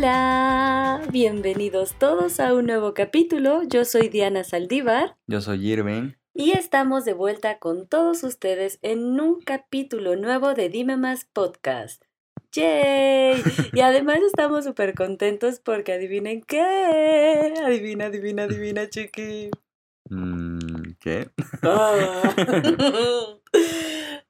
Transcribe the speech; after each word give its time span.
Hola, 0.00 1.02
bienvenidos 1.10 1.98
todos 1.98 2.38
a 2.38 2.54
un 2.54 2.66
nuevo 2.66 2.94
capítulo. 2.94 3.64
Yo 3.64 3.84
soy 3.84 4.08
Diana 4.08 4.44
Saldívar 4.44 5.16
Yo 5.26 5.40
soy 5.40 5.72
Irving. 5.72 6.12
y 6.34 6.52
estamos 6.52 7.04
de 7.04 7.14
vuelta 7.14 7.58
con 7.58 7.88
todos 7.88 8.22
ustedes 8.22 8.78
en 8.82 9.18
un 9.18 9.40
capítulo 9.40 10.14
nuevo 10.14 10.54
de 10.54 10.68
Dime 10.68 10.96
Más 10.96 11.24
Podcast. 11.24 12.04
¡Yay! 12.52 13.42
Y 13.72 13.80
además 13.80 14.20
estamos 14.24 14.66
súper 14.66 14.94
contentos 14.94 15.58
porque 15.58 15.94
adivinen 15.94 16.42
qué. 16.42 17.54
Adivina, 17.64 18.04
adivina, 18.04 18.44
adivina, 18.44 18.88
chiqui. 18.88 19.50
Mm, 20.10 20.92
¿Qué? 21.00 21.28
Ah. 21.62 22.22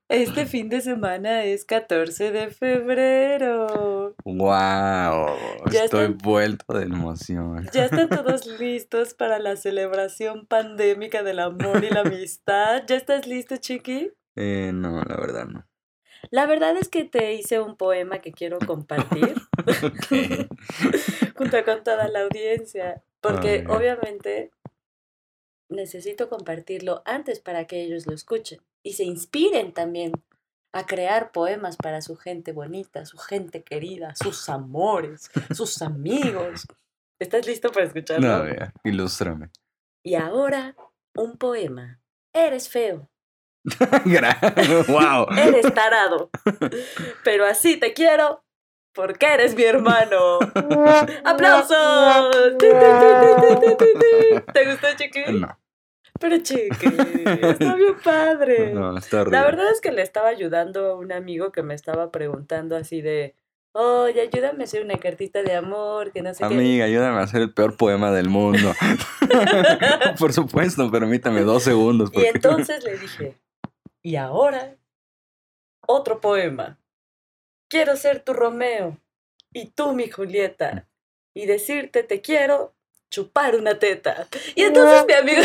Este 0.08 0.46
fin 0.46 0.70
de 0.70 0.80
semana 0.80 1.44
es 1.44 1.66
14 1.66 2.32
de 2.32 2.48
febrero. 2.48 4.14
¡Wow! 4.24 5.36
Ya 5.70 5.84
Estoy 5.84 6.04
están- 6.04 6.18
vuelto 6.18 6.64
de 6.72 6.84
emoción. 6.84 7.66
¿Ya 7.74 7.84
están 7.84 8.08
todos 8.08 8.46
listos 8.58 9.12
para 9.12 9.38
la 9.38 9.56
celebración 9.56 10.46
pandémica 10.46 11.22
del 11.22 11.40
amor 11.40 11.84
y 11.84 11.90
la 11.90 12.00
amistad? 12.00 12.84
¿Ya 12.86 12.96
estás 12.96 13.26
listo, 13.26 13.56
chiqui? 13.58 14.12
Eh, 14.36 14.70
no, 14.72 15.02
la 15.02 15.16
verdad 15.16 15.46
no. 15.46 15.66
La 16.30 16.46
verdad 16.46 16.74
es 16.78 16.88
que 16.88 17.04
te 17.04 17.34
hice 17.34 17.60
un 17.60 17.76
poema 17.76 18.20
que 18.20 18.32
quiero 18.32 18.58
compartir 18.60 19.34
junto 21.36 21.64
con 21.66 21.84
toda 21.84 22.08
la 22.08 22.22
audiencia, 22.22 23.02
porque 23.20 23.64
obviamente 23.68 24.50
necesito 25.68 26.30
compartirlo 26.30 27.02
antes 27.04 27.40
para 27.40 27.66
que 27.66 27.82
ellos 27.82 28.06
lo 28.06 28.14
escuchen 28.14 28.58
y 28.82 28.94
se 28.94 29.04
inspiren 29.04 29.72
también 29.72 30.12
a 30.72 30.86
crear 30.86 31.32
poemas 31.32 31.76
para 31.76 32.00
su 32.00 32.16
gente 32.16 32.52
bonita, 32.52 33.06
su 33.06 33.18
gente 33.18 33.62
querida, 33.62 34.14
sus 34.14 34.48
amores, 34.48 35.30
sus 35.54 35.82
amigos. 35.82 36.66
¿Estás 37.18 37.46
listo 37.46 37.70
para 37.70 37.86
escucharlo? 37.86 38.28
No, 38.28 38.44
vea, 38.44 38.72
ilústrame. 38.84 39.50
Y 40.04 40.14
ahora, 40.14 40.76
un 41.14 41.36
poema. 41.36 42.00
Eres 42.32 42.68
feo, 42.68 43.08
¡Wow! 44.88 45.26
eres 45.36 45.74
tarado, 45.74 46.30
pero 47.24 47.44
así 47.46 47.78
te 47.78 47.92
quiero 47.92 48.44
porque 48.94 49.26
eres 49.26 49.54
mi 49.54 49.64
hermano. 49.64 50.38
¡Aplausos! 51.24 52.56
¿Te 52.58 52.70
gustó, 54.66 54.88
Chiqui? 54.96 55.32
No, 55.32 55.58
Pero 56.18 56.38
Chiqui, 56.38 56.86
está 57.26 57.74
bien 57.74 57.96
padre. 58.02 58.72
no, 58.74 58.96
está 58.96 59.20
horrible. 59.20 59.38
La 59.38 59.44
verdad 59.44 59.70
es 59.72 59.80
que 59.80 59.92
le 59.92 60.02
estaba 60.02 60.28
ayudando 60.28 60.92
a 60.92 60.94
un 60.96 61.12
amigo 61.12 61.52
que 61.52 61.62
me 61.62 61.74
estaba 61.74 62.10
preguntando 62.10 62.76
así 62.76 63.00
de, 63.00 63.34
oye, 63.72 64.20
ayúdame 64.20 64.62
a 64.62 64.64
hacer 64.64 64.84
una 64.84 64.96
cartita 64.96 65.42
de 65.42 65.54
amor, 65.54 66.12
que 66.12 66.22
no 66.22 66.34
sé 66.34 66.40
qué. 66.40 66.54
Amiga, 66.54 66.84
ayúdame 66.86 67.18
a 67.18 67.22
hacer 67.22 67.42
el 67.42 67.54
peor 67.54 67.76
poema 67.76 68.10
del 68.10 68.28
mundo. 68.28 68.72
Por 70.18 70.32
supuesto, 70.32 70.90
permítame 70.90 71.42
dos 71.42 71.62
segundos. 71.62 72.10
Y 72.12 72.24
entonces 72.34 72.82
le 72.82 72.98
dije, 72.98 73.36
y 74.02 74.16
ahora, 74.16 74.76
otro 75.86 76.20
poema. 76.20 76.78
Quiero 77.68 77.96
ser 77.96 78.20
tu 78.20 78.32
Romeo 78.32 78.98
y 79.52 79.66
tú 79.66 79.92
mi 79.92 80.08
Julieta 80.08 80.88
y 81.34 81.46
decirte 81.46 82.02
te 82.02 82.20
quiero 82.20 82.74
chupar 83.10 83.56
una 83.56 83.78
teta. 83.78 84.26
Y 84.54 84.62
entonces 84.62 85.04
mi 85.06 85.12
amigo, 85.14 85.42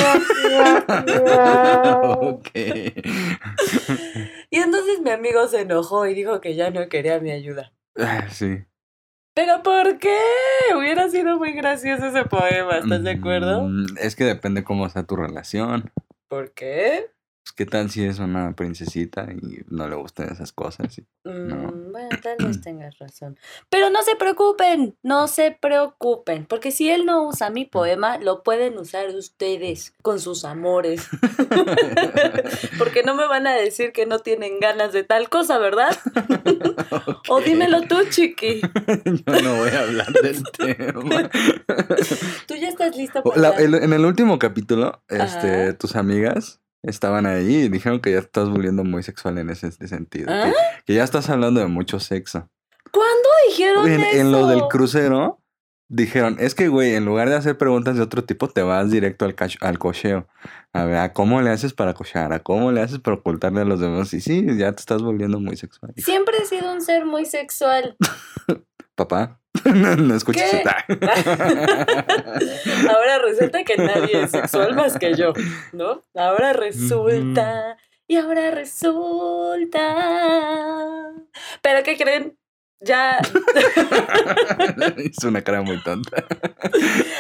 y 4.49 4.57
entonces 4.57 4.99
mi 5.01 5.11
amigo 5.11 5.47
se 5.47 5.61
enojó 5.61 6.05
y 6.07 6.13
dijo 6.13 6.41
que 6.41 6.55
ya 6.55 6.69
no 6.71 6.87
quería 6.89 7.19
mi 7.19 7.31
ayuda. 7.31 7.71
Ah, 7.97 8.27
Sí. 8.29 8.65
¿Pero 9.35 9.63
por 9.63 9.97
qué? 9.97 10.15
Hubiera 10.77 11.09
sido 11.09 11.39
muy 11.39 11.53
gracioso 11.53 12.05
ese 12.05 12.23
poema, 12.25 12.77
¿estás 12.77 13.03
de 13.03 13.11
acuerdo? 13.11 13.63
Mm, 13.63 13.85
Es 13.99 14.15
que 14.15 14.25
depende 14.25 14.63
cómo 14.63 14.87
sea 14.89 15.03
tu 15.05 15.15
relación. 15.15 15.91
¿Por 16.27 16.53
qué? 16.53 17.09
Pues, 17.43 17.51
¿Qué 17.57 17.65
tal 17.65 17.89
si 17.89 18.05
es 18.05 18.19
una 18.19 18.55
princesita 18.55 19.27
y 19.29 19.63
no 19.69 19.89
le 19.89 19.95
gustan 19.97 20.29
esas 20.31 20.53
cosas? 20.53 20.97
Y- 20.97 21.05
No. 21.25 21.55
Mm, 21.73 21.91
bueno, 21.91 22.09
tal 22.21 22.37
vez 22.39 22.61
tengas 22.61 22.97
razón. 22.99 23.37
Pero 23.69 23.89
no 23.89 24.01
se 24.01 24.15
preocupen, 24.15 24.95
no 25.03 25.27
se 25.27 25.51
preocupen, 25.51 26.45
porque 26.45 26.71
si 26.71 26.89
él 26.89 27.05
no 27.05 27.27
usa 27.27 27.49
mi 27.49 27.65
poema, 27.65 28.17
lo 28.17 28.43
pueden 28.43 28.77
usar 28.77 29.09
ustedes 29.09 29.93
con 30.01 30.19
sus 30.21 30.45
amores. 30.45 31.07
porque 32.77 33.03
no 33.03 33.13
me 33.15 33.27
van 33.27 33.45
a 33.47 33.53
decir 33.53 33.91
que 33.91 34.05
no 34.05 34.19
tienen 34.19 34.59
ganas 34.59 34.93
de 34.93 35.03
tal 35.03 35.29
cosa, 35.29 35.57
¿verdad? 35.59 35.97
O 37.29 37.41
dímelo 37.41 37.81
tú, 37.83 37.97
chiqui. 38.09 38.61
Yo 38.61 39.41
no 39.41 39.55
voy 39.57 39.69
a 39.69 39.79
hablar 39.81 40.11
del 40.13 40.43
tema. 40.43 41.29
Tú 42.47 42.55
ya 42.55 42.69
estás 42.69 42.95
listo 42.95 43.19
O 43.23 43.29
para... 43.31 43.41
la- 43.41 43.55
el- 43.57 43.75
en 43.75 43.93
el 43.93 44.05
último 44.05 44.39
capítulo, 44.39 45.01
este, 45.09 45.73
tus 45.73 45.95
amigas 45.95 46.61
estaban 46.83 47.25
ahí 47.25 47.55
y 47.63 47.69
dijeron 47.69 47.99
que 48.01 48.11
ya 48.11 48.19
estás 48.19 48.49
volviendo 48.49 48.83
muy 48.83 49.03
sexual 49.03 49.37
en 49.37 49.49
ese 49.49 49.71
sentido. 49.71 50.27
que- 50.27 50.33
¿Ah? 50.33 50.53
Que, 50.85 50.93
ya 50.95 51.03
estás 51.03 51.29
hablando 51.29 51.59
de 51.61 51.67
mucho 51.67 51.99
sexo. 51.99 52.49
¿Cuándo 52.91 53.29
dijeron 53.49 53.87
En, 53.91 54.01
eso? 54.01 54.17
en 54.19 54.31
lo 54.31 54.47
del 54.47 54.61
crucero, 54.69 55.39
dijeron, 55.89 56.37
es 56.39 56.53
que, 56.55 56.67
güey, 56.67 56.93
en 56.95 57.05
lugar 57.05 57.29
de 57.29 57.35
hacer 57.35 57.57
preguntas 57.57 57.95
de 57.95 58.01
otro 58.03 58.23
tipo, 58.23 58.47
te 58.49 58.61
vas 58.61 58.91
directo 58.91 59.25
al, 59.25 59.35
al 59.61 59.79
cocheo. 59.79 60.27
A 60.73 60.85
ver, 60.85 60.97
¿a 60.97 61.13
cómo 61.13 61.41
le 61.41 61.49
haces 61.51 61.73
para 61.73 61.93
cochear? 61.93 62.33
¿A 62.33 62.39
cómo 62.39 62.71
le 62.71 62.81
haces 62.81 62.99
para 62.99 63.17
ocultarle 63.17 63.61
a 63.61 63.65
los 63.65 63.79
demás? 63.79 64.13
Y 64.13 64.21
sí, 64.21 64.45
ya 64.57 64.71
te 64.73 64.79
estás 64.81 65.01
volviendo 65.01 65.39
muy 65.39 65.55
sexual. 65.57 65.93
Siempre 65.97 66.35
he 66.41 66.45
sido 66.45 66.71
un 66.73 66.81
ser 66.81 67.05
muy 67.05 67.25
sexual. 67.25 67.95
Papá, 68.95 69.39
no, 69.65 69.95
no 69.95 70.15
escuches 70.15 70.49
¿Qué? 70.49 70.57
esta. 70.57 70.83
Ahora 72.89 73.19
resulta 73.19 73.63
que 73.63 73.77
nadie 73.77 74.23
es 74.23 74.31
sexual 74.31 74.73
más 74.75 74.97
que 74.97 75.13
yo, 75.15 75.33
¿no? 75.71 76.03
Ahora 76.15 76.53
resulta. 76.53 77.77
Y 78.05 78.17
ahora 78.17 78.51
resulta. 78.51 79.79
¿Pero 81.61 81.83
qué 81.83 81.95
creen? 81.95 82.37
Ya. 82.81 83.17
Hizo 84.97 85.29
una 85.29 85.41
cara 85.41 85.61
muy 85.61 85.81
tonta. 85.83 86.25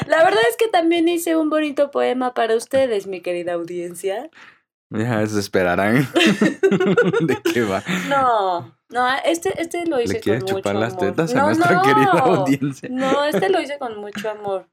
La 0.07 0.23
verdad 0.23 0.41
es 0.49 0.57
que 0.57 0.67
también 0.67 1.07
hice 1.07 1.37
un 1.37 1.49
bonito 1.49 1.89
poema 1.89 2.33
para 2.33 2.57
ustedes, 2.57 3.07
mi 3.07 3.21
querida 3.21 3.53
audiencia. 3.53 4.29
Ya 4.89 5.25
se 5.25 5.39
esperarán. 5.39 6.05
¿De 7.21 7.41
qué 7.41 7.61
va? 7.61 7.81
No, 8.09 8.77
no, 8.93 9.07
este, 9.25 9.61
este 9.61 9.85
lo 9.85 9.99
hice 9.99 10.13
¿Le 10.13 10.19
quieres 10.21 10.43
con 10.43 10.51
mucho 10.53 10.59
chupar 10.61 10.75
las 10.75 10.93
amor. 10.93 11.05
tetas 11.05 11.33
a 11.35 11.37
No, 11.39 11.45
nuestra 11.47 11.71
no. 11.73 11.81
querida 11.81 12.11
audiencia? 12.11 12.89
No, 12.91 13.23
este 13.25 13.49
lo 13.49 13.59
hice 13.61 13.77
con 13.79 13.97
mucho 13.99 14.29
amor. 14.29 14.69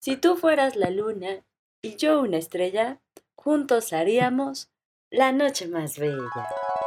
Si 0.00 0.16
tú 0.16 0.36
fueras 0.36 0.76
la 0.76 0.90
luna 0.90 1.44
y 1.82 1.96
yo 1.96 2.20
una 2.20 2.36
estrella, 2.36 3.00
juntos 3.34 3.92
haríamos 3.92 4.70
la 5.10 5.32
noche 5.32 5.68
más 5.68 5.98
bella. 5.98 6.18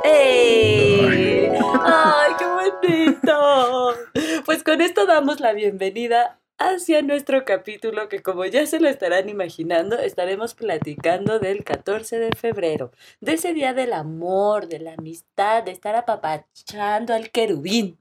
¡Ey! 0.04 1.50
¡Ay, 1.84 2.34
qué 2.38 2.46
bonito! 2.46 3.94
Pues 4.46 4.64
con 4.64 4.82
esto 4.82 5.06
damos 5.06 5.40
la 5.40 5.54
bienvenida 5.54 6.39
hacia 6.60 7.02
nuestro 7.02 7.46
capítulo 7.46 8.10
que 8.10 8.22
como 8.22 8.46
ya 8.46 8.66
se 8.66 8.80
lo 8.80 8.90
estarán 8.90 9.30
imaginando, 9.30 9.98
estaremos 9.98 10.54
platicando 10.54 11.40
del 11.40 11.64
14 11.64 12.20
de 12.20 12.36
febrero, 12.36 12.92
de 13.22 13.34
ese 13.34 13.54
día 13.54 13.74
del 13.74 13.94
amor, 13.94 14.68
de 14.68 14.80
la 14.80 14.94
amistad, 14.94 15.64
de 15.64 15.72
estar 15.72 15.96
apapachando 15.96 17.14
al 17.14 17.32
querubín. 17.32 17.98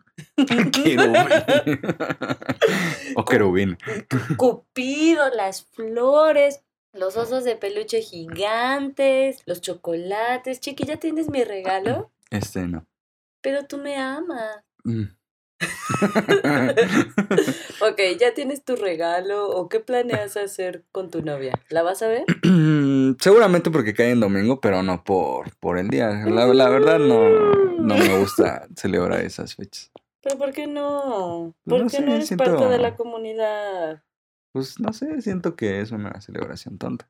Querubín. 0.72 1.14
o 3.16 3.24
querubín. 3.24 3.78
Cupido, 4.36 5.30
las 5.30 5.64
flores, 5.64 6.64
los 6.92 7.16
osos 7.16 7.44
de 7.44 7.54
peluche 7.54 8.02
gigantes, 8.02 9.42
los 9.46 9.60
chocolates. 9.60 10.60
Chiqui, 10.60 10.84
¿ya 10.84 10.96
tienes 10.96 11.30
mi 11.30 11.44
regalo? 11.44 12.10
Este 12.30 12.66
no. 12.66 12.84
Pero 13.40 13.66
tú 13.66 13.78
me 13.78 13.96
amas. 13.96 14.64
Mm. 14.82 15.17
Ok, 17.80 18.00
¿ya 18.18 18.34
tienes 18.34 18.64
tu 18.64 18.76
regalo 18.76 19.48
o 19.50 19.68
qué 19.68 19.80
planeas 19.80 20.36
hacer 20.36 20.84
con 20.92 21.10
tu 21.10 21.22
novia? 21.22 21.52
¿La 21.70 21.82
vas 21.82 22.02
a 22.02 22.08
ver? 22.08 22.24
Seguramente 23.20 23.70
porque 23.70 23.94
cae 23.94 24.10
en 24.10 24.20
domingo, 24.20 24.60
pero 24.60 24.82
no 24.82 25.04
por, 25.04 25.54
por 25.56 25.78
el 25.78 25.88
día. 25.88 26.08
La, 26.26 26.46
la 26.46 26.68
verdad 26.68 26.98
no, 26.98 27.28
no 27.78 27.96
me 27.96 28.18
gusta 28.18 28.66
celebrar 28.76 29.20
esas 29.24 29.54
fechas. 29.54 29.90
¿Pero 30.22 30.36
por 30.38 30.52
qué 30.52 30.66
no? 30.66 31.54
¿Por 31.64 31.78
No 31.78 31.84
qué 31.84 31.90
sé, 31.98 32.02
no 32.02 32.14
eres 32.14 32.28
siento- 32.28 32.44
parte 32.44 32.68
de 32.68 32.78
la 32.78 32.96
comunidad? 32.96 34.02
Pues 34.52 34.80
no 34.80 34.92
sé, 34.92 35.20
siento 35.22 35.54
que 35.56 35.80
es 35.80 35.92
una 35.92 36.20
celebración 36.20 36.78
tonta. 36.78 37.08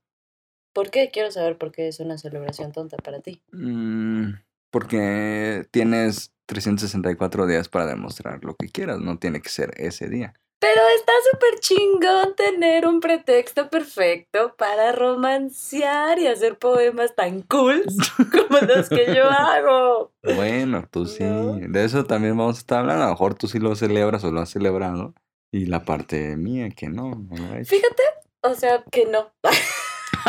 ¿Por 0.74 0.90
qué? 0.90 1.10
Quiero 1.10 1.30
saber 1.30 1.56
por 1.56 1.72
qué 1.72 1.88
es 1.88 1.98
una 2.00 2.18
celebración 2.18 2.72
tonta 2.72 2.96
para 2.98 3.20
ti. 3.20 3.42
Mm, 3.52 4.32
porque 4.70 5.66
tienes 5.70 6.32
364 6.46 7.46
días 7.46 7.68
para 7.68 7.86
demostrar 7.86 8.44
lo 8.44 8.54
que 8.56 8.68
quieras, 8.68 8.98
no 9.00 9.18
tiene 9.18 9.40
que 9.40 9.50
ser 9.50 9.72
ese 9.76 10.08
día. 10.08 10.34
Pero 10.60 10.80
está 10.96 11.12
súper 11.30 11.60
chingón 11.60 12.34
tener 12.34 12.84
un 12.84 12.98
pretexto 12.98 13.70
perfecto 13.70 14.56
para 14.56 14.90
romancear 14.90 16.18
y 16.18 16.26
hacer 16.26 16.58
poemas 16.58 17.14
tan 17.14 17.42
cool 17.42 17.84
como 18.32 18.58
los 18.66 18.88
que 18.88 19.14
yo 19.14 19.30
hago. 19.30 20.12
Bueno, 20.34 20.84
tú 20.90 21.06
sí. 21.06 21.22
No. 21.22 21.58
De 21.60 21.84
eso 21.84 22.04
también 22.04 22.36
vamos 22.36 22.56
a 22.56 22.58
estar 22.58 22.80
hablando. 22.80 23.04
A 23.04 23.06
lo 23.06 23.12
mejor 23.12 23.34
tú 23.34 23.46
sí 23.46 23.60
lo 23.60 23.76
celebras 23.76 24.24
o 24.24 24.32
lo 24.32 24.40
has 24.40 24.50
celebrado. 24.50 25.14
Y 25.52 25.66
la 25.66 25.84
parte 25.84 26.36
mía 26.36 26.70
que 26.70 26.88
no. 26.88 27.24
Fíjate, 27.64 28.02
o 28.42 28.54
sea, 28.54 28.82
que 28.90 29.06
no. 29.06 29.30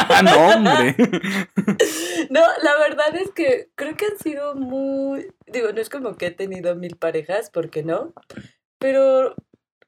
¡Ah, 0.16 0.22
no, 0.24 0.48
hombre! 0.48 0.96
No, 2.30 2.42
la 2.62 2.78
verdad 2.78 3.16
es 3.16 3.32
que 3.32 3.70
creo 3.76 3.96
que 3.96 4.06
han 4.06 4.18
sido 4.20 4.54
muy. 4.56 5.32
Digo, 5.48 5.72
no 5.72 5.80
es 5.80 5.90
como 5.90 6.18
que 6.18 6.28
he 6.28 6.32
tenido 6.32 6.76
mil 6.76 6.98
parejas, 6.98 7.50
porque 7.50 7.84
no. 7.84 8.14
Pero, 8.80 9.36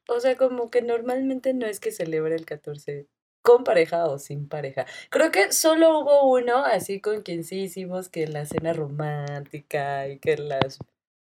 o 0.08 0.20
sea, 0.20 0.36
como 0.36 0.70
que 0.70 0.80
normalmente 0.80 1.52
no 1.52 1.66
es 1.66 1.80
que 1.80 1.92
celebre 1.92 2.34
el 2.34 2.46
14 2.46 3.06
con 3.42 3.62
pareja 3.64 4.06
o 4.06 4.18
sin 4.18 4.48
pareja. 4.48 4.86
Creo 5.10 5.30
que 5.30 5.52
solo 5.52 5.98
hubo 5.98 6.32
uno 6.32 6.64
así 6.64 7.00
con 7.00 7.22
quien 7.22 7.44
sí 7.44 7.60
hicimos 7.62 8.08
que 8.08 8.26
la 8.26 8.46
cena 8.46 8.72
romántica 8.72 10.08
y 10.08 10.18
que 10.18 10.38
las 10.38 10.78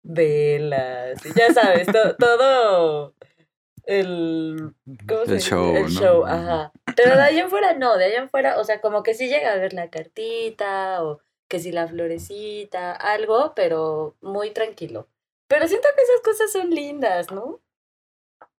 velas 0.02 1.24
y 1.26 1.34
ya 1.38 1.54
sabes, 1.54 1.88
to- 1.88 2.16
todo 2.18 3.14
el, 3.86 4.74
¿cómo 5.08 5.22
El 5.22 5.28
se 5.28 5.34
dice? 5.36 5.50
show, 5.50 5.76
El 5.76 5.84
¿no? 5.84 5.90
show, 5.90 6.26
ajá. 6.26 6.72
Pero 6.96 7.16
de 7.16 7.22
allá 7.24 7.44
en 7.44 7.50
fuera 7.50 7.74
no, 7.74 7.98
de 7.98 8.06
allá 8.06 8.20
en 8.20 8.30
fuera, 8.30 8.60
o 8.60 8.64
sea, 8.64 8.82
como 8.82 9.04
que 9.04 9.14
sí 9.14 9.28
llega 9.28 9.54
a 9.54 9.58
ver 9.58 9.74
la 9.74 9.90
cartita 9.90 11.04
o 11.04 11.20
que 11.48 11.60
si 11.60 11.72
la 11.72 11.88
florecita, 11.88 12.92
algo, 12.94 13.54
pero 13.56 14.16
muy 14.22 14.52
tranquilo. 14.52 15.08
Pero 15.48 15.68
siento 15.68 15.88
que 15.96 16.02
esas 16.02 16.22
cosas 16.22 16.52
son 16.52 16.72
lindas, 16.72 17.32
¿no? 17.32 17.62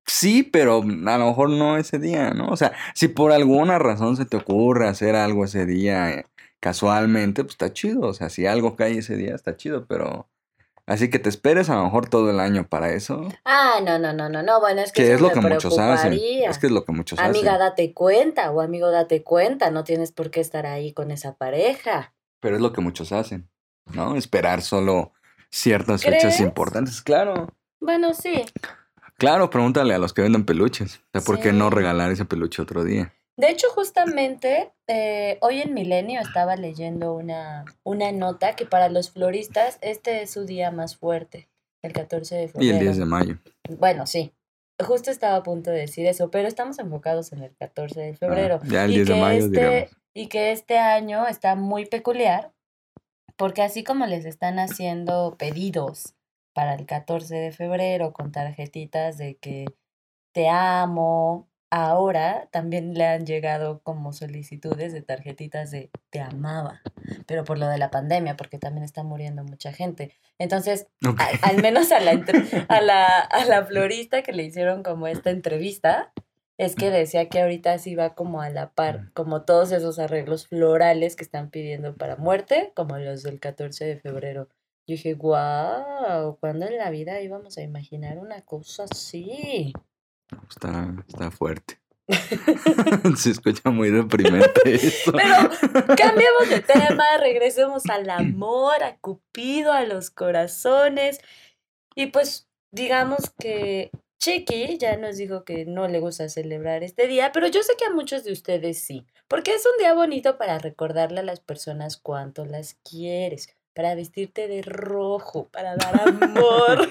Sí, 0.05 0.43
pero 0.43 0.81
a 0.81 1.17
lo 1.17 1.25
mejor 1.27 1.49
no 1.49 1.77
ese 1.77 1.99
día, 1.99 2.31
¿no? 2.31 2.47
O 2.47 2.55
sea, 2.55 2.73
si 2.95 3.09
por 3.09 3.33
alguna 3.33 3.77
razón 3.77 4.15
se 4.15 4.25
te 4.25 4.37
ocurre 4.37 4.87
hacer 4.87 5.15
algo 5.15 5.43
ese 5.43 5.65
día 5.65 6.11
eh, 6.11 6.25
casualmente, 6.61 7.43
pues 7.43 7.55
está 7.55 7.73
chido. 7.73 8.01
O 8.07 8.13
sea, 8.13 8.29
si 8.29 8.45
algo 8.45 8.75
cae 8.77 8.99
ese 8.99 9.15
día, 9.15 9.35
está 9.35 9.57
chido, 9.57 9.85
pero... 9.85 10.29
Así 10.87 11.09
que 11.09 11.19
te 11.19 11.27
esperes 11.27 11.69
a 11.69 11.75
lo 11.75 11.83
mejor 11.83 12.07
todo 12.07 12.31
el 12.31 12.39
año 12.39 12.65
para 12.69 12.93
eso. 12.93 13.27
Ah, 13.43 13.81
no, 13.83 13.99
no, 13.99 14.13
no, 14.13 14.29
no, 14.29 14.41
no, 14.41 14.61
bueno, 14.61 14.79
es 14.79 14.93
que, 14.93 15.13
es 15.13 15.19
lo 15.19 15.31
que 15.31 15.41
muchos 15.41 15.77
hacen. 15.77 16.13
Es 16.13 16.57
que 16.57 16.67
es 16.67 16.71
lo 16.71 16.85
que 16.85 16.93
muchos 16.93 17.19
Amiga, 17.19 17.55
hacen. 17.55 17.59
date 17.59 17.93
cuenta, 17.93 18.51
o 18.51 18.61
amigo, 18.61 18.89
date 18.89 19.21
cuenta, 19.21 19.69
no 19.69 19.83
tienes 19.83 20.13
por 20.13 20.31
qué 20.31 20.39
estar 20.39 20.65
ahí 20.65 20.93
con 20.93 21.11
esa 21.11 21.35
pareja. 21.35 22.13
Pero 22.39 22.55
es 22.55 22.61
lo 22.61 22.71
que 22.71 22.79
muchos 22.79 23.11
hacen, 23.11 23.49
¿no? 23.93 24.15
Esperar 24.15 24.61
solo 24.61 25.11
ciertas 25.49 26.03
fechas 26.03 26.39
importantes. 26.39 27.01
Claro. 27.01 27.53
Bueno, 27.81 28.13
sí. 28.13 28.45
Claro, 29.17 29.49
pregúntale 29.49 29.93
a 29.93 29.97
los 29.97 30.13
que 30.13 30.21
venden 30.21 30.45
peluches. 30.45 30.97
O 30.97 31.19
sea, 31.19 31.21
¿por 31.21 31.41
qué 31.41 31.51
no 31.51 31.69
regalar 31.69 32.11
ese 32.11 32.23
peluche 32.23 32.61
otro 32.61 32.85
día? 32.85 33.13
De 33.37 33.49
hecho, 33.51 33.67
justamente 33.69 34.71
eh, 34.87 35.37
hoy 35.41 35.61
en 35.61 35.73
Milenio 35.73 36.19
estaba 36.21 36.55
leyendo 36.55 37.13
una, 37.13 37.65
una 37.83 38.11
nota 38.11 38.55
que 38.55 38.65
para 38.65 38.89
los 38.89 39.11
floristas 39.11 39.77
este 39.81 40.23
es 40.23 40.31
su 40.31 40.45
día 40.45 40.71
más 40.71 40.97
fuerte, 40.97 41.47
el 41.83 41.93
14 41.93 42.35
de 42.35 42.43
Y 42.45 42.47
febrero. 42.47 42.73
el 42.73 42.79
10 42.79 42.97
de 42.97 43.05
mayo. 43.05 43.37
Bueno, 43.77 44.07
sí. 44.07 44.33
Justo 44.79 45.09
estaba 45.11 45.37
a 45.37 45.43
punto 45.43 45.71
de 45.71 45.79
decir 45.81 46.05
eso, 46.07 46.29
pero 46.31 46.47
estamos 46.47 46.77
enfocados 46.79 47.31
en 47.31 47.43
el 47.43 47.55
14 47.55 47.99
de 47.99 48.09
Ah, 48.11 48.15
febrero. 48.15 48.59
ya 48.65 48.85
el 48.85 48.91
y 48.91 48.95
10 48.95 49.07
de 49.07 49.15
mayo 49.21 49.45
este, 49.45 49.89
y 50.13 50.27
que 50.29 50.51
este 50.51 50.77
año 50.79 51.27
está 51.27 51.55
muy 51.55 51.85
peculiar, 51.85 52.51
porque 53.37 53.61
así 53.61 53.83
como 53.83 54.05
les 54.07 54.25
están 54.25 54.57
haciendo 54.59 55.35
pedidos 55.37 56.15
para 56.53 56.73
el 56.73 56.87
14 56.87 57.35
de 57.35 57.51
febrero 57.51 58.13
con 58.13 58.31
tarjetitas 58.31 59.17
de 59.19 59.35
que 59.37 59.65
te 60.33 60.49
amo, 60.49 61.47
ahora 61.69 62.47
también 62.51 62.93
le 62.93 63.05
han 63.05 63.25
llegado 63.25 63.81
como 63.83 64.13
solicitudes 64.13 64.93
de 64.93 65.01
tarjetitas 65.01 65.71
de 65.71 65.89
te 66.09 66.19
amaba, 66.21 66.81
pero 67.25 67.43
por 67.43 67.57
lo 67.57 67.67
de 67.67 67.77
la 67.77 67.91
pandemia, 67.91 68.37
porque 68.37 68.57
también 68.59 68.83
está 68.83 69.03
muriendo 69.03 69.43
mucha 69.43 69.73
gente. 69.73 70.13
Entonces, 70.39 70.87
a- 71.19 71.47
al 71.49 71.61
menos 71.61 71.91
a 71.91 71.99
la, 71.99 72.11
a, 72.69 72.81
la, 72.81 73.05
a 73.19 73.45
la 73.45 73.65
florista 73.65 74.21
que 74.21 74.31
le 74.33 74.43
hicieron 74.43 74.83
como 74.83 75.07
esta 75.07 75.29
entrevista, 75.29 76.13
es 76.57 76.75
que 76.75 76.89
decía 76.89 77.29
que 77.29 77.41
ahorita 77.41 77.77
sí 77.77 77.95
va 77.95 78.15
como 78.15 78.41
a 78.41 78.49
la 78.49 78.71
par, 78.71 79.11
como 79.13 79.43
todos 79.43 79.71
esos 79.71 79.99
arreglos 79.99 80.47
florales 80.47 81.15
que 81.15 81.23
están 81.23 81.49
pidiendo 81.51 81.95
para 81.95 82.15
muerte, 82.15 82.71
como 82.75 82.97
los 82.97 83.21
del 83.23 83.39
14 83.39 83.85
de 83.85 83.97
febrero. 83.99 84.47
Yo 84.87 84.93
dije, 84.95 85.13
wow, 85.15 86.37
¿cuándo 86.39 86.65
en 86.65 86.77
la 86.77 86.89
vida 86.89 87.19
íbamos 87.21 87.57
a 87.57 87.61
imaginar 87.61 88.17
una 88.19 88.41
cosa 88.41 88.85
así? 88.85 89.73
Está, 90.49 90.93
está 91.07 91.31
fuerte. 91.31 91.79
Se 93.17 93.31
escucha 93.31 93.69
muy 93.69 93.89
deprimente 93.89 94.61
eso. 94.65 95.11
Pero 95.11 95.95
cambiemos 95.95 96.49
de 96.49 96.61
tema, 96.61 97.03
regresemos 97.19 97.83
al 97.89 98.09
amor, 98.09 98.81
a 98.83 98.97
Cupido, 98.97 99.73
a 99.73 99.83
los 99.83 100.09
corazones. 100.09 101.19
Y 101.95 102.07
pues 102.07 102.47
digamos 102.71 103.31
que 103.39 103.91
Chiqui 104.19 104.77
ya 104.77 104.97
nos 104.97 105.17
dijo 105.17 105.43
que 105.43 105.65
no 105.65 105.87
le 105.87 105.99
gusta 105.99 106.29
celebrar 106.29 106.83
este 106.83 107.07
día, 107.07 107.31
pero 107.31 107.47
yo 107.47 107.61
sé 107.63 107.73
que 107.77 107.85
a 107.85 107.91
muchos 107.91 108.23
de 108.23 108.31
ustedes 108.31 108.79
sí, 108.79 109.05
porque 109.27 109.53
es 109.53 109.65
un 109.65 109.77
día 109.77 109.93
bonito 109.93 110.37
para 110.37 110.57
recordarle 110.57 111.19
a 111.19 111.23
las 111.23 111.39
personas 111.39 111.97
cuánto 111.97 112.45
las 112.45 112.75
quieres, 112.83 113.55
para 113.73 113.95
vestirte 113.95 114.47
de 114.47 114.63
rojo, 114.63 115.49
para 115.49 115.75
dar 115.75 116.01
amor. 116.01 116.87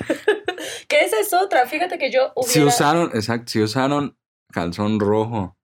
que 0.89 1.01
esa 1.01 1.21
es 1.21 1.33
otra, 1.33 1.67
fíjate 1.67 1.99
que 1.99 2.11
yo 2.11 2.33
Si 2.47 2.63
usaron, 2.63 3.11
exacto, 3.15 3.51
si 3.51 3.63
usaron 3.63 4.19
calzón 4.53 5.01
rojo 5.01 5.57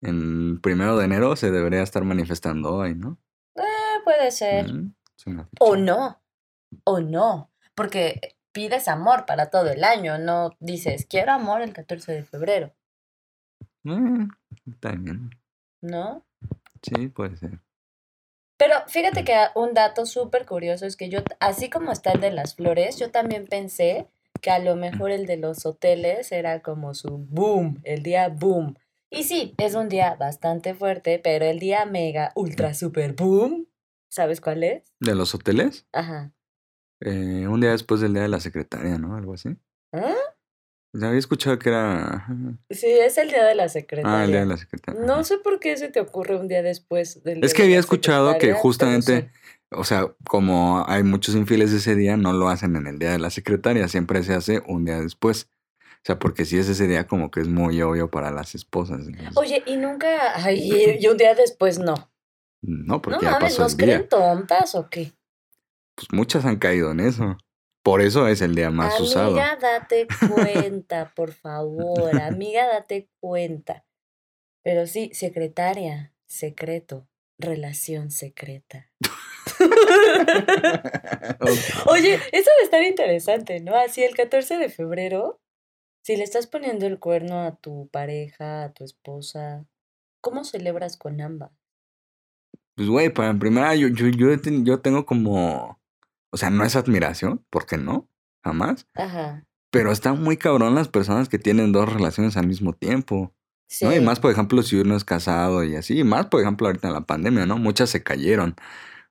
en 0.00 0.60
primero 0.60 0.96
de 0.96 1.04
enero, 1.04 1.36
se 1.36 1.50
debería 1.50 1.82
estar 1.82 2.04
manifestando 2.04 2.74
hoy, 2.74 2.94
¿no? 2.94 3.18
Eh, 3.56 4.00
puede 4.04 4.30
ser. 4.30 4.72
Mm, 4.72 4.94
O 5.60 5.76
no, 5.76 6.22
o 6.84 7.00
no, 7.00 7.52
porque 7.74 8.36
pides 8.52 8.88
amor 8.88 9.26
para 9.26 9.50
todo 9.50 9.70
el 9.70 9.84
año, 9.84 10.18
no 10.18 10.56
dices, 10.60 11.06
quiero 11.08 11.32
amor 11.32 11.62
el 11.62 11.72
14 11.72 12.12
de 12.12 12.24
febrero, 12.24 12.74
está 14.66 14.92
bien. 14.92 15.30
¿no? 15.80 16.24
Sí, 16.82 17.08
puede 17.08 17.36
ser. 17.36 17.60
Pero 18.56 18.76
fíjate 18.86 19.24
que 19.24 19.34
un 19.54 19.74
dato 19.74 20.06
súper 20.06 20.46
curioso 20.46 20.86
es 20.86 20.96
que 20.96 21.08
yo, 21.08 21.20
así 21.40 21.68
como 21.68 21.90
está 21.90 22.12
el 22.12 22.20
de 22.20 22.30
las 22.30 22.54
flores, 22.54 22.96
yo 22.96 23.10
también 23.10 23.46
pensé 23.46 24.08
que 24.42 24.50
a 24.50 24.58
lo 24.58 24.76
mejor 24.76 25.10
el 25.12 25.24
de 25.24 25.38
los 25.38 25.64
hoteles 25.64 26.32
era 26.32 26.60
como 26.60 26.92
su 26.92 27.08
boom, 27.30 27.80
el 27.84 28.02
día 28.02 28.28
boom. 28.28 28.74
Y 29.08 29.22
sí, 29.22 29.54
es 29.58 29.74
un 29.74 29.88
día 29.88 30.16
bastante 30.16 30.74
fuerte, 30.74 31.20
pero 31.22 31.44
el 31.46 31.60
día 31.60 31.86
mega, 31.86 32.32
ultra, 32.34 32.74
super 32.74 33.14
boom, 33.14 33.68
¿sabes 34.10 34.40
cuál 34.40 34.64
es? 34.64 34.92
¿De 34.98 35.14
los 35.14 35.34
hoteles? 35.34 35.86
Ajá. 35.92 36.32
Eh, 37.00 37.46
un 37.46 37.60
día 37.60 37.70
después 37.70 38.00
del 38.00 38.14
día 38.14 38.22
de 38.22 38.28
la 38.28 38.40
secretaria, 38.40 38.98
¿no? 38.98 39.16
Algo 39.16 39.34
así. 39.34 39.56
¿Ah? 39.92 40.14
Ya 40.94 41.08
había 41.08 41.18
escuchado 41.18 41.58
que 41.58 41.70
era. 41.70 42.26
Sí, 42.70 42.86
es 42.86 43.16
el 43.16 43.28
día 43.28 43.44
de 43.44 43.54
la 43.54 43.68
secretaria. 43.70 44.18
Ah, 44.20 44.24
el 44.24 44.30
día 44.30 44.40
de 44.40 44.46
la 44.46 44.56
secretaria. 44.58 45.00
No 45.00 45.24
sé 45.24 45.38
por 45.38 45.58
qué 45.58 45.76
se 45.78 45.88
te 45.88 46.00
ocurre 46.00 46.36
un 46.36 46.48
día 46.48 46.62
después 46.62 47.22
del 47.24 47.40
día 47.40 47.46
Es 47.46 47.54
que 47.54 47.62
de 47.62 47.68
había 47.68 47.76
la 47.76 47.80
escuchado 47.80 48.36
que 48.38 48.52
justamente, 48.52 49.30
o 49.70 49.84
sea, 49.84 50.12
como 50.28 50.84
hay 50.86 51.02
muchos 51.02 51.34
infieles 51.34 51.72
ese 51.72 51.94
día, 51.96 52.18
no 52.18 52.34
lo 52.34 52.48
hacen 52.48 52.76
en 52.76 52.86
el 52.86 52.98
día 52.98 53.12
de 53.12 53.18
la 53.18 53.30
secretaria, 53.30 53.88
siempre 53.88 54.22
se 54.22 54.34
hace 54.34 54.62
un 54.66 54.84
día 54.84 55.00
después. 55.00 55.48
O 55.94 56.04
sea, 56.04 56.18
porque 56.18 56.44
si 56.44 56.58
es 56.58 56.68
ese 56.68 56.86
día 56.88 57.06
como 57.06 57.30
que 57.30 57.40
es 57.40 57.48
muy 57.48 57.80
obvio 57.80 58.10
para 58.10 58.30
las 58.30 58.54
esposas. 58.54 59.06
entonces, 59.06 59.36
Oye, 59.36 59.62
y 59.66 59.76
nunca. 59.76 60.08
Ay, 60.44 60.98
y 61.00 61.06
un 61.06 61.16
día 61.16 61.34
después 61.34 61.78
no. 61.78 61.94
no, 62.60 62.96
No 62.96 63.00
porque 63.02 63.24
ya 63.24 63.30
mames, 63.32 63.52
pasó 63.52 63.62
¿nos 63.62 63.72
el 63.72 63.78
día. 63.78 63.86
creen 63.96 64.08
tontas 64.08 64.74
o 64.74 64.90
qué? 64.90 65.12
Pues 65.94 66.08
muchas 66.12 66.44
han 66.44 66.56
caído 66.56 66.90
en 66.90 67.00
eso. 67.00 67.38
Por 67.82 68.00
eso 68.00 68.28
es 68.28 68.40
el 68.42 68.54
día 68.54 68.70
más 68.70 69.00
usado. 69.00 69.30
Amiga, 69.30 69.56
date 69.60 70.06
cuenta, 70.28 71.12
por 71.16 71.32
favor. 71.32 72.20
Amiga, 72.20 72.66
date 72.66 73.08
cuenta. 73.20 73.84
Pero 74.62 74.86
sí, 74.86 75.10
secretaria, 75.12 76.14
secreto, 76.26 77.08
relación 77.38 78.10
secreta. 78.10 78.90
Oye, 81.86 82.14
eso 82.14 82.50
debe 82.50 82.64
estar 82.64 82.82
interesante, 82.82 83.60
¿no? 83.60 83.74
Así 83.76 84.04
el 84.04 84.14
14 84.14 84.58
de 84.58 84.68
febrero, 84.68 85.40
si 86.02 86.16
le 86.16 86.22
estás 86.24 86.46
poniendo 86.46 86.86
el 86.86 87.00
cuerno 87.00 87.40
a 87.42 87.56
tu 87.56 87.88
pareja, 87.88 88.64
a 88.64 88.72
tu 88.72 88.84
esposa, 88.84 89.66
¿cómo 90.20 90.44
celebras 90.44 90.96
con 90.96 91.20
ambas? 91.20 91.50
Pues, 92.76 92.88
güey, 92.88 93.10
para 93.10 93.30
en 93.30 93.38
primera, 93.38 93.74
yo, 93.74 93.88
yo, 93.88 94.06
yo, 94.08 94.28
yo 94.62 94.80
tengo 94.80 95.04
como. 95.04 95.81
O 96.32 96.38
sea, 96.38 96.50
no 96.50 96.64
es 96.64 96.76
admiración, 96.76 97.44
porque 97.50 97.76
no, 97.76 98.08
jamás. 98.42 98.86
Ajá. 98.94 99.44
Pero 99.70 99.92
están 99.92 100.22
muy 100.22 100.36
cabrón 100.36 100.74
las 100.74 100.88
personas 100.88 101.28
que 101.28 101.38
tienen 101.38 101.72
dos 101.72 101.92
relaciones 101.92 102.36
al 102.36 102.46
mismo 102.46 102.72
tiempo. 102.72 103.34
Sí. 103.68 103.84
¿no? 103.84 103.94
Y 103.94 104.00
más, 104.00 104.18
por 104.18 104.30
ejemplo, 104.30 104.62
si 104.62 104.76
uno 104.76 104.96
es 104.96 105.04
casado 105.04 105.62
y 105.62 105.76
así. 105.76 105.98
Y 105.98 106.04
más, 106.04 106.26
por 106.26 106.40
ejemplo, 106.40 106.66
ahorita 106.66 106.88
en 106.88 106.94
la 106.94 107.02
pandemia, 107.02 107.46
¿no? 107.46 107.58
Muchas 107.58 107.90
se 107.90 108.02
cayeron. 108.02 108.56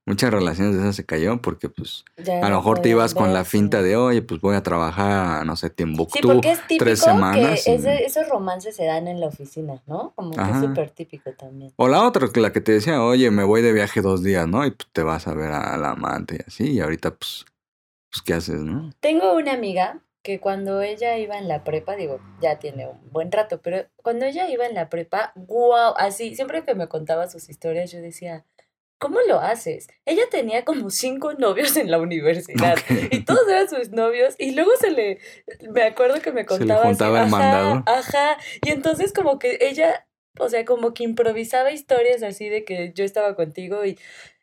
Muchas 0.06 0.32
relaciones 0.32 0.74
de 0.76 0.82
esas 0.82 0.96
se 0.96 1.06
cayeron 1.06 1.40
porque, 1.40 1.70
pues, 1.70 2.04
Ya 2.18 2.40
a 2.46 2.50
lo 2.50 2.56
mejor 2.58 2.80
te 2.80 2.90
ibas 2.90 3.14
con 3.14 3.34
la 3.34 3.46
finta 3.46 3.84
de, 3.84 3.96
oye, 3.96 4.24
pues 4.24 4.42
voy 4.42 4.56
a 4.56 4.64
trabajar, 4.64 5.46
no 5.46 5.56
sé, 5.56 5.68
Sí, 5.68 5.74
Timbuktu. 5.76 6.28
porque 6.28 6.52
es 6.52 6.60
típico 6.68 6.86
tres 6.86 7.00
semanas 7.02 7.64
que 7.66 7.72
y- 7.72 7.76
ese- 7.76 8.04
esos 8.06 8.28
romances 8.28 8.76
se 8.76 8.86
dan 8.86 9.08
en 9.08 9.20
la 9.20 9.28
oficina, 9.28 9.84
¿no? 9.86 10.12
Como 10.16 10.32
que 10.32 10.42
es 10.42 10.60
súper 10.60 10.90
típico 10.90 11.32
también. 11.34 11.72
O 11.76 11.88
la 11.88 12.04
otra, 12.08 12.28
que 12.34 12.40
la 12.42 12.52
que 12.52 12.62
te 12.62 12.72
decía, 12.72 13.04
oye, 13.04 13.30
me 13.30 13.44
voy 13.44 13.62
de 13.62 13.74
viaje 13.74 14.02
dos 14.02 14.24
días, 14.24 14.48
¿no? 14.48 14.66
Y 14.66 14.72
pues 14.72 14.90
te 14.92 15.04
vas 15.04 15.28
a 15.28 15.36
ver 15.36 15.52
a 15.52 15.78
la 15.78 15.92
amante 15.92 16.38
y 16.40 16.44
así. 16.48 16.72
Y 16.74 16.80
ahorita, 16.80 17.12
pues, 17.16 17.46
pues 18.10 18.22
¿qué 18.26 18.34
haces, 18.34 18.60
no? 18.62 18.90
Tengo 19.02 19.34
una 19.36 19.54
amiga 19.54 20.00
que 20.24 20.40
cuando 20.40 20.82
ella 20.82 21.18
iba 21.18 21.38
en 21.38 21.48
la 21.48 21.64
prepa, 21.64 21.96
digo, 21.96 22.20
ya 22.42 22.60
tiene 22.60 22.88
un 22.88 23.10
buen 23.12 23.32
rato, 23.32 23.60
pero 23.62 23.86
cuando 24.04 24.26
ella 24.26 24.48
iba 24.50 24.66
en 24.68 24.76
la 24.76 24.88
prepa, 24.90 25.32
wow, 25.36 25.94
así, 25.98 26.36
siempre 26.36 26.64
que 26.64 26.76
me 26.76 26.88
contaba 26.88 27.28
sus 27.28 27.50
historias, 27.50 27.92
yo 27.92 28.00
decía, 28.02 28.46
¿cómo 29.02 29.18
lo 29.28 29.40
haces? 29.40 29.88
Ella 30.06 30.22
tenía 30.30 30.64
como 30.64 30.92
cinco 30.92 31.34
novios 31.34 31.76
en 31.76 31.90
la 31.90 31.98
universidad 31.98 32.76
y 33.10 33.26
todos 33.26 33.48
eran 33.50 33.68
sus 33.68 33.90
novios 33.90 34.36
y 34.38 34.52
luego 34.52 34.70
se 34.80 34.92
le, 34.92 35.18
me 35.74 35.82
acuerdo 35.82 36.22
que 36.22 36.32
me 36.32 36.46
contaba. 36.46 36.84
Se 36.84 36.88
le 36.88 36.90
juntaba 36.90 37.24
el 37.24 37.30
mandado. 37.30 37.84
Ajá, 37.88 38.38
y 38.64 38.70
entonces 38.70 39.12
como 39.12 39.40
que 39.40 39.58
ella, 39.62 40.08
o 40.38 40.50
sea, 40.50 40.66
como 40.66 40.94
que 40.94 41.04
improvisaba 41.04 41.72
historias 41.72 42.22
así 42.22 42.48
de 42.48 42.64
que 42.64 42.94
yo 42.94 43.04
estaba 43.04 43.36
contigo 43.36 43.84
y 43.84 43.98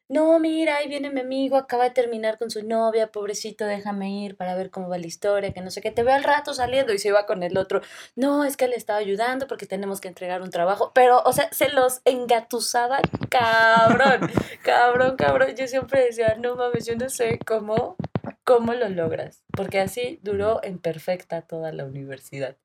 no, 0.08 0.38
mira, 0.38 0.76
ahí 0.76 0.88
viene 0.88 1.10
mi 1.10 1.20
amigo, 1.20 1.56
acaba 1.56 1.84
de 1.84 1.90
terminar 1.90 2.38
con 2.38 2.50
su 2.50 2.66
novia, 2.66 3.12
pobrecito, 3.12 3.66
déjame 3.66 4.24
ir 4.24 4.36
para 4.36 4.54
ver 4.54 4.70
cómo 4.70 4.88
va 4.88 4.98
la 4.98 5.06
historia, 5.06 5.52
que 5.52 5.60
no 5.60 5.70
sé 5.70 5.80
qué, 5.80 5.90
te 5.90 6.02
veo 6.02 6.14
al 6.14 6.24
rato 6.24 6.54
saliendo 6.54 6.94
y 6.94 6.98
se 6.98 7.08
iba 7.08 7.26
con 7.26 7.42
el 7.42 7.58
otro, 7.58 7.82
no, 8.16 8.44
es 8.44 8.56
que 8.56 8.68
le 8.68 8.76
estaba 8.76 8.98
ayudando 8.98 9.46
porque 9.46 9.66
tenemos 9.66 10.00
que 10.00 10.08
entregar 10.08 10.40
un 10.40 10.50
trabajo, 10.50 10.92
pero, 10.94 11.22
o 11.24 11.32
sea, 11.32 11.52
se 11.52 11.68
los 11.68 12.00
engatusaba 12.04 13.00
cabrón, 13.28 14.30
cabrón, 14.62 15.16
cabrón, 15.16 15.54
yo 15.56 15.66
siempre 15.66 16.04
decía, 16.04 16.36
no 16.38 16.56
mames, 16.56 16.86
yo 16.86 16.96
no 16.96 17.08
sé 17.08 17.38
cómo, 17.46 17.96
cómo 18.44 18.72
lo 18.74 18.88
logras, 18.88 19.44
porque 19.50 19.80
así 19.80 20.20
duró 20.22 20.60
en 20.62 20.78
perfecta 20.78 21.42
toda 21.42 21.72
la 21.72 21.84
universidad. 21.84 22.56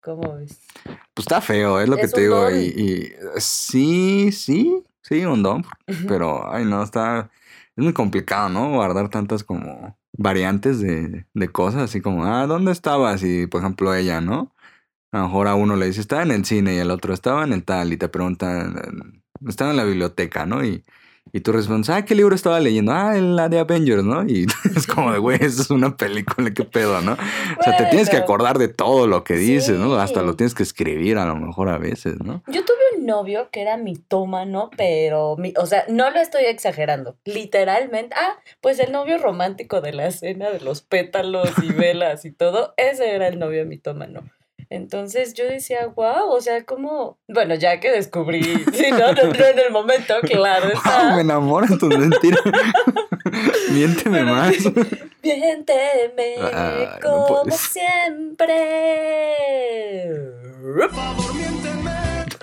¿Cómo 0.00 0.36
ves? 0.36 0.60
Pues 1.14 1.26
está 1.26 1.40
feo, 1.40 1.80
es 1.80 1.88
lo 1.88 1.96
que 1.96 2.06
te 2.06 2.20
digo. 2.20 2.48
Y, 2.48 2.56
y, 2.56 3.12
sí, 3.40 4.30
sí, 4.30 4.84
Sí, 5.08 5.24
un 5.24 5.42
don, 5.42 5.64
pero, 6.08 6.52
ay, 6.52 6.64
no, 6.64 6.82
está, 6.82 7.30
es 7.76 7.84
muy 7.84 7.92
complicado, 7.92 8.48
¿no? 8.48 8.70
Guardar 8.72 9.08
tantas 9.08 9.44
como 9.44 9.96
variantes 10.12 10.80
de, 10.80 11.26
de 11.32 11.48
cosas, 11.52 11.82
así 11.82 12.00
como, 12.00 12.24
ah, 12.24 12.46
¿dónde 12.48 12.72
estabas? 12.72 13.22
Y, 13.22 13.46
por 13.46 13.60
ejemplo, 13.60 13.94
ella, 13.94 14.20
¿no? 14.20 14.52
A 15.12 15.18
lo 15.18 15.24
mejor 15.26 15.48
a 15.48 15.54
uno 15.54 15.76
le 15.76 15.86
dice, 15.86 16.00
estaba 16.00 16.24
en 16.24 16.32
el 16.32 16.44
cine 16.44 16.74
y 16.74 16.78
el 16.78 16.90
otro 16.90 17.14
estaba 17.14 17.44
en 17.44 17.52
el 17.52 17.64
tal 17.64 17.92
y 17.92 17.98
te 17.98 18.08
preguntan, 18.08 19.22
estaba 19.46 19.70
en 19.70 19.76
la 19.76 19.84
biblioteca, 19.84 20.44
¿no? 20.46 20.64
Y, 20.64 20.84
y 21.32 21.40
tú 21.40 21.52
respondes, 21.52 21.90
ah, 21.90 22.04
¿qué 22.04 22.14
libro 22.14 22.34
estaba 22.34 22.60
leyendo? 22.60 22.92
Ah, 22.92 23.14
la 23.14 23.48
de 23.48 23.58
Avengers, 23.58 24.04
¿no? 24.04 24.24
Y 24.26 24.46
es 24.76 24.86
como 24.86 25.12
de, 25.12 25.18
güey, 25.18 25.38
eso 25.40 25.62
es 25.62 25.70
una 25.70 25.96
película, 25.96 26.52
qué 26.52 26.64
pedo, 26.64 27.00
¿no? 27.00 27.12
O 27.12 27.62
sea, 27.62 27.76
te 27.76 27.86
tienes 27.86 28.08
que 28.08 28.16
acordar 28.16 28.58
de 28.58 28.68
todo 28.68 29.06
lo 29.06 29.24
que 29.24 29.34
dices, 29.34 29.78
¿no? 29.78 29.94
Hasta 29.96 30.22
lo 30.22 30.36
tienes 30.36 30.54
que 30.54 30.62
escribir 30.62 31.18
a 31.18 31.26
lo 31.26 31.36
mejor 31.36 31.68
a 31.68 31.78
veces, 31.78 32.20
¿no? 32.24 32.42
Yo 32.46 32.64
tuve 32.64 32.98
un 32.98 33.06
novio 33.06 33.48
que 33.50 33.60
era 33.60 33.76
mitómano, 33.76 34.70
pero, 34.76 35.36
mi, 35.36 35.52
o 35.58 35.66
sea, 35.66 35.84
no 35.88 36.10
lo 36.10 36.20
estoy 36.20 36.44
exagerando, 36.44 37.16
literalmente. 37.24 38.14
Ah, 38.16 38.38
pues 38.60 38.78
el 38.78 38.92
novio 38.92 39.18
romántico 39.18 39.80
de 39.80 39.92
la 39.92 40.06
escena 40.06 40.50
de 40.50 40.60
los 40.60 40.82
pétalos 40.82 41.50
y 41.62 41.72
velas 41.72 42.24
y 42.24 42.30
todo, 42.30 42.72
ese 42.76 43.14
era 43.14 43.28
el 43.28 43.38
novio 43.38 43.66
mitómano. 43.66 44.22
Entonces 44.68 45.34
yo 45.34 45.44
decía, 45.44 45.86
wow, 45.94 46.28
o 46.30 46.40
sea, 46.40 46.64
como, 46.64 47.18
bueno, 47.28 47.54
ya 47.54 47.78
que 47.80 47.90
descubrí, 47.90 48.42
sí, 48.72 48.90
no, 48.90 49.12
no, 49.12 49.22
en 49.22 49.58
el 49.58 49.70
momento, 49.70 50.14
claro. 50.22 50.68
Está. 50.68 51.14
me 51.14 51.20
enamoran 51.20 51.78
tus 51.78 51.96
mentiras. 51.96 52.40
Miénteme 53.70 54.24
más. 54.24 54.54
Miénteme 55.22 56.36
como 57.02 57.44
siempre. 57.50 58.54
Por 60.62 60.90
favor, 60.90 61.34
miénteme. 61.34 61.66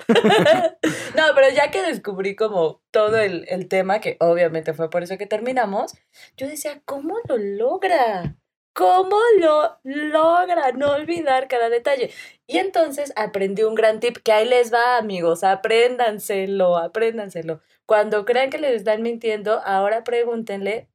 no, 1.16 1.22
pero 1.34 1.48
ya 1.54 1.70
que 1.70 1.82
descubrí 1.82 2.36
como 2.36 2.82
todo 2.90 3.18
el, 3.18 3.46
el 3.48 3.68
tema, 3.68 4.00
que 4.00 4.16
obviamente 4.20 4.74
fue 4.74 4.90
por 4.90 5.02
eso 5.02 5.16
que 5.18 5.26
terminamos, 5.26 5.94
yo 6.36 6.46
decía, 6.46 6.80
¿cómo 6.84 7.16
lo 7.28 7.36
logra? 7.38 8.36
¿Cómo 8.74 9.16
lo 9.38 9.78
logra 9.84 10.72
no 10.72 10.90
olvidar 10.90 11.46
cada 11.46 11.68
detalle? 11.68 12.10
Y 12.48 12.58
entonces 12.58 13.12
aprendí 13.14 13.62
un 13.62 13.76
gran 13.76 14.00
tip 14.00 14.18
que 14.18 14.32
ahí 14.32 14.48
les 14.48 14.74
va, 14.74 14.98
amigos, 14.98 15.44
apréndanselo, 15.44 16.76
apréndanselo. 16.76 17.60
Cuando 17.86 18.24
crean 18.24 18.50
que 18.50 18.58
les 18.58 18.74
están 18.74 19.02
mintiendo, 19.02 19.60
ahora 19.64 20.02
pregúntenle 20.02 20.88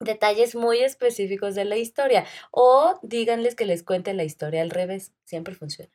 detalles 0.00 0.56
muy 0.56 0.80
específicos 0.80 1.54
de 1.54 1.64
la 1.64 1.76
historia 1.76 2.24
o 2.50 2.98
díganles 3.02 3.54
que 3.54 3.66
les 3.66 3.84
cuente 3.84 4.14
la 4.14 4.24
historia 4.24 4.62
al 4.62 4.70
revés, 4.70 5.12
siempre 5.24 5.54
funciona. 5.54 5.92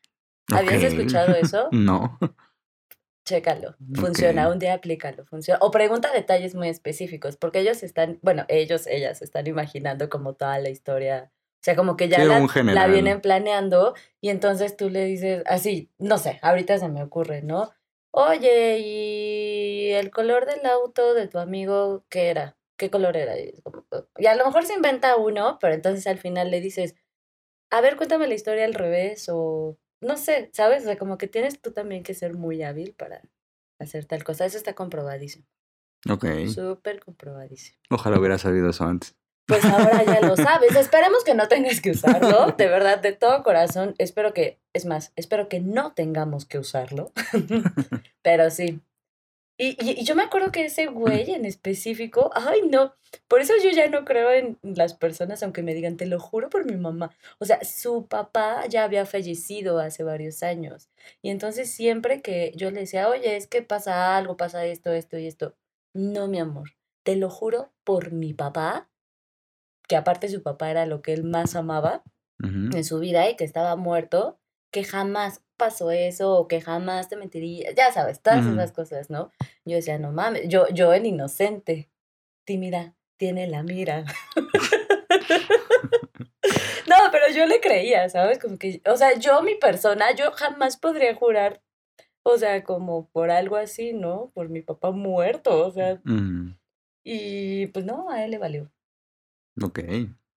¿Habías 0.49 0.81
escuchado 0.81 1.35
eso? 1.35 1.67
No. 1.71 2.17
Chécalo, 3.27 3.75
funciona, 3.93 4.49
un 4.49 4.57
día 4.57 4.75
aplícalo, 4.75 5.25
funciona. 5.25 5.59
O 5.61 5.69
pregunta 5.69 6.13
detalles 6.13 6.55
muy 6.55 6.69
específicos, 6.69 7.35
porque 7.35 7.59
ellos 7.59 7.83
están, 7.83 8.19
bueno, 8.21 8.45
ellos, 8.47 8.87
ellas 8.87 9.21
están 9.21 9.47
imaginando 9.47 10.07
como 10.07 10.35
toda 10.35 10.57
la 10.59 10.69
historia, 10.69 11.29
o 11.35 11.59
sea, 11.61 11.75
como 11.75 11.97
que 11.97 12.07
ya 12.07 12.23
la, 12.23 12.87
vienen 12.87 13.19
planeando 13.19 13.95
y 14.21 14.29
entonces 14.29 14.77
tú 14.77 14.89
le 14.89 15.03
dices, 15.03 15.43
así, 15.45 15.91
no 15.97 16.17
sé, 16.17 16.39
ahorita 16.41 16.77
se 16.77 16.87
me 16.87 17.03
ocurre, 17.03 17.41
¿no? 17.41 17.69
Oye, 18.11 18.79
¿y 18.79 19.91
el 19.91 20.09
color 20.09 20.45
del 20.45 20.65
auto 20.65 21.13
de 21.13 21.27
tu 21.27 21.37
amigo 21.37 22.05
qué 22.07 22.29
era? 22.29 22.55
¿Qué 22.77 22.89
color 22.89 23.17
era? 23.17 23.33
Y 23.37 24.25
a 24.25 24.35
lo 24.35 24.45
mejor 24.45 24.65
se 24.65 24.73
inventa 24.73 25.17
uno, 25.17 25.57
pero 25.59 25.73
entonces 25.73 26.07
al 26.07 26.17
final 26.17 26.49
le 26.49 26.61
dices, 26.61 26.95
a 27.71 27.81
ver, 27.81 27.97
cuéntame 27.97 28.27
la 28.27 28.35
historia 28.35 28.63
al 28.63 28.73
revés 28.73 29.27
o 29.29 29.77
no 30.01 30.17
sé, 30.17 30.49
¿sabes? 30.53 30.83
O 30.83 30.85
sea, 30.85 30.97
como 30.97 31.17
que 31.17 31.27
tienes 31.27 31.59
tú 31.59 31.71
también 31.71 32.03
que 32.03 32.13
ser 32.13 32.35
muy 32.35 32.63
hábil 32.63 32.93
para 32.93 33.21
hacer 33.79 34.05
tal 34.05 34.23
cosa. 34.23 34.45
Eso 34.45 34.57
está 34.57 34.73
comprobadísimo. 34.73 35.45
Ok. 36.09 36.25
Súper 36.53 36.99
comprobadísimo. 36.99 37.77
Ojalá 37.89 38.19
hubiera 38.19 38.37
sabido 38.37 38.69
eso 38.69 38.85
antes. 38.85 39.15
Pues 39.47 39.63
ahora 39.65 40.03
ya 40.03 40.21
lo 40.21 40.35
sabes. 40.35 40.75
Esperemos 40.75 41.23
que 41.23 41.33
no 41.33 41.47
tengas 41.47 41.81
que 41.81 41.91
usarlo. 41.91 42.51
De 42.57 42.67
verdad, 42.67 42.99
de 42.99 43.13
todo 43.13 43.43
corazón. 43.43 43.95
Espero 43.97 44.33
que, 44.33 44.59
es 44.73 44.85
más, 44.85 45.13
espero 45.15 45.47
que 45.49 45.59
no 45.59 45.93
tengamos 45.93 46.45
que 46.45 46.59
usarlo. 46.59 47.11
Pero 48.21 48.49
sí, 48.49 48.81
y, 49.57 49.75
y, 49.79 50.03
yo 50.03 50.15
me 50.15 50.23
acuerdo 50.23 50.51
que 50.51 50.65
ese 50.65 50.87
güey 50.87 51.31
en 51.31 51.45
específico, 51.45 52.31
ay 52.35 52.61
no, 52.69 52.93
por 53.27 53.41
eso 53.41 53.53
yo 53.63 53.69
ya 53.71 53.89
no 53.89 54.05
creo 54.05 54.31
en 54.31 54.57
las 54.61 54.93
personas, 54.93 55.41
aunque 55.43 55.63
me 55.63 55.73
digan, 55.73 55.97
te 55.97 56.05
lo 56.05 56.19
juro 56.19 56.49
por 56.49 56.65
mi 56.65 56.77
mamá. 56.77 57.11
O 57.39 57.45
sea, 57.45 57.63
su 57.63 58.07
papá 58.07 58.65
ya 58.67 58.83
había 58.83 59.05
fallecido 59.05 59.79
hace 59.79 60.03
varios 60.03 60.43
años. 60.43 60.89
Y 61.21 61.29
entonces 61.29 61.71
siempre 61.71 62.21
que 62.21 62.51
yo 62.55 62.71
le 62.71 62.81
decía, 62.81 63.09
oye, 63.09 63.35
es 63.35 63.47
que 63.47 63.61
pasa 63.61 64.17
algo, 64.17 64.37
pasa 64.37 64.65
esto, 64.65 64.91
esto 64.91 65.17
y 65.17 65.27
esto. 65.27 65.55
No, 65.93 66.27
mi 66.27 66.39
amor, 66.39 66.71
te 67.03 67.15
lo 67.15 67.29
juro 67.29 67.71
por 67.83 68.11
mi 68.11 68.33
papá, 68.33 68.89
que 69.87 69.95
aparte 69.95 70.29
su 70.29 70.43
papá 70.43 70.69
era 70.69 70.85
lo 70.85 71.01
que 71.01 71.13
él 71.13 71.23
más 71.23 71.55
amaba 71.55 72.03
en 72.39 72.83
su 72.83 72.99
vida 72.99 73.27
y 73.27 73.35
que 73.35 73.43
estaba 73.43 73.75
muerto, 73.75 74.39
que 74.69 74.83
jamás 74.83 75.41
pasó 75.57 75.91
eso 75.91 76.33
o 76.33 76.47
que 76.47 76.61
jamás 76.61 77.09
te 77.09 77.17
mentiría, 77.17 77.71
ya 77.75 77.91
sabes, 77.91 78.21
todas 78.21 78.45
esas 78.45 78.71
cosas, 78.71 79.09
¿no? 79.09 79.31
Yo 79.65 79.75
decía, 79.75 79.97
no 79.97 80.11
mames, 80.11 80.47
yo, 80.47 80.67
yo 80.69 80.93
el 80.93 81.05
inocente, 81.05 81.89
tímida, 82.45 82.95
tiene 83.17 83.47
la 83.47 83.63
mira. 83.63 84.05
no, 86.87 86.95
pero 87.11 87.29
yo 87.35 87.45
le 87.45 87.59
creía, 87.59 88.07
¿sabes? 88.09 88.39
Como 88.39 88.57
que, 88.57 88.81
o 88.85 88.95
sea, 88.95 89.17
yo 89.17 89.41
mi 89.41 89.55
persona, 89.55 90.15
yo 90.15 90.31
jamás 90.31 90.77
podría 90.77 91.13
jurar, 91.15 91.61
o 92.23 92.37
sea, 92.37 92.63
como 92.63 93.09
por 93.09 93.31
algo 93.31 93.57
así, 93.57 93.93
¿no? 93.93 94.31
Por 94.33 94.49
mi 94.49 94.61
papá 94.61 94.91
muerto, 94.91 95.65
o 95.65 95.71
sea. 95.71 96.01
Y 97.03 97.67
pues 97.67 97.85
no, 97.85 98.09
a 98.09 98.23
él 98.23 98.31
le 98.31 98.37
valió. 98.37 98.71
Ok. 99.61 99.79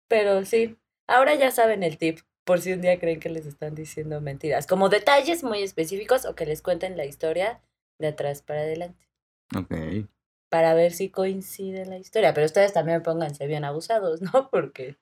Pero 0.07 0.45
sí, 0.45 0.77
ahora 1.07 1.35
ya 1.35 1.51
saben 1.51 1.83
el 1.83 1.97
tip 1.97 2.19
por 2.47 2.61
si 2.61 2.71
un 2.71 2.79
día 2.79 2.97
creen 2.97 3.19
que 3.19 3.29
les 3.29 3.45
están 3.45 3.75
diciendo 3.75 4.21
mentiras, 4.21 4.67
como 4.67 4.87
detalles 4.87 5.43
muy 5.43 5.63
específicos 5.63 6.25
o 6.25 6.33
que 6.33 6.45
les 6.45 6.61
cuenten 6.61 6.95
la 6.95 7.03
historia 7.03 7.61
de 7.99 8.07
atrás 8.07 8.41
para 8.41 8.61
adelante. 8.61 9.05
Ok. 9.53 10.07
Para 10.49 10.73
ver 10.73 10.93
si 10.93 11.09
coincide 11.09 11.85
la 11.85 11.97
historia, 11.97 12.33
pero 12.33 12.45
ustedes 12.45 12.71
también 12.71 13.03
pónganse 13.03 13.47
bien 13.47 13.65
abusados, 13.65 14.21
¿no? 14.33 14.49
Porque 14.49 14.95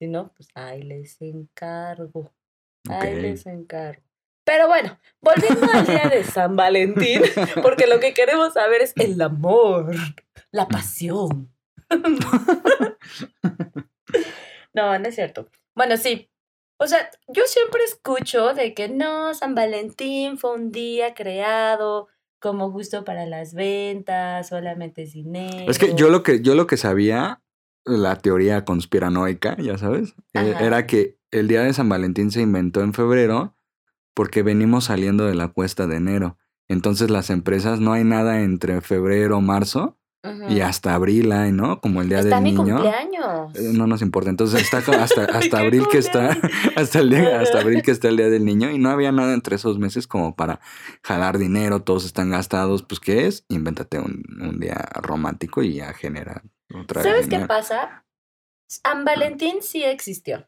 si 0.00 0.08
no, 0.08 0.32
pues 0.34 0.48
ahí 0.54 0.82
les 0.82 1.22
encargo. 1.22 2.32
Ahí 2.90 3.14
les 3.14 3.46
encargo. 3.46 4.02
Pero 4.44 4.66
bueno, 4.66 4.98
volviendo 5.20 5.68
al 5.72 5.86
día 5.86 6.08
de 6.10 6.24
San 6.24 6.56
Valentín, 6.56 7.22
porque 7.62 7.86
lo 7.86 8.00
que 8.00 8.12
queremos 8.12 8.54
saber 8.54 8.82
es 8.82 8.92
el 8.96 9.22
amor, 9.22 9.94
la 10.50 10.66
pasión. 10.66 11.54
no, 14.74 14.98
no 14.98 15.08
es 15.08 15.14
cierto. 15.14 15.48
Bueno, 15.76 15.96
sí, 15.96 16.28
o 16.78 16.86
sea, 16.86 17.10
yo 17.26 17.42
siempre 17.46 17.82
escucho 17.84 18.54
de 18.54 18.72
que 18.72 18.88
no, 18.88 19.34
San 19.34 19.54
Valentín 19.54 20.38
fue 20.38 20.54
un 20.54 20.70
día 20.70 21.14
creado 21.14 22.08
como 22.40 22.70
justo 22.70 23.04
para 23.04 23.26
las 23.26 23.52
ventas, 23.52 24.48
solamente 24.48 25.02
es 25.02 25.12
dinero. 25.12 25.70
Es 25.70 25.78
que 25.78 25.94
yo 25.94 26.08
lo 26.08 26.22
que, 26.22 26.40
yo 26.40 26.54
lo 26.54 26.68
que 26.68 26.76
sabía, 26.76 27.42
la 27.84 28.16
teoría 28.16 28.64
conspiranoica, 28.64 29.56
ya 29.58 29.76
sabes, 29.76 30.14
eh, 30.34 30.54
era 30.60 30.86
que 30.86 31.18
el 31.32 31.48
día 31.48 31.62
de 31.62 31.74
San 31.74 31.88
Valentín 31.88 32.30
se 32.30 32.42
inventó 32.42 32.80
en 32.80 32.94
febrero 32.94 33.56
porque 34.14 34.42
venimos 34.42 34.84
saliendo 34.84 35.26
de 35.26 35.34
la 35.34 35.48
cuesta 35.48 35.86
de 35.86 35.96
enero. 35.96 36.38
Entonces 36.68 37.10
las 37.10 37.30
empresas 37.30 37.80
no 37.80 37.92
hay 37.92 38.04
nada 38.04 38.42
entre 38.42 38.80
febrero, 38.82 39.40
marzo 39.40 39.97
Y 40.48 40.60
hasta 40.60 40.94
abril 40.94 41.32
hay, 41.32 41.52
¿no? 41.52 41.80
Como 41.80 42.02
el 42.02 42.08
día 42.08 42.20
Está 42.20 42.36
del 42.36 42.44
mi 42.44 42.52
niño. 42.52 42.74
cumpleaños. 42.76 43.54
Eh, 43.54 43.70
No 43.72 43.86
nos 43.86 44.02
importa. 44.02 44.30
Entonces 44.30 44.62
está 44.62 44.78
hasta, 44.78 45.02
hasta 45.24 45.40
¿Qué 45.40 45.56
abril 45.56 45.86
que 45.90 45.98
está, 45.98 46.36
hasta 46.76 46.98
el 47.00 47.10
día, 47.10 47.40
hasta 47.40 47.60
abril 47.60 47.82
que 47.82 47.90
está 47.90 48.08
el 48.08 48.16
día 48.16 48.28
del 48.30 48.44
niño 48.44 48.70
y 48.70 48.78
no 48.78 48.90
había 48.90 49.12
nada 49.12 49.34
entre 49.34 49.56
esos 49.56 49.78
meses 49.78 50.06
como 50.06 50.36
para 50.36 50.60
jalar 51.02 51.38
dinero, 51.38 51.82
todos 51.82 52.04
están 52.04 52.30
gastados, 52.30 52.82
pues 52.82 53.00
¿qué 53.00 53.26
es? 53.26 53.44
Invéntate 53.48 53.98
un, 53.98 54.22
un 54.40 54.58
día 54.60 54.88
romántico 54.94 55.62
y 55.62 55.74
ya 55.74 55.92
genera 55.92 56.42
otra 56.74 57.02
¿Sabes 57.02 57.28
qué 57.28 57.40
pasa? 57.40 58.04
San 58.68 59.04
Valentín 59.04 59.56
sí 59.62 59.82
existió. 59.82 60.46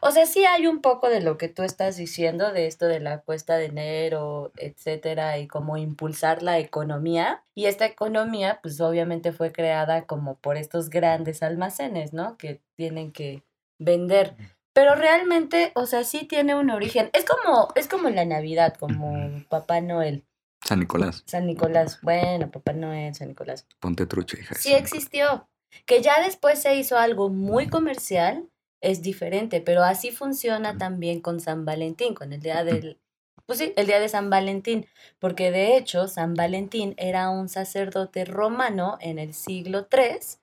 O 0.00 0.10
sea, 0.10 0.26
sí 0.26 0.44
hay 0.44 0.66
un 0.66 0.80
poco 0.80 1.08
de 1.08 1.20
lo 1.20 1.38
que 1.38 1.48
tú 1.48 1.62
estás 1.62 1.96
diciendo, 1.96 2.52
de 2.52 2.66
esto 2.66 2.86
de 2.86 3.00
la 3.00 3.20
cuesta 3.20 3.56
de 3.56 3.66
enero, 3.66 4.52
etcétera, 4.56 5.38
y 5.38 5.46
cómo 5.46 5.76
impulsar 5.76 6.42
la 6.42 6.58
economía. 6.58 7.44
Y 7.54 7.66
esta 7.66 7.86
economía, 7.86 8.60
pues 8.62 8.80
obviamente 8.80 9.32
fue 9.32 9.52
creada 9.52 10.06
como 10.06 10.36
por 10.36 10.56
estos 10.56 10.90
grandes 10.90 11.42
almacenes, 11.42 12.12
¿no? 12.12 12.36
Que 12.36 12.62
tienen 12.76 13.12
que 13.12 13.42
vender. 13.78 14.36
Pero 14.72 14.94
realmente, 14.94 15.72
o 15.74 15.86
sea, 15.86 16.04
sí 16.04 16.26
tiene 16.26 16.54
un 16.54 16.70
origen. 16.70 17.10
Es 17.12 17.24
como, 17.24 17.68
es 17.74 17.88
como 17.88 18.08
la 18.08 18.24
Navidad, 18.24 18.74
como 18.78 19.44
Papá 19.48 19.80
Noel, 19.80 20.24
San 20.62 20.80
Nicolás, 20.80 21.24
San 21.26 21.46
Nicolás. 21.46 22.00
Bueno, 22.02 22.50
Papá 22.50 22.72
Noel, 22.72 23.14
San 23.14 23.28
Nicolás 23.28 23.66
ponte 23.80 24.06
trucha, 24.06 24.38
hija. 24.38 24.54
sí 24.54 24.72
existió. 24.72 25.48
Que 25.86 26.02
ya 26.02 26.20
después 26.22 26.60
se 26.60 26.74
hizo 26.74 26.98
algo 26.98 27.28
muy 27.28 27.68
comercial, 27.68 28.48
es 28.80 29.02
diferente, 29.02 29.60
pero 29.60 29.82
así 29.82 30.10
funciona 30.10 30.76
también 30.78 31.20
con 31.20 31.40
San 31.40 31.64
Valentín, 31.64 32.14
con 32.14 32.32
el 32.32 32.40
día 32.40 32.64
del, 32.64 32.98
pues 33.46 33.58
sí, 33.58 33.72
el 33.76 33.86
día 33.86 34.00
de 34.00 34.08
San 34.08 34.30
Valentín, 34.30 34.86
porque 35.18 35.50
de 35.50 35.76
hecho 35.76 36.08
San 36.08 36.34
Valentín 36.34 36.94
era 36.96 37.30
un 37.30 37.48
sacerdote 37.48 38.24
romano 38.24 38.96
en 39.00 39.18
el 39.18 39.34
siglo 39.34 39.88
III. 39.92 40.38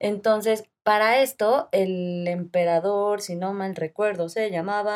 Entonces, 0.00 0.64
para 0.84 1.20
esto, 1.22 1.70
el 1.72 2.28
emperador, 2.28 3.22
si 3.22 3.36
no 3.36 3.54
mal 3.54 3.74
recuerdo, 3.74 4.28
se 4.28 4.50
llamaba... 4.50 4.92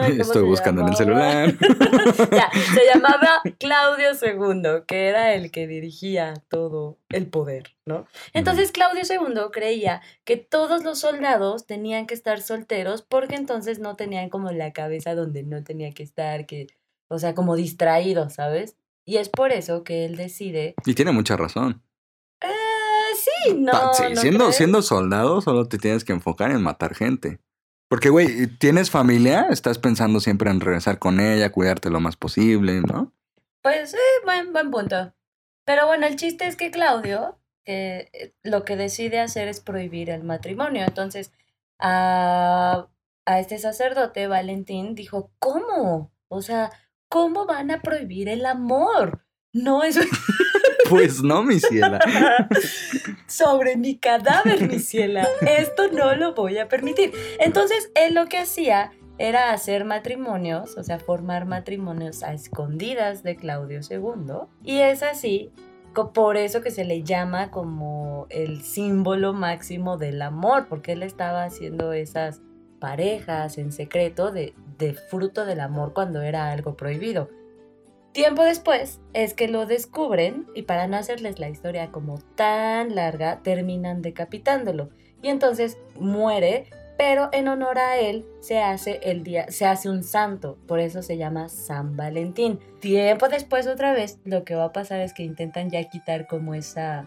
¿cómo 0.00 0.22
Estoy 0.22 0.32
se 0.32 0.40
buscando 0.40 0.80
en 0.80 0.88
el 0.88 0.96
celular. 0.96 1.54
Ya, 2.32 2.50
se 2.74 2.80
llamaba 2.94 3.42
Claudio 3.58 4.12
II, 4.12 4.84
que 4.86 5.08
era 5.08 5.34
el 5.34 5.50
que 5.50 5.66
dirigía 5.66 6.32
todo 6.48 6.96
el 7.10 7.26
poder, 7.26 7.76
¿no? 7.84 8.06
Entonces 8.32 8.72
Claudio 8.72 9.02
II 9.08 9.50
creía 9.52 10.00
que 10.24 10.38
todos 10.38 10.82
los 10.82 11.00
soldados 11.00 11.66
tenían 11.66 12.06
que 12.06 12.14
estar 12.14 12.40
solteros 12.40 13.02
porque 13.02 13.34
entonces 13.34 13.78
no 13.78 13.94
tenían 13.94 14.30
como 14.30 14.52
la 14.52 14.72
cabeza 14.72 15.14
donde 15.14 15.42
no 15.42 15.62
tenía 15.62 15.92
que 15.92 16.02
estar, 16.02 16.46
que, 16.46 16.68
o 17.08 17.18
sea, 17.18 17.34
como 17.34 17.56
distraídos, 17.56 18.32
¿sabes? 18.34 18.78
Y 19.04 19.18
es 19.18 19.28
por 19.28 19.52
eso 19.52 19.84
que 19.84 20.06
él 20.06 20.16
decide, 20.16 20.74
Y 20.86 20.94
tiene 20.94 21.12
mucha 21.12 21.36
razón. 21.36 21.82
Eh, 23.50 23.54
no, 23.54 23.94
sí, 23.94 24.02
¿no 24.14 24.20
siendo, 24.20 24.44
crees? 24.44 24.56
siendo 24.56 24.82
soldado, 24.82 25.40
solo 25.40 25.68
te 25.68 25.78
tienes 25.78 26.04
que 26.04 26.12
enfocar 26.12 26.50
en 26.50 26.62
matar 26.62 26.94
gente. 26.94 27.40
Porque, 27.88 28.08
güey, 28.08 28.46
tienes 28.58 28.90
familia, 28.90 29.46
estás 29.50 29.78
pensando 29.78 30.20
siempre 30.20 30.50
en 30.50 30.60
regresar 30.60 30.98
con 30.98 31.20
ella, 31.20 31.52
cuidarte 31.52 31.90
lo 31.90 32.00
más 32.00 32.16
posible, 32.16 32.80
¿no? 32.80 33.12
Pues 33.62 33.92
sí, 33.92 33.98
buen, 34.24 34.52
buen 34.52 34.70
punto. 34.70 35.14
Pero 35.64 35.86
bueno, 35.86 36.06
el 36.06 36.16
chiste 36.16 36.46
es 36.46 36.56
que 36.56 36.70
Claudio 36.70 37.38
eh, 37.64 38.32
lo 38.44 38.64
que 38.64 38.76
decide 38.76 39.18
hacer 39.20 39.48
es 39.48 39.60
prohibir 39.60 40.10
el 40.10 40.22
matrimonio. 40.22 40.84
Entonces, 40.86 41.32
a, 41.78 42.88
a 43.24 43.40
este 43.40 43.58
sacerdote, 43.58 44.28
Valentín, 44.28 44.94
dijo, 44.94 45.32
¿cómo? 45.38 46.12
O 46.28 46.42
sea, 46.42 46.70
¿cómo 47.08 47.46
van 47.46 47.70
a 47.72 47.82
prohibir 47.82 48.28
el 48.28 48.46
amor? 48.46 49.24
No 49.52 49.82
es 49.82 49.98
Pues 50.88 51.22
no, 51.22 51.42
mi 51.42 51.58
ciela. 51.58 51.98
sobre 53.26 53.76
mi 53.76 53.96
cadáver, 53.96 54.68
mi 54.68 54.78
ciela. 54.78 55.26
Esto 55.40 55.88
no 55.92 56.14
lo 56.14 56.34
voy 56.34 56.58
a 56.58 56.68
permitir. 56.68 57.12
Entonces, 57.38 57.90
él 57.94 58.14
lo 58.14 58.26
que 58.26 58.38
hacía 58.38 58.92
era 59.18 59.52
hacer 59.52 59.84
matrimonios, 59.84 60.76
o 60.76 60.82
sea, 60.82 60.98
formar 60.98 61.46
matrimonios 61.46 62.22
a 62.22 62.32
escondidas 62.34 63.22
de 63.22 63.36
Claudio 63.36 63.80
II. 63.88 64.48
Y 64.62 64.78
es 64.80 65.02
así, 65.02 65.52
por 66.12 66.36
eso 66.36 66.60
que 66.60 66.70
se 66.70 66.84
le 66.84 67.02
llama 67.02 67.50
como 67.50 68.26
el 68.28 68.62
símbolo 68.62 69.32
máximo 69.32 69.96
del 69.96 70.20
amor, 70.20 70.66
porque 70.68 70.92
él 70.92 71.02
estaba 71.02 71.44
haciendo 71.44 71.92
esas 71.92 72.42
parejas 72.78 73.56
en 73.56 73.72
secreto 73.72 74.30
de, 74.30 74.54
de 74.78 74.92
fruto 74.92 75.46
del 75.46 75.60
amor 75.60 75.94
cuando 75.94 76.20
era 76.20 76.52
algo 76.52 76.76
prohibido. 76.76 77.30
Tiempo 78.16 78.44
después 78.44 78.98
es 79.12 79.34
que 79.34 79.46
lo 79.46 79.66
descubren 79.66 80.46
y 80.54 80.62
para 80.62 80.86
no 80.86 80.96
hacerles 80.96 81.38
la 81.38 81.50
historia 81.50 81.92
como 81.92 82.16
tan 82.34 82.94
larga, 82.94 83.40
terminan 83.42 84.00
decapitándolo. 84.00 84.88
Y 85.20 85.28
entonces 85.28 85.76
muere, 86.00 86.70
pero 86.96 87.28
en 87.32 87.46
honor 87.48 87.78
a 87.78 87.98
él 87.98 88.24
se 88.40 88.58
hace 88.58 89.00
el 89.02 89.22
día, 89.22 89.50
se 89.50 89.66
hace 89.66 89.90
un 89.90 90.02
santo, 90.02 90.56
por 90.66 90.80
eso 90.80 91.02
se 91.02 91.18
llama 91.18 91.50
San 91.50 91.94
Valentín. 91.94 92.58
Tiempo 92.80 93.28
después 93.28 93.66
otra 93.66 93.92
vez 93.92 94.18
lo 94.24 94.44
que 94.44 94.54
va 94.54 94.64
a 94.64 94.72
pasar 94.72 95.00
es 95.00 95.12
que 95.12 95.22
intentan 95.22 95.68
ya 95.68 95.84
quitar 95.84 96.26
como 96.26 96.54
esa 96.54 97.06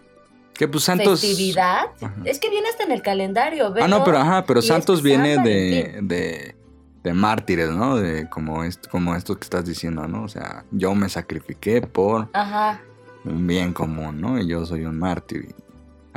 Que 0.54 0.67
pues 0.67 0.84
Santos. 0.84 1.22
festividad. 1.22 1.88
Ajá. 2.02 2.17
Es 2.26 2.38
que 2.38 2.52
viene 2.52 2.69
hasta 2.69 2.84
en 2.84 2.91
el 2.91 3.02
calendario, 3.02 3.74
Ah, 3.82 3.88
no, 3.88 4.04
pero 4.04 4.19
ajá, 4.19 4.45
pero 4.45 4.60
es 4.60 4.67
Santos 4.67 5.00
San 5.00 5.06
viene 5.06 5.38
de, 5.39 6.00
de, 6.04 6.56
de 7.04 7.14
mártires, 7.14 7.70
¿no? 7.70 7.96
De 7.96 8.30
como 8.30 8.64
esto, 8.64 8.90
como 8.90 9.16
esto 9.16 9.36
que 9.36 9.44
estás 9.44 9.66
diciendo, 9.66 10.08
¿no? 10.08 10.24
O 10.24 10.28
sea, 10.28 10.66
yo 10.72 10.94
me 10.96 11.10
sacrifiqué 11.10 11.82
por 11.82 12.30
Ajá. 12.34 12.82
un 13.26 13.48
bien 13.48 13.74
común, 13.74 14.20
¿no? 14.20 14.40
Y 14.40 14.48
yo 14.48 14.66
soy 14.66 14.86
un 14.86 15.00
mártir 15.00 15.50
y 15.50 15.56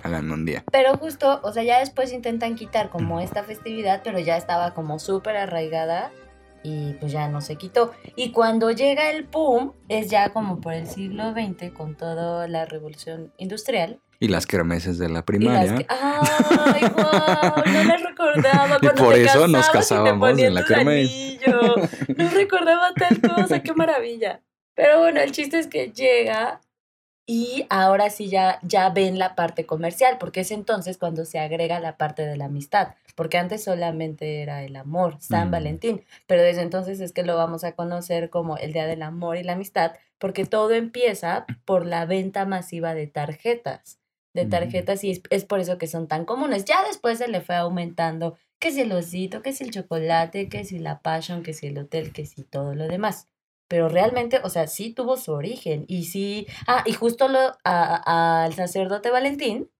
háganme 0.03 0.35
un 0.35 0.45
día. 0.45 0.65
Pero 0.71 0.97
justo, 0.97 1.41
o 1.43 1.53
sea, 1.53 1.63
ya 1.63 1.79
después 1.79 2.13
intentan 2.13 2.57
quitar 2.57 2.91
como 2.91 3.21
esta 3.21 3.45
festividad, 3.45 4.03
pero 4.03 4.19
ya 4.19 4.37
estaba 4.37 4.75
como 4.75 4.99
súper 4.99 5.37
arraigada 5.37 6.11
y 6.63 6.95
pues 6.95 7.13
ya 7.13 7.29
no 7.29 7.41
se 7.41 7.57
quitó. 7.57 7.93
Y 8.17 8.31
cuando 8.33 8.71
llega 8.71 9.11
el 9.11 9.25
PUM, 9.25 9.73
es 9.89 10.11
ya 10.11 10.31
como 10.31 10.61
por 10.61 10.75
el 10.75 10.87
siglo 10.87 11.33
XX 11.33 11.73
con 11.73 11.97
toda 11.97 12.47
la 12.49 12.65
revolución 12.67 13.33
industrial. 13.37 14.01
Y 14.23 14.29
las 14.29 14.47
kermeses 14.47 14.99
de 14.99 15.09
la 15.09 15.19
Y 15.19 15.23
primaria. 15.23 15.75
que, 15.79 15.87
¡Ay, 15.89 16.83
wow! 16.95 17.65
No 17.73 17.85
las 17.85 18.03
recordaba. 18.03 18.77
Y 18.81 18.87
Cuando 18.87 19.03
por 19.05 19.15
te 19.15 19.25
eso 19.25 19.49
nos 19.49 19.69
y 19.69 19.73
casábamos 19.73 20.39
en 20.39 20.55
la 20.55 20.61
anillos. 20.61 21.91
No 22.17 22.29
recordaba 22.31 22.93
tal 22.95 23.21
cosa, 23.21 23.63
qué 23.65 23.73
maravilla. 23.75 24.41
Pero 24.75 25.01
bueno, 25.01 25.21
el 25.21 25.33
chiste 25.33 25.59
es 25.59 25.67
que 25.67 25.91
llega 25.91 26.61
y 27.27 27.67
ahora 27.69 28.11
sí 28.11 28.29
ya, 28.29 28.59
ya 28.63 28.91
ven 28.91 29.19
la 29.19 29.35
parte 29.35 29.67
comercial, 29.67 30.19
porque 30.21 30.41
es 30.41 30.51
entonces 30.53 30.99
cuando 30.99 31.25
se 31.25 31.39
agrega 31.41 31.81
la 31.81 31.97
parte 31.97 32.25
de 32.25 32.37
la 32.37 32.45
amistad, 32.47 32.95
porque 33.15 33.39
antes 33.39 33.65
solamente 33.65 34.43
era 34.43 34.63
el 34.63 34.77
amor, 34.77 35.17
San 35.21 35.49
Mm. 35.49 35.53
Valentín, 35.53 36.05
pero 36.27 36.43
desde 36.43 36.63
entonces 36.63 37.01
es 37.01 37.13
que 37.13 37.23
lo 37.23 37.37
vamos 37.37 37.65
a 37.65 37.73
conocer 37.73 38.29
como 38.31 38.57
el 38.57 38.73
Día 38.73 38.87
del 38.87 39.03
Amor 39.03 39.37
y 39.37 39.43
la 39.45 39.53
Amistad, 39.55 39.93
porque 40.19 40.45
todo 40.47 40.73
empieza 40.73 41.47
por 41.65 41.87
la 41.87 42.07
venta 42.07 42.45
masiva 42.45 42.95
de 42.95 43.07
tarjetas, 43.07 43.99
de 44.35 44.47
Mm. 44.47 44.51
tarjetas, 44.51 45.05
y 45.05 45.11
es, 45.11 45.23
es 45.31 45.45
por 45.45 45.61
eso 45.61 45.79
que 45.79 45.87
son 45.87 46.09
tan 46.09 46.25
comunes. 46.25 46.65
Ya 46.65 46.83
después 46.87 47.19
se 47.19 47.29
le 47.29 47.41
fue 47.41 47.55
aumentando, 47.57 48.37
que 48.59 48.71
si 48.71 48.81
el 48.83 48.93
osito, 48.93 49.43
que 49.43 49.53
si 49.53 49.65
el 49.65 49.71
chocolate, 49.73 50.49
que 50.49 50.65
si 50.65 50.79
la 50.79 51.01
passion, 51.03 51.43
que 51.43 51.53
si 51.53 51.67
el 51.67 51.79
hotel, 51.79 52.13
que 52.13 52.25
si 52.27 52.43
todo 52.45 52.75
lo 52.75 52.87
demás 52.89 53.29
pero 53.69 53.89
realmente, 53.89 54.39
o 54.45 54.51
sea, 54.51 54.67
sí 54.67 54.93
tuvo 54.93 55.17
su 55.17 55.33
origen 55.33 55.87
y 55.89 56.05
sí, 56.05 56.47
ah, 56.67 56.83
y 56.85 56.93
justo 56.93 57.29
lo 57.29 57.39
a- 57.39 57.55
a- 57.65 58.45
al 58.45 58.53
sacerdote 58.53 59.09
Valentín 59.11 59.71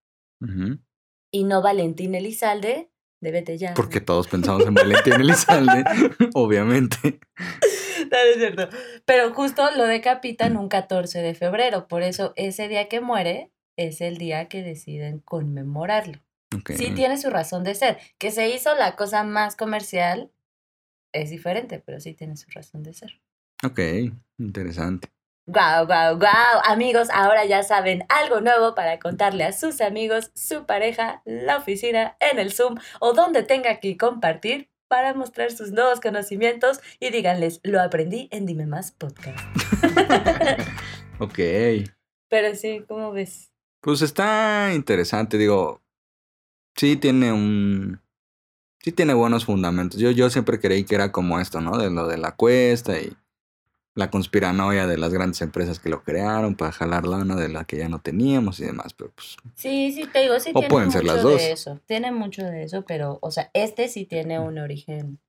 y 1.31 1.45
no 1.45 1.61
Valentín 1.61 2.15
Elizalde, 2.15 2.91
de 3.21 3.31
vete 3.31 3.59
ya. 3.59 3.75
Porque 3.75 4.01
todos 4.01 4.29
pensamos 4.29 4.67
en 4.67 4.73
Valentín 4.75 5.21
Elizalde, 5.21 5.85
obviamente. 6.35 7.21
No, 7.39 8.09
no 8.11 8.31
es 8.33 8.37
cierto. 8.39 8.69
Pero 9.05 9.35
justo 9.35 9.63
lo 9.77 9.85
decapitan 9.85 10.57
un 10.57 10.71
14 10.71 11.21
de 11.21 11.35
febrero, 11.35 11.87
por 11.87 12.03
eso 12.03 12.33
ese 12.37 12.69
día 12.69 12.89
que 12.89 13.03
muere 13.03 13.51
es 13.77 14.01
el 14.01 14.19
día 14.19 14.49
que 14.49 14.63
deciden 14.63 15.19
conmemorarlo. 15.21 16.21
Sí 16.67 16.91
tiene 16.95 17.17
su 17.17 17.31
razón 17.31 17.65
de 17.65 17.75
ser, 17.75 17.99
que 18.19 18.31
se 18.31 18.51
hizo 18.51 18.75
la 18.75 18.95
cosa 18.95 19.25
más 19.25 19.57
comercial 19.57 20.31
es 21.13 21.31
diferente, 21.31 21.83
pero 21.85 22.01
sí 22.01 22.15
tiene 22.15 22.37
su 22.37 22.51
razón 22.51 22.83
de 22.83 22.95
ser. 22.95 23.21
Ok, 23.65 23.81
interesante. 24.39 25.09
Guau, 25.47 25.87
guau, 25.87 26.19
guau. 26.19 26.61
Amigos, 26.65 27.09
ahora 27.13 27.45
ya 27.45 27.63
saben 27.63 28.05
algo 28.09 28.41
nuevo 28.41 28.75
para 28.75 28.99
contarle 28.99 29.45
a 29.45 29.53
sus 29.53 29.81
amigos, 29.81 30.31
su 30.35 30.67
pareja, 30.67 31.23
la 31.25 31.57
oficina, 31.57 32.17
en 32.21 32.39
el 32.39 32.53
Zoom 32.53 32.77
o 33.01 33.13
donde 33.13 33.43
tenga 33.43 33.81
que 33.81 33.97
compartir 33.97 34.71
para 34.89 35.15
mostrar 35.15 35.51
sus 35.51 35.73
nuevos 35.73 36.01
conocimientos 36.01 36.81
y 37.01 37.11
díganles, 37.11 37.61
lo 37.63 37.81
aprendí 37.81 38.29
en 38.31 38.47
Dime 38.47 38.67
Más 38.67 38.93
Podcast. 38.93 39.39
Ok. 41.19 41.39
Pero 42.29 42.55
sí, 42.57 42.85
¿cómo 42.89 43.13
ves? 43.13 43.52
Pues 43.83 44.01
está 44.01 44.73
interesante, 44.75 45.37
digo. 45.37 45.83
Sí 46.77 46.97
tiene 46.97 47.33
un. 47.33 48.01
Sí 48.81 48.93
tiene 48.93 49.13
buenos 49.15 49.45
fundamentos. 49.45 50.01
Yo, 50.01 50.11
yo 50.11 50.31
siempre 50.31 50.59
creí 50.59 50.85
que 50.85 50.95
era 50.95 51.13
como 51.13 51.39
esto, 51.39 51.61
¿no? 51.61 51.77
De 51.77 51.91
lo 51.91 52.07
de 52.09 52.17
la 52.17 52.35
cuesta 52.35 52.99
y. 52.99 53.15
la 53.95 54.11
conspiranoia 54.11 54.87
de 54.87 54.97
las 54.97 55.13
grandes 55.13 55.43
empresas 55.43 55.79
que 55.79 55.91
lo 55.91 56.03
crearon 56.03 56.55
para 56.55 56.73
jalar 56.73 57.07
lana 57.07 57.37
de 57.37 57.49
la 57.51 57.65
que 57.65 57.77
ya 57.77 57.89
no 57.91 58.01
teníamos 58.01 58.59
y 58.61 58.65
demás, 58.65 58.95
pero 58.95 59.11
pues 59.13 59.37
Sí, 59.55 59.93
sí, 59.93 60.07
te 60.11 60.21
digo, 60.23 60.41
sí 60.41 60.51
O 60.55 60.61
tiene 60.61 60.69
pueden 60.69 60.91
ser 60.91 61.03
mucho 61.03 61.15
las 61.15 61.23
dos. 61.23 61.37
de 61.43 61.53
eso. 61.53 61.81
Tiene 61.87 62.11
mucho 62.11 62.43
de 62.43 62.63
eso, 62.65 62.85
pero, 62.87 63.19
o 63.21 63.31
sea, 63.31 63.51
este 63.53 63.89
sí 63.89 64.07
tiene 64.07 64.39
un 64.41 64.59
origen 64.59 65.21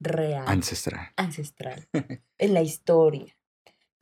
real, 0.00 0.44
ancestral. 0.48 1.12
ancestral, 1.16 1.86
en 2.38 2.54
la 2.54 2.62
historia. 2.62 3.36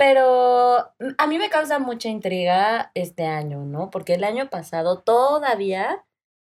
Pero 0.00 0.94
mm, 0.98 1.10
a 1.18 1.26
mí 1.26 1.38
me 1.38 1.50
causa 1.50 1.78
mucha 1.78 2.08
intriga 2.08 2.90
este 2.94 3.26
año, 3.26 3.66
¿no? 3.66 3.90
Porque 3.90 4.14
el 4.14 4.24
año 4.24 4.48
pasado 4.48 5.00
todavía 5.00 6.06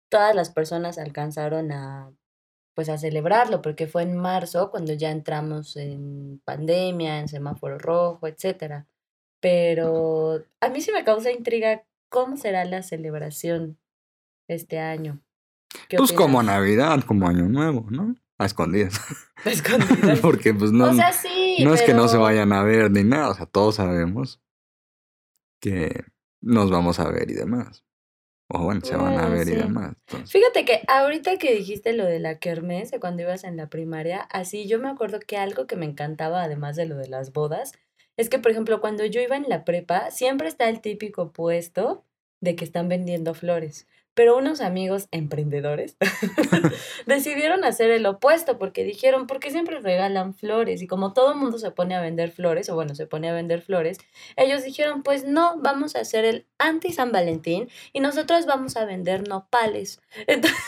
todas 0.09 0.35
las 0.35 0.49
personas 0.49 0.97
alcanzaron 0.97 1.71
a, 1.71 2.11
pues, 2.75 2.89
a 2.89 2.97
celebrarlo, 2.97 3.61
porque 3.61 3.87
fue 3.87 4.03
en 4.03 4.17
marzo 4.17 4.69
cuando 4.69 4.91
ya 4.91 5.11
entramos 5.11 5.77
en 5.77 6.41
pandemia, 6.43 7.19
en 7.19 7.29
semáforo 7.29 7.77
rojo, 7.77 8.27
etcétera. 8.27 8.85
Pero 9.39 10.43
a 10.59 10.67
mí 10.67 10.81
sí 10.81 10.91
me 10.91 11.05
causa 11.05 11.31
intriga 11.31 11.85
cómo 12.09 12.35
será 12.35 12.65
la 12.65 12.83
celebración 12.83 13.77
este 14.49 14.79
año. 14.79 15.21
¿Qué 15.87 15.95
Pues 15.95 16.11
como 16.11 16.39
opinas? 16.39 16.57
Navidad, 16.57 16.99
como 17.05 17.29
Año 17.29 17.47
Nuevo, 17.47 17.85
¿no? 17.89 18.13
A 18.37 18.45
escondidas. 18.45 18.99
Escondidas. 19.45 20.19
Porque 20.21 20.53
pues 20.53 20.71
no, 20.73 20.89
o 20.89 20.93
sea, 20.93 21.13
sí, 21.13 21.46
no 21.63 21.73
es 21.73 21.81
que 21.81 21.93
no 21.93 22.07
se 22.07 22.17
vayan 22.17 22.53
a 22.53 22.63
ver 22.63 22.91
ni 22.91 23.03
nada, 23.03 23.29
o 23.29 23.33
sea, 23.33 23.45
todos 23.45 23.75
sabemos 23.75 24.41
que 25.61 26.03
nos 26.41 26.69
vamos 26.69 26.99
a 26.99 27.09
ver 27.09 27.29
y 27.31 27.33
demás. 27.33 27.83
O 28.49 28.59
bueno, 28.63 28.79
se 28.81 28.95
van 28.95 29.17
a 29.17 29.23
Bueno, 29.23 29.31
ver 29.31 29.47
y 29.49 29.55
demás. 29.55 29.95
entonces. 30.07 30.31
Fíjate 30.31 30.63
que 30.63 30.81
ahorita 30.87 31.37
que 31.37 31.53
dijiste 31.53 31.91
lo 31.93 32.05
de 32.05 32.19
la 32.19 32.39
kermés, 32.39 32.91
de 32.91 32.99
cuando 32.99 33.23
ibas 33.23 33.43
en 33.43 33.57
la 33.57 33.67
primaria, 33.69 34.21
así 34.21 34.67
yo 34.67 34.79
me 34.79 34.87
acuerdo 34.87 35.19
que 35.19 35.37
algo 35.37 35.67
que 35.67 35.75
me 35.75 35.85
encantaba, 35.85 36.43
además 36.43 36.77
de 36.77 36.85
lo 36.85 36.95
de 36.95 37.09
las 37.09 37.33
bodas, 37.33 37.73
es 38.15 38.29
que, 38.29 38.39
por 38.39 38.51
ejemplo, 38.51 38.79
cuando 38.79 39.05
yo 39.05 39.19
iba 39.21 39.35
en 39.35 39.49
la 39.49 39.65
prepa, 39.65 40.11
siempre 40.11 40.47
está 40.47 40.69
el 40.69 40.79
típico 40.79 41.33
puesto 41.33 42.05
de 42.39 42.55
que 42.55 42.63
están 42.63 42.87
vendiendo 42.87 43.33
flores. 43.33 43.85
Pero 44.17 44.35
unos 44.35 44.61
amigos 44.61 45.07
emprendedores 45.11 45.95
decidieron 47.05 47.63
hacer 47.63 47.91
el 47.91 48.03
opuesto 48.07 48.57
porque 48.57 48.83
dijeron, 48.83 49.27
¿por 49.27 49.39
qué 49.39 49.51
siempre 49.51 49.79
regalan 49.79 50.33
flores? 50.33 50.81
Y 50.81 50.87
como 50.87 51.13
todo 51.13 51.33
el 51.33 51.37
mundo 51.37 51.59
se 51.59 51.69
pone 51.69 51.93
a 51.93 52.01
vender 52.01 52.31
flores, 52.31 52.67
o 52.69 52.73
bueno, 52.73 52.95
se 52.95 53.05
pone 53.05 53.29
a 53.29 53.33
vender 53.33 53.61
flores, 53.61 53.99
ellos 54.35 54.63
dijeron, 54.63 55.03
pues 55.03 55.23
no, 55.25 55.59
vamos 55.59 55.95
a 55.95 55.99
hacer 55.99 56.25
el 56.25 56.47
anti 56.57 56.91
San 56.93 57.11
Valentín 57.11 57.69
y 57.93 57.99
nosotros 57.99 58.47
vamos 58.47 58.75
a 58.75 58.85
vender 58.85 59.27
nopales. 59.27 60.01
Entonces, 60.25 60.59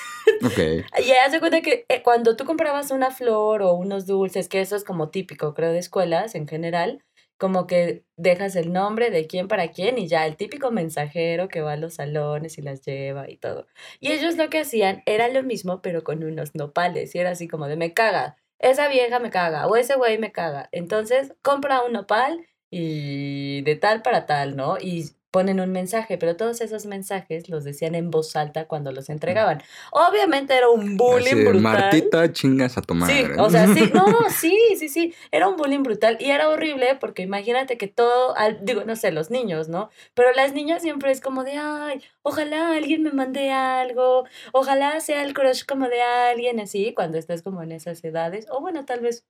Ok. 0.43 0.85
y 1.03 1.11
haz 1.13 1.31
de 1.31 1.39
cuenta 1.39 1.61
que 1.61 1.85
eh, 1.89 2.03
cuando 2.03 2.35
tú 2.35 2.45
comprabas 2.45 2.91
una 2.91 3.09
flor 3.09 3.63
o 3.63 3.73
unos 3.73 4.05
dulces, 4.05 4.47
que 4.47 4.61
eso 4.61 4.75
es 4.75 4.83
como 4.83 5.09
típico, 5.09 5.55
creo, 5.55 5.71
de 5.71 5.79
escuelas 5.79 6.35
en 6.35 6.47
general, 6.47 7.03
como 7.39 7.67
que 7.67 8.03
dejas 8.17 8.55
el 8.57 8.73
nombre 8.73 9.11
de 9.11 9.25
quién 9.25 9.47
para 9.47 9.69
quién 9.69 9.97
y 9.97 10.07
ya 10.07 10.27
el 10.27 10.35
típico 10.35 10.71
mensajero 10.71 11.47
que 11.47 11.61
va 11.61 11.73
a 11.73 11.77
los 11.77 11.95
salones 11.95 12.57
y 12.57 12.61
las 12.61 12.85
lleva 12.85 13.29
y 13.29 13.37
todo. 13.37 13.65
Y 14.01 14.11
ellos 14.11 14.35
lo 14.37 14.49
que 14.49 14.59
hacían 14.59 15.03
era 15.05 15.29
lo 15.29 15.41
mismo, 15.41 15.81
pero 15.81 16.03
con 16.03 16.23
unos 16.23 16.53
nopales. 16.53 17.15
Y 17.15 17.19
era 17.19 17.31
así 17.31 17.47
como 17.47 17.67
de 17.67 17.77
me 17.77 17.93
caga, 17.93 18.37
esa 18.59 18.89
vieja 18.89 19.19
me 19.19 19.29
caga 19.31 19.67
o 19.67 19.77
ese 19.77 19.95
güey 19.95 20.17
me 20.17 20.33
caga. 20.33 20.67
Entonces 20.73 21.33
compra 21.41 21.81
un 21.83 21.93
nopal 21.93 22.45
y 22.69 23.61
de 23.63 23.75
tal 23.77 24.01
para 24.01 24.25
tal, 24.25 24.57
¿no? 24.57 24.77
Y 24.77 25.11
ponen 25.31 25.59
un 25.59 25.71
mensaje, 25.71 26.17
pero 26.17 26.35
todos 26.35 26.61
esos 26.61 26.85
mensajes 26.85 27.49
los 27.49 27.63
decían 27.63 27.95
en 27.95 28.09
voz 28.09 28.35
alta 28.35 28.65
cuando 28.67 28.91
los 28.91 29.09
entregaban. 29.09 29.61
Obviamente 29.91 30.55
era 30.55 30.69
un 30.69 30.97
bullying 30.97 31.35
Así 31.35 31.35
brutal. 31.45 31.61
Martita, 31.61 32.33
chingas 32.33 32.77
a 32.77 32.81
tu 32.81 32.95
madre. 32.95 33.25
Sí, 33.25 33.31
o 33.39 33.49
sea, 33.49 33.67
sí, 33.67 33.89
no, 33.93 34.05
sí, 34.29 34.57
sí, 34.77 34.89
sí, 34.89 35.13
era 35.31 35.47
un 35.47 35.55
bullying 35.55 35.83
brutal 35.83 36.17
y 36.19 36.31
era 36.31 36.49
horrible 36.49 36.95
porque 36.99 37.21
imagínate 37.21 37.77
que 37.77 37.87
todo, 37.87 38.35
al- 38.37 38.63
digo, 38.65 38.83
no 38.85 38.95
sé, 38.95 39.11
los 39.11 39.29
niños, 39.29 39.69
¿no? 39.69 39.89
Pero 40.15 40.31
las 40.33 40.53
niñas 40.53 40.81
siempre 40.81 41.11
es 41.11 41.21
como 41.21 41.43
de, 41.43 41.53
ay, 41.57 42.01
ojalá 42.23 42.75
alguien 42.75 43.03
me 43.03 43.11
mande 43.11 43.51
algo, 43.51 44.25
ojalá 44.53 44.99
sea 44.99 45.23
el 45.23 45.33
crush 45.33 45.63
como 45.65 45.87
de 45.89 46.01
alguien, 46.01 46.59
así, 46.59 46.93
cuando 46.95 47.17
estás 47.17 47.41
como 47.43 47.61
en 47.61 47.71
esas 47.71 48.03
edades, 48.03 48.47
o 48.49 48.61
bueno, 48.61 48.85
tal 48.85 49.01
vez 49.01 49.25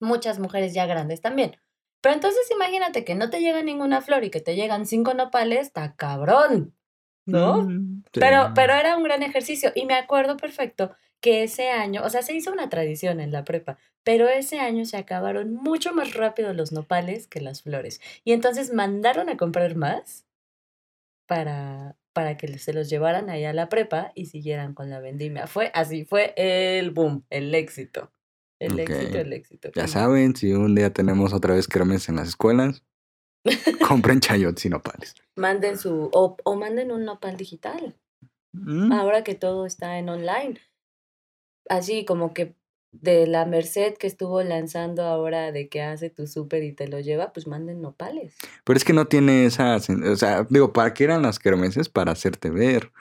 muchas 0.00 0.38
mujeres 0.38 0.74
ya 0.74 0.86
grandes 0.86 1.20
también. 1.20 1.56
Pero 2.04 2.16
entonces 2.16 2.42
imagínate 2.50 3.02
que 3.02 3.14
no 3.14 3.30
te 3.30 3.40
llega 3.40 3.62
ninguna 3.62 4.02
flor 4.02 4.24
y 4.24 4.30
que 4.30 4.42
te 4.42 4.56
llegan 4.56 4.84
cinco 4.84 5.14
nopales, 5.14 5.60
está 5.60 5.96
cabrón, 5.96 6.74
¿no? 7.24 7.62
Mm, 7.62 8.02
sí. 8.12 8.20
Pero, 8.20 8.52
pero 8.54 8.74
era 8.74 8.98
un 8.98 9.04
gran 9.04 9.22
ejercicio 9.22 9.72
y 9.74 9.86
me 9.86 9.94
acuerdo 9.94 10.36
perfecto 10.36 10.94
que 11.22 11.44
ese 11.44 11.70
año, 11.70 12.02
o 12.04 12.10
sea, 12.10 12.20
se 12.20 12.34
hizo 12.34 12.52
una 12.52 12.68
tradición 12.68 13.20
en 13.20 13.32
la 13.32 13.44
prepa, 13.44 13.78
pero 14.02 14.28
ese 14.28 14.58
año 14.60 14.84
se 14.84 14.98
acabaron 14.98 15.54
mucho 15.54 15.94
más 15.94 16.12
rápido 16.12 16.52
los 16.52 16.72
nopales 16.72 17.26
que 17.26 17.40
las 17.40 17.62
flores. 17.62 18.02
Y 18.22 18.32
entonces 18.32 18.70
mandaron 18.70 19.30
a 19.30 19.38
comprar 19.38 19.74
más 19.74 20.26
para, 21.24 21.96
para 22.12 22.36
que 22.36 22.58
se 22.58 22.74
los 22.74 22.90
llevaran 22.90 23.30
allá 23.30 23.48
a 23.48 23.54
la 23.54 23.70
prepa 23.70 24.12
y 24.14 24.26
siguieran 24.26 24.74
con 24.74 24.90
la 24.90 25.00
vendimia. 25.00 25.46
Fue 25.46 25.70
así, 25.72 26.04
fue 26.04 26.34
el 26.36 26.90
boom, 26.90 27.24
el 27.30 27.54
éxito. 27.54 28.12
El 28.58 28.78
éxito, 28.78 29.18
el 29.18 29.32
éxito. 29.32 29.70
Ya 29.74 29.88
saben, 29.88 30.36
si 30.36 30.52
un 30.52 30.74
día 30.74 30.92
tenemos 30.92 31.32
otra 31.32 31.54
vez 31.54 31.68
kermes 31.68 32.08
en 32.08 32.16
las 32.16 32.28
escuelas, 32.28 32.84
compren 33.88 34.20
chayotes 34.20 34.64
y 34.64 34.68
nopales. 34.70 35.14
Manden 35.36 35.78
su, 35.78 36.10
o, 36.12 36.36
o 36.44 36.56
manden 36.56 36.90
un 36.90 37.04
nopal 37.04 37.36
digital. 37.36 37.96
Mm, 38.52 38.92
ahora 38.92 39.24
que 39.24 39.34
todo 39.34 39.66
está 39.66 39.98
en 39.98 40.08
online. 40.08 40.60
Así 41.68 42.04
como 42.04 42.32
que 42.32 42.54
de 42.92 43.26
la 43.26 43.44
Merced 43.44 43.94
que 43.94 44.06
estuvo 44.06 44.42
lanzando 44.42 45.02
ahora 45.02 45.50
de 45.50 45.68
que 45.68 45.82
hace 45.82 46.10
tu 46.10 46.26
súper 46.26 46.62
y 46.62 46.72
te 46.72 46.86
lo 46.88 47.00
lleva, 47.00 47.32
pues 47.32 47.46
manden 47.46 47.82
nopales. 47.82 48.36
Pero 48.64 48.76
es 48.76 48.84
que 48.84 48.92
no 48.92 49.06
tiene 49.06 49.46
esa... 49.46 49.76
O 49.76 50.16
sea, 50.16 50.46
digo, 50.48 50.72
¿para 50.72 50.94
qué 50.94 51.04
eran 51.04 51.22
las 51.22 51.38
kermeses? 51.38 51.88
Para 51.88 52.12
hacerte 52.12 52.50
ver. 52.50 52.92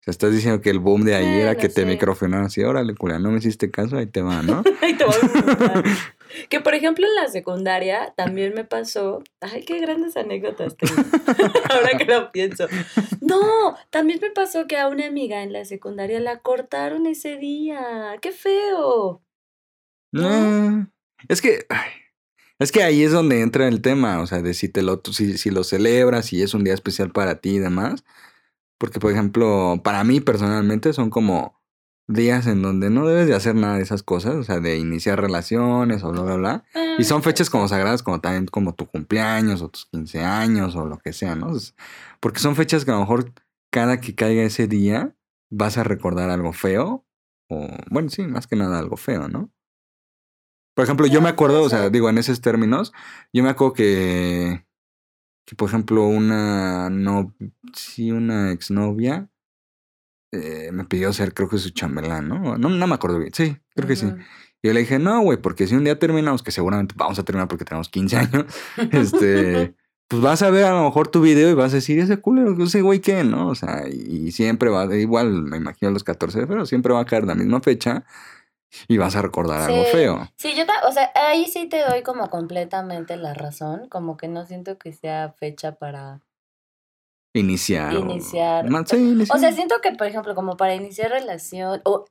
O 0.00 0.02
sea, 0.04 0.12
estás 0.12 0.32
diciendo 0.32 0.62
que 0.62 0.70
el 0.70 0.78
boom 0.78 1.04
de 1.04 1.14
ahí 1.14 1.40
era 1.40 1.56
que 1.56 1.68
te 1.68 1.82
sí. 1.82 1.86
microfonaron 1.86 2.46
así, 2.46 2.62
órale, 2.62 2.94
culia, 2.94 3.18
no 3.18 3.30
me 3.30 3.38
hiciste 3.38 3.70
caso, 3.70 3.98
ahí 3.98 4.06
te 4.06 4.22
va, 4.22 4.40
¿no? 4.42 4.62
Ay, 4.80 4.94
te 4.94 5.04
voy 5.04 5.14
a 5.14 5.42
contar. 5.42 5.84
que 6.48 6.60
por 6.60 6.74
ejemplo 6.74 7.06
en 7.06 7.14
la 7.16 7.28
secundaria 7.28 8.14
también 8.16 8.54
me 8.54 8.64
pasó, 8.64 9.22
ay, 9.42 9.62
qué 9.64 9.78
grandes 9.78 10.16
anécdotas 10.16 10.74
tengo. 10.76 10.94
ahora 11.70 11.98
que 11.98 12.06
lo 12.06 12.32
pienso. 12.32 12.66
No, 13.20 13.76
también 13.90 14.20
me 14.22 14.30
pasó 14.30 14.66
que 14.66 14.78
a 14.78 14.88
una 14.88 15.06
amiga 15.06 15.42
en 15.42 15.52
la 15.52 15.66
secundaria 15.66 16.18
la 16.18 16.38
cortaron 16.38 17.06
ese 17.06 17.36
día. 17.36 18.16
Qué 18.22 18.32
feo. 18.32 19.22
¿No? 20.12 20.80
Eh, 20.80 20.86
es 21.28 21.42
que... 21.42 21.66
ay, 21.68 21.90
es 22.58 22.72
que 22.72 22.82
ahí 22.82 23.02
es 23.02 23.12
donde 23.12 23.40
entra 23.40 23.68
el 23.68 23.80
tema, 23.80 24.20
o 24.20 24.26
sea, 24.26 24.42
de 24.42 24.52
si 24.54 24.68
te 24.68 24.82
lo, 24.82 25.00
si, 25.12 25.38
si 25.38 25.50
lo 25.50 25.64
celebras, 25.64 26.26
si 26.26 26.42
es 26.42 26.52
un 26.52 26.62
día 26.62 26.74
especial 26.74 27.10
para 27.10 27.40
ti 27.40 27.56
y 27.56 27.58
demás. 27.58 28.04
Porque, 28.80 28.98
por 28.98 29.12
ejemplo, 29.12 29.78
para 29.84 30.02
mí 30.04 30.20
personalmente 30.20 30.94
son 30.94 31.10
como 31.10 31.60
días 32.08 32.46
en 32.46 32.62
donde 32.62 32.88
no 32.88 33.06
debes 33.06 33.28
de 33.28 33.34
hacer 33.34 33.54
nada 33.54 33.76
de 33.76 33.82
esas 33.82 34.02
cosas, 34.02 34.36
o 34.36 34.42
sea, 34.42 34.58
de 34.58 34.78
iniciar 34.78 35.20
relaciones 35.20 36.02
o 36.02 36.10
bla, 36.10 36.22
bla, 36.22 36.36
bla. 36.36 36.64
Y 36.96 37.04
son 37.04 37.22
fechas 37.22 37.50
como 37.50 37.68
sagradas, 37.68 38.02
como 38.02 38.22
también 38.22 38.46
como 38.46 38.74
tu 38.74 38.86
cumpleaños 38.86 39.60
o 39.60 39.68
tus 39.68 39.84
15 39.84 40.24
años 40.24 40.76
o 40.76 40.86
lo 40.86 40.96
que 40.96 41.12
sea, 41.12 41.34
¿no? 41.34 41.52
Porque 42.20 42.40
son 42.40 42.56
fechas 42.56 42.86
que 42.86 42.90
a 42.90 42.94
lo 42.94 43.00
mejor 43.00 43.34
cada 43.70 44.00
que 44.00 44.14
caiga 44.14 44.42
ese 44.42 44.66
día 44.66 45.14
vas 45.50 45.76
a 45.76 45.84
recordar 45.84 46.30
algo 46.30 46.54
feo 46.54 47.04
o, 47.50 47.68
bueno, 47.90 48.08
sí, 48.08 48.22
más 48.22 48.46
que 48.46 48.56
nada 48.56 48.78
algo 48.78 48.96
feo, 48.96 49.28
¿no? 49.28 49.50
Por 50.74 50.84
ejemplo, 50.84 51.06
yo 51.06 51.20
me 51.20 51.28
Ah, 51.28 51.32
acuerdo, 51.32 51.62
o 51.62 51.68
sea, 51.68 51.90
digo, 51.90 52.08
en 52.08 52.16
esos 52.16 52.40
términos, 52.40 52.94
yo 53.32 53.42
me 53.42 53.50
acuerdo 53.50 53.74
que, 53.74 54.64
que 55.50 55.56
por 55.56 55.68
ejemplo, 55.68 56.06
una 56.06 56.88
no, 56.90 57.34
sí, 57.74 58.12
una 58.12 58.52
exnovia 58.52 59.28
eh, 60.30 60.70
me 60.72 60.84
pidió 60.84 61.12
ser, 61.12 61.34
creo 61.34 61.48
que 61.48 61.58
su 61.58 61.70
chambelán, 61.70 62.28
¿no? 62.28 62.56
No, 62.56 62.68
no 62.68 62.86
me 62.86 62.94
acuerdo 62.94 63.18
bien, 63.18 63.34
sí, 63.34 63.56
creo 63.74 63.88
que 63.88 63.96
sí. 63.96 64.06
Y 64.62 64.68
yo 64.68 64.72
le 64.72 64.78
dije, 64.78 65.00
no, 65.00 65.20
güey, 65.22 65.42
porque 65.42 65.66
si 65.66 65.74
un 65.74 65.82
día 65.82 65.98
terminamos, 65.98 66.44
que 66.44 66.52
seguramente 66.52 66.94
vamos 66.96 67.18
a 67.18 67.24
terminar 67.24 67.48
porque 67.48 67.64
tenemos 67.64 67.88
15 67.88 68.16
años, 68.16 68.44
este, 68.92 69.74
pues 70.06 70.22
vas 70.22 70.40
a 70.42 70.50
ver 70.50 70.66
a 70.66 70.70
lo 70.70 70.84
mejor 70.84 71.08
tu 71.08 71.20
video 71.20 71.50
y 71.50 71.54
vas 71.54 71.72
a 71.72 71.76
decir, 71.76 71.98
ese 71.98 72.18
culero, 72.18 72.56
ese 72.62 72.82
güey, 72.82 73.00
¿qué? 73.00 73.24
¿No? 73.24 73.48
O 73.48 73.56
sea, 73.56 73.88
y, 73.88 74.28
y 74.28 74.30
siempre 74.30 74.70
va, 74.70 74.84
igual 74.96 75.42
me 75.42 75.56
imagino 75.56 75.90
los 75.90 76.04
14 76.04 76.38
de 76.38 76.46
febrero, 76.46 76.64
siempre 76.64 76.94
va 76.94 77.00
a 77.00 77.06
caer 77.06 77.24
la 77.24 77.34
misma 77.34 77.60
fecha 77.60 78.04
y 78.88 78.98
vas 78.98 79.16
a 79.16 79.22
recordar 79.22 79.62
algo 79.62 79.84
feo. 79.84 80.28
sí, 80.36 80.54
yo, 80.56 80.64
o 80.88 80.92
sea, 80.92 81.10
ahí 81.14 81.46
sí 81.46 81.68
te 81.68 81.82
doy 81.84 82.02
como 82.02 82.28
completamente 82.30 83.16
la 83.16 83.34
razón, 83.34 83.88
como 83.88 84.16
que 84.16 84.28
no 84.28 84.46
siento 84.46 84.78
que 84.78 84.92
sea 84.92 85.32
fecha 85.38 85.76
para 85.76 86.20
Iniciar. 87.32 87.94
iniciar. 87.94 88.66
Sí, 88.86 88.96
iniciar. 88.96 89.36
O 89.36 89.40
sea, 89.40 89.52
siento 89.52 89.76
que, 89.80 89.92
por 89.92 90.06
ejemplo, 90.06 90.34
como 90.34 90.56
para 90.56 90.74
iniciar 90.74 91.10
relación, 91.12 91.80
o 91.84 92.04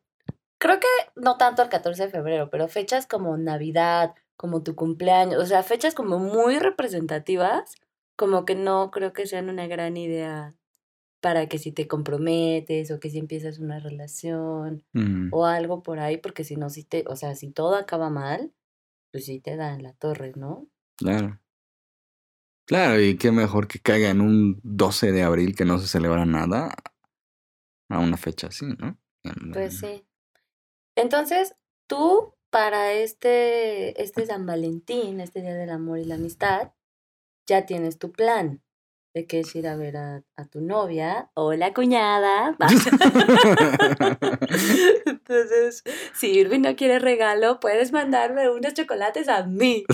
creo 0.59 0.79
que 0.79 0.87
no 1.15 1.37
tanto 1.37 1.61
el 1.61 1.69
14 1.69 2.03
de 2.03 2.09
febrero, 2.09 2.49
pero 2.49 2.67
fechas 2.69 3.05
como 3.05 3.35
Navidad, 3.37 4.15
como 4.37 4.63
tu 4.63 4.75
cumpleaños, 4.75 5.41
o 5.41 5.45
sea, 5.45 5.63
fechas 5.63 5.93
como 5.93 6.19
muy 6.19 6.59
representativas, 6.59 7.75
como 8.15 8.45
que 8.45 8.55
no 8.55 8.91
creo 8.91 9.11
que 9.11 9.27
sean 9.27 9.49
una 9.49 9.67
gran 9.67 9.97
idea 9.97 10.55
para 11.21 11.47
que 11.47 11.57
si 11.59 11.71
te 11.71 11.87
comprometes 11.87 12.91
o 12.91 12.99
que 12.99 13.09
si 13.09 13.17
empiezas 13.19 13.59
una 13.59 13.79
relación 13.79 14.83
Mm. 14.93 15.29
o 15.33 15.45
algo 15.45 15.83
por 15.83 15.99
ahí, 15.99 16.17
porque 16.17 16.43
si 16.43 16.55
no, 16.55 16.69
si 16.69 16.83
te, 16.83 17.03
o 17.07 17.15
sea, 17.15 17.35
si 17.35 17.51
todo 17.51 17.75
acaba 17.75 18.09
mal, 18.09 18.53
pues 19.11 19.25
sí 19.25 19.39
te 19.39 19.55
dan 19.57 19.83
la 19.83 19.93
torre, 19.93 20.33
¿no? 20.35 20.67
Claro. 20.97 21.39
Claro, 22.65 23.01
y 23.01 23.17
qué 23.17 23.31
mejor 23.31 23.67
que 23.67 23.79
caiga 23.79 24.09
en 24.11 24.21
un 24.21 24.59
12 24.63 25.11
de 25.11 25.23
abril 25.23 25.55
que 25.55 25.65
no 25.65 25.79
se 25.79 25.87
celebra 25.87 26.25
nada 26.25 26.75
a 27.89 27.99
una 27.99 28.15
fecha 28.17 28.47
así, 28.47 28.65
¿no? 28.77 28.97
En- 29.23 29.51
Pues 29.51 29.79
sí. 29.79 30.05
Entonces, 30.95 31.55
tú 31.87 32.35
para 32.51 32.93
este, 32.93 33.99
este 34.01 34.25
San 34.27 34.45
Valentín, 34.45 35.19
este 35.19 35.41
Día 35.41 35.55
del 35.55 35.69
Amor 35.71 35.97
y 35.99 36.05
la 36.05 36.15
Amistad, 36.15 36.71
ya 37.47 37.65
tienes 37.65 37.97
tu 37.97 38.11
plan 38.11 38.61
de 39.13 39.25
que 39.25 39.39
es 39.39 39.55
ir 39.55 39.67
a 39.67 39.75
ver 39.75 39.97
a, 39.97 40.21
a 40.37 40.45
tu 40.45 40.61
novia 40.61 41.31
o 41.33 41.53
la 41.53 41.73
cuñada. 41.73 42.55
Entonces, 45.05 45.83
si 46.13 46.31
Irving 46.31 46.61
no 46.61 46.75
quiere 46.75 46.99
regalo, 46.99 47.59
puedes 47.59 47.91
mandarme 47.91 48.49
unos 48.49 48.73
chocolates 48.73 49.27
a 49.29 49.43
mí. 49.43 49.85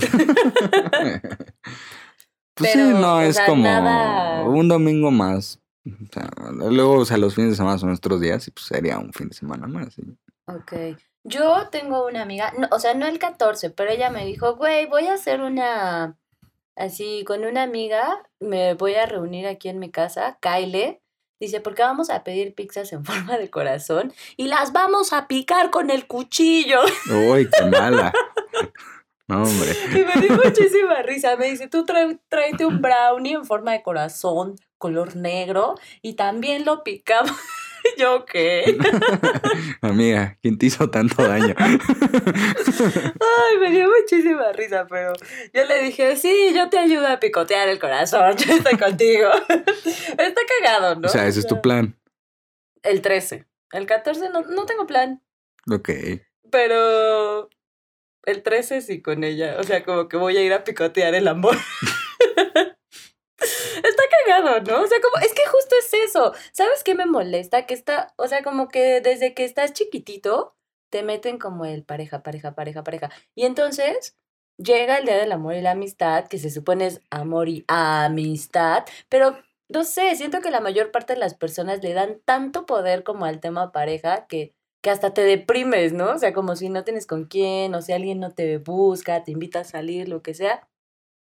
Pues 2.58 2.72
sí, 2.72 2.78
no, 2.78 3.20
es 3.20 3.36
sea, 3.36 3.44
como 3.44 3.64
nada- 3.64 4.42
un 4.44 4.66
domingo 4.66 5.10
más. 5.10 5.60
O 5.86 6.06
sea, 6.10 6.26
luego, 6.70 6.94
o 7.00 7.04
sea, 7.04 7.18
los 7.18 7.34
fines 7.34 7.50
de 7.50 7.56
semana 7.56 7.76
son 7.76 7.90
nuestros 7.90 8.18
días 8.18 8.48
y 8.48 8.50
pues 8.50 8.64
sería 8.64 8.98
un 8.98 9.12
fin 9.12 9.28
de 9.28 9.34
semana 9.34 9.66
más. 9.66 9.92
sí. 9.92 10.02
Ok. 10.46 10.72
Yo 11.24 11.68
tengo 11.70 12.06
una 12.06 12.22
amiga, 12.22 12.54
no, 12.58 12.66
o 12.70 12.78
sea, 12.78 12.94
no 12.94 13.06
el 13.06 13.18
14, 13.18 13.68
pero 13.70 13.90
ella 13.90 14.08
me 14.08 14.24
dijo, 14.24 14.56
güey, 14.56 14.86
voy 14.86 15.06
a 15.06 15.12
hacer 15.14 15.42
una, 15.42 16.16
así, 16.76 17.24
con 17.24 17.44
una 17.44 17.62
amiga, 17.62 18.22
me 18.40 18.74
voy 18.74 18.94
a 18.94 19.06
reunir 19.06 19.46
aquí 19.46 19.68
en 19.68 19.78
mi 19.78 19.90
casa, 19.90 20.38
Kyle. 20.40 21.00
Dice, 21.38 21.60
porque 21.60 21.82
vamos 21.82 22.08
a 22.08 22.24
pedir 22.24 22.54
pizzas 22.54 22.92
en 22.92 23.04
forma 23.04 23.38
de 23.38 23.50
corazón 23.50 24.12
y 24.36 24.46
las 24.46 24.72
vamos 24.72 25.12
a 25.12 25.26
picar 25.26 25.70
con 25.70 25.90
el 25.90 26.06
cuchillo. 26.06 26.80
Uy, 27.30 27.48
qué 27.50 27.64
mala. 27.66 28.12
No, 29.28 29.42
hombre. 29.42 29.72
Y 29.90 30.04
me 30.04 30.24
dio 30.24 30.36
muchísima 30.36 31.02
risa. 31.02 31.34
Me 31.34 31.50
dice, 31.50 31.66
tú 31.66 31.84
tráete 31.84 32.64
un 32.64 32.80
brownie 32.80 33.32
en 33.32 33.44
forma 33.44 33.72
de 33.72 33.82
corazón, 33.82 34.54
color 34.78 35.16
negro, 35.16 35.74
y 36.00 36.14
también 36.14 36.64
lo 36.64 36.84
picamos. 36.84 37.36
Yo, 37.98 38.24
¿qué? 38.26 38.76
Amiga, 39.80 40.36
¿quién 40.42 40.58
te 40.58 40.66
hizo 40.66 40.90
tanto 40.90 41.26
daño? 41.26 41.54
Ay, 41.58 43.58
me 43.60 43.70
dio 43.70 43.88
muchísima 43.88 44.52
risa, 44.52 44.86
pero 44.88 45.12
yo 45.52 45.64
le 45.64 45.82
dije, 45.82 46.16
sí, 46.16 46.52
yo 46.54 46.68
te 46.68 46.78
ayudo 46.78 47.06
a 47.06 47.18
picotear 47.20 47.68
el 47.68 47.78
corazón, 47.78 48.36
yo 48.36 48.54
estoy 48.54 48.76
contigo. 48.78 49.28
Está 50.18 50.40
cagado, 50.60 50.96
¿no? 50.96 51.06
O 51.06 51.10
sea, 51.10 51.26
ese 51.26 51.40
es 51.40 51.46
tu 51.46 51.60
plan. 51.62 51.96
El 52.82 53.00
13. 53.02 53.46
El 53.72 53.86
14 53.86 54.28
no, 54.30 54.42
no 54.42 54.66
tengo 54.66 54.86
plan, 54.86 55.22
Ok. 55.70 55.90
pero 56.50 57.48
el 58.24 58.42
13 58.42 58.80
sí 58.80 59.02
con 59.02 59.24
ella. 59.24 59.56
O 59.58 59.62
sea, 59.64 59.84
como 59.84 60.08
que 60.08 60.16
voy 60.16 60.36
a 60.36 60.42
ir 60.42 60.52
a 60.52 60.64
picotear 60.64 61.14
el 61.14 61.28
amor. 61.28 61.56
Cagado, 64.26 64.60
¿no? 64.60 64.82
O 64.82 64.86
sea, 64.86 64.98
como, 65.00 65.24
es 65.24 65.32
que 65.34 65.46
justo 65.46 65.74
es 65.78 65.94
eso. 66.08 66.32
¿Sabes 66.52 66.82
qué 66.84 66.94
me 66.94 67.06
molesta? 67.06 67.66
Que 67.66 67.74
está, 67.74 68.14
o 68.16 68.28
sea, 68.28 68.42
como 68.42 68.68
que 68.68 69.00
desde 69.00 69.34
que 69.34 69.44
estás 69.44 69.72
chiquitito, 69.72 70.56
te 70.90 71.02
meten 71.02 71.38
como 71.38 71.64
el 71.64 71.84
pareja, 71.84 72.22
pareja, 72.22 72.54
pareja, 72.54 72.82
pareja. 72.84 73.10
Y 73.34 73.44
entonces 73.44 74.16
llega 74.58 74.98
el 74.98 75.06
Día 75.06 75.16
del 75.16 75.32
Amor 75.32 75.54
y 75.54 75.60
la 75.60 75.72
Amistad, 75.72 76.26
que 76.28 76.38
se 76.38 76.50
supone 76.50 76.86
es 76.86 77.02
amor 77.10 77.48
y 77.48 77.64
amistad, 77.68 78.84
pero 79.08 79.36
no 79.68 79.84
sé, 79.84 80.14
siento 80.16 80.40
que 80.40 80.50
la 80.50 80.60
mayor 80.60 80.92
parte 80.92 81.14
de 81.14 81.18
las 81.18 81.34
personas 81.34 81.82
le 81.82 81.92
dan 81.92 82.20
tanto 82.24 82.66
poder 82.66 83.02
como 83.02 83.24
al 83.24 83.40
tema 83.40 83.72
pareja 83.72 84.26
que, 84.26 84.54
que 84.82 84.90
hasta 84.90 85.12
te 85.12 85.22
deprimes, 85.22 85.92
¿no? 85.92 86.12
O 86.12 86.18
sea, 86.18 86.32
como 86.32 86.54
si 86.56 86.68
no 86.68 86.84
tienes 86.84 87.06
con 87.06 87.24
quién, 87.24 87.74
o 87.74 87.82
si 87.82 87.92
alguien 87.92 88.20
no 88.20 88.30
te 88.32 88.58
busca, 88.58 89.24
te 89.24 89.32
invita 89.32 89.60
a 89.60 89.64
salir, 89.64 90.08
lo 90.08 90.22
que 90.22 90.34
sea. 90.34 90.68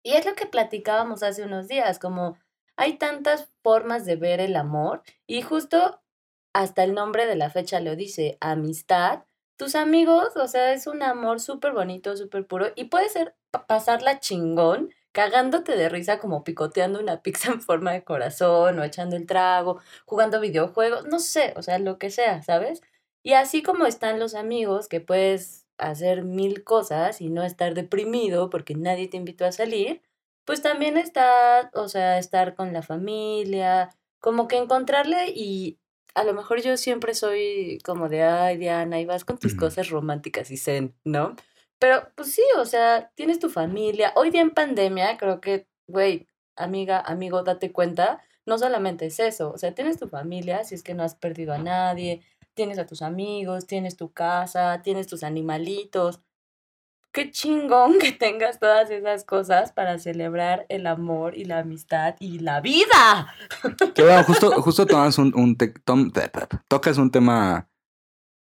Y 0.04 0.13
es 0.13 0.25
lo 0.25 0.34
que 0.36 0.45
platicábamos 0.45 1.23
hace 1.23 1.43
unos 1.43 1.67
días, 1.67 1.99
como 1.99 2.38
hay 2.81 2.97
tantas 2.97 3.49
formas 3.63 4.05
de 4.05 4.15
ver 4.15 4.39
el 4.39 4.55
amor 4.55 5.03
y 5.27 5.41
justo 5.43 6.01
hasta 6.53 6.83
el 6.83 6.93
nombre 6.93 7.25
de 7.27 7.35
la 7.35 7.49
fecha 7.49 7.79
lo 7.79 7.95
dice, 7.95 8.37
amistad. 8.41 9.23
Tus 9.57 9.75
amigos, 9.75 10.35
o 10.35 10.47
sea, 10.47 10.73
es 10.73 10.87
un 10.87 11.03
amor 11.03 11.39
súper 11.39 11.73
bonito, 11.73 12.17
súper 12.17 12.47
puro 12.47 12.67
y 12.75 12.85
puede 12.85 13.09
ser 13.09 13.35
pa- 13.51 13.67
pasarla 13.67 14.19
chingón, 14.19 14.89
cagándote 15.11 15.75
de 15.75 15.89
risa 15.89 16.19
como 16.19 16.43
picoteando 16.43 16.99
una 16.99 17.21
pizza 17.23 17.51
en 17.51 17.61
forma 17.61 17.91
de 17.93 18.03
corazón 18.03 18.79
o 18.79 18.83
echando 18.83 19.15
el 19.15 19.27
trago, 19.27 19.79
jugando 20.05 20.39
videojuegos, 20.39 21.05
no 21.05 21.19
sé, 21.19 21.53
o 21.57 21.61
sea, 21.61 21.77
lo 21.79 21.97
que 21.99 22.09
sea, 22.09 22.41
¿sabes? 22.43 22.81
Y 23.23 23.33
así 23.33 23.61
como 23.63 23.85
están 23.85 24.19
los 24.19 24.33
amigos 24.35 24.87
que 24.87 25.01
puedes 25.01 25.67
hacer 25.77 26.23
mil 26.23 26.63
cosas 26.63 27.21
y 27.21 27.29
no 27.29 27.43
estar 27.43 27.73
deprimido 27.75 28.49
porque 28.49 28.75
nadie 28.75 29.07
te 29.07 29.17
invitó 29.17 29.45
a 29.45 29.51
salir, 29.51 30.01
pues 30.45 30.62
también 30.62 30.97
está, 30.97 31.69
o 31.73 31.88
sea, 31.88 32.17
estar 32.17 32.56
con 32.56 32.73
la 32.73 32.82
familia, 32.82 33.89
como 34.19 34.47
que 34.47 34.58
encontrarle 34.58 35.32
y 35.36 35.80
a 36.15 36.23
lo 36.23 36.34
mejor 36.34 36.62
yo 36.62 36.77
siempre 36.77 37.13
soy 37.13 37.80
como 37.84 38.10
de, 38.10 38.23
ay, 38.23 38.58
Diana, 38.58 38.99
y 38.99 39.06
vas 39.06 39.25
con 39.25 39.38
tus 39.38 39.56
cosas 39.56 39.89
románticas 39.89 40.51
y 40.51 40.58
zen, 40.58 40.95
¿no? 41.04 41.36
Pero 41.80 42.10
pues 42.15 42.34
sí, 42.34 42.43
o 42.58 42.65
sea, 42.65 43.12
tienes 43.15 43.39
tu 43.39 43.49
familia. 43.49 44.13
Hoy 44.15 44.30
día 44.30 44.41
en 44.41 44.51
pandemia, 44.51 45.17
creo 45.17 45.41
que, 45.41 45.67
güey, 45.88 46.27
amiga, 46.56 46.99
amigo, 46.99 47.43
date 47.43 47.71
cuenta, 47.71 48.21
no 48.45 48.58
solamente 48.58 49.08
es 49.08 49.19
eso, 49.19 49.51
o 49.51 49.58
sea, 49.58 49.73
tienes 49.73 49.97
tu 49.97 50.08
familia, 50.08 50.63
si 50.63 50.75
es 50.75 50.84
que 50.84 50.93
no 50.93 51.04
has 51.04 51.15
perdido 51.15 51.54
a 51.54 51.58
nadie, 51.58 52.21
tienes 52.54 52.77
a 52.77 52.86
tus 52.86 53.01
amigos, 53.01 53.65
tienes 53.67 53.97
tu 53.97 54.12
casa, 54.12 54.82
tienes 54.84 55.08
tus 55.08 55.23
animalitos. 55.23 56.21
Qué 57.13 57.30
chingón 57.30 58.00
que 58.00 58.13
tengas 58.13 58.58
todas 58.58 58.89
esas 58.89 59.26
cosas 59.26 59.74
para 59.74 60.00
celebrar 60.00 60.65
el 60.69 60.88
amor 60.88 61.38
y 61.38 61.43
la 61.43 61.60
amistad 61.60 62.15
y 62.19 62.39
la 62.39 62.62
vida. 62.62 63.34
Que 63.95 64.04
bueno, 64.04 64.24
justo, 64.24 64.86
tomas 64.86 65.17
un, 65.17 65.58
tocas 66.69 66.97
un 66.97 67.12
tema 67.12 67.69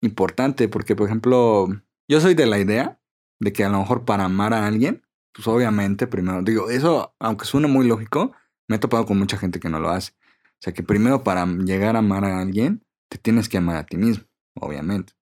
importante, 0.02 0.68
porque, 0.68 0.96
por 0.96 1.08
ejemplo, 1.08 1.68
yo 2.08 2.22
soy 2.22 2.36
de 2.36 2.46
la 2.46 2.60
idea 2.60 3.00
de 3.40 3.52
que 3.52 3.64
a 3.64 3.70
lo 3.70 3.80
mejor 3.80 4.06
para 4.06 4.26
amar 4.26 4.54
a 4.54 4.68
alguien, 4.68 5.04
pues 5.34 5.48
obviamente 5.48 6.06
primero, 6.06 6.44
digo, 6.44 6.70
eso, 6.70 7.16
aunque 7.20 7.46
suene 7.46 7.68
muy 7.68 7.88
lógico, 7.88 8.34
me 8.68 8.76
he 8.76 8.80
topado 8.80 9.06
con 9.06 9.18
mucha 9.18 9.38
gente 9.38 9.60
que 9.60 9.70
no 9.70 9.80
lo 9.80 9.90
hace. 9.90 10.14
O 10.14 10.64
sea 10.64 10.74
que 10.74 10.84
primero 10.84 11.24
para 11.24 11.46
llegar 11.46 11.96
a 11.96 12.00
amar 12.00 12.26
a 12.26 12.40
alguien, 12.40 12.86
te 13.10 13.18
tienes 13.18 13.50
que 13.50 13.58
amar 13.58 13.78
a 13.78 13.86
ti 13.86 13.98
mismo, 13.98 14.26
obviamente. 14.54 15.14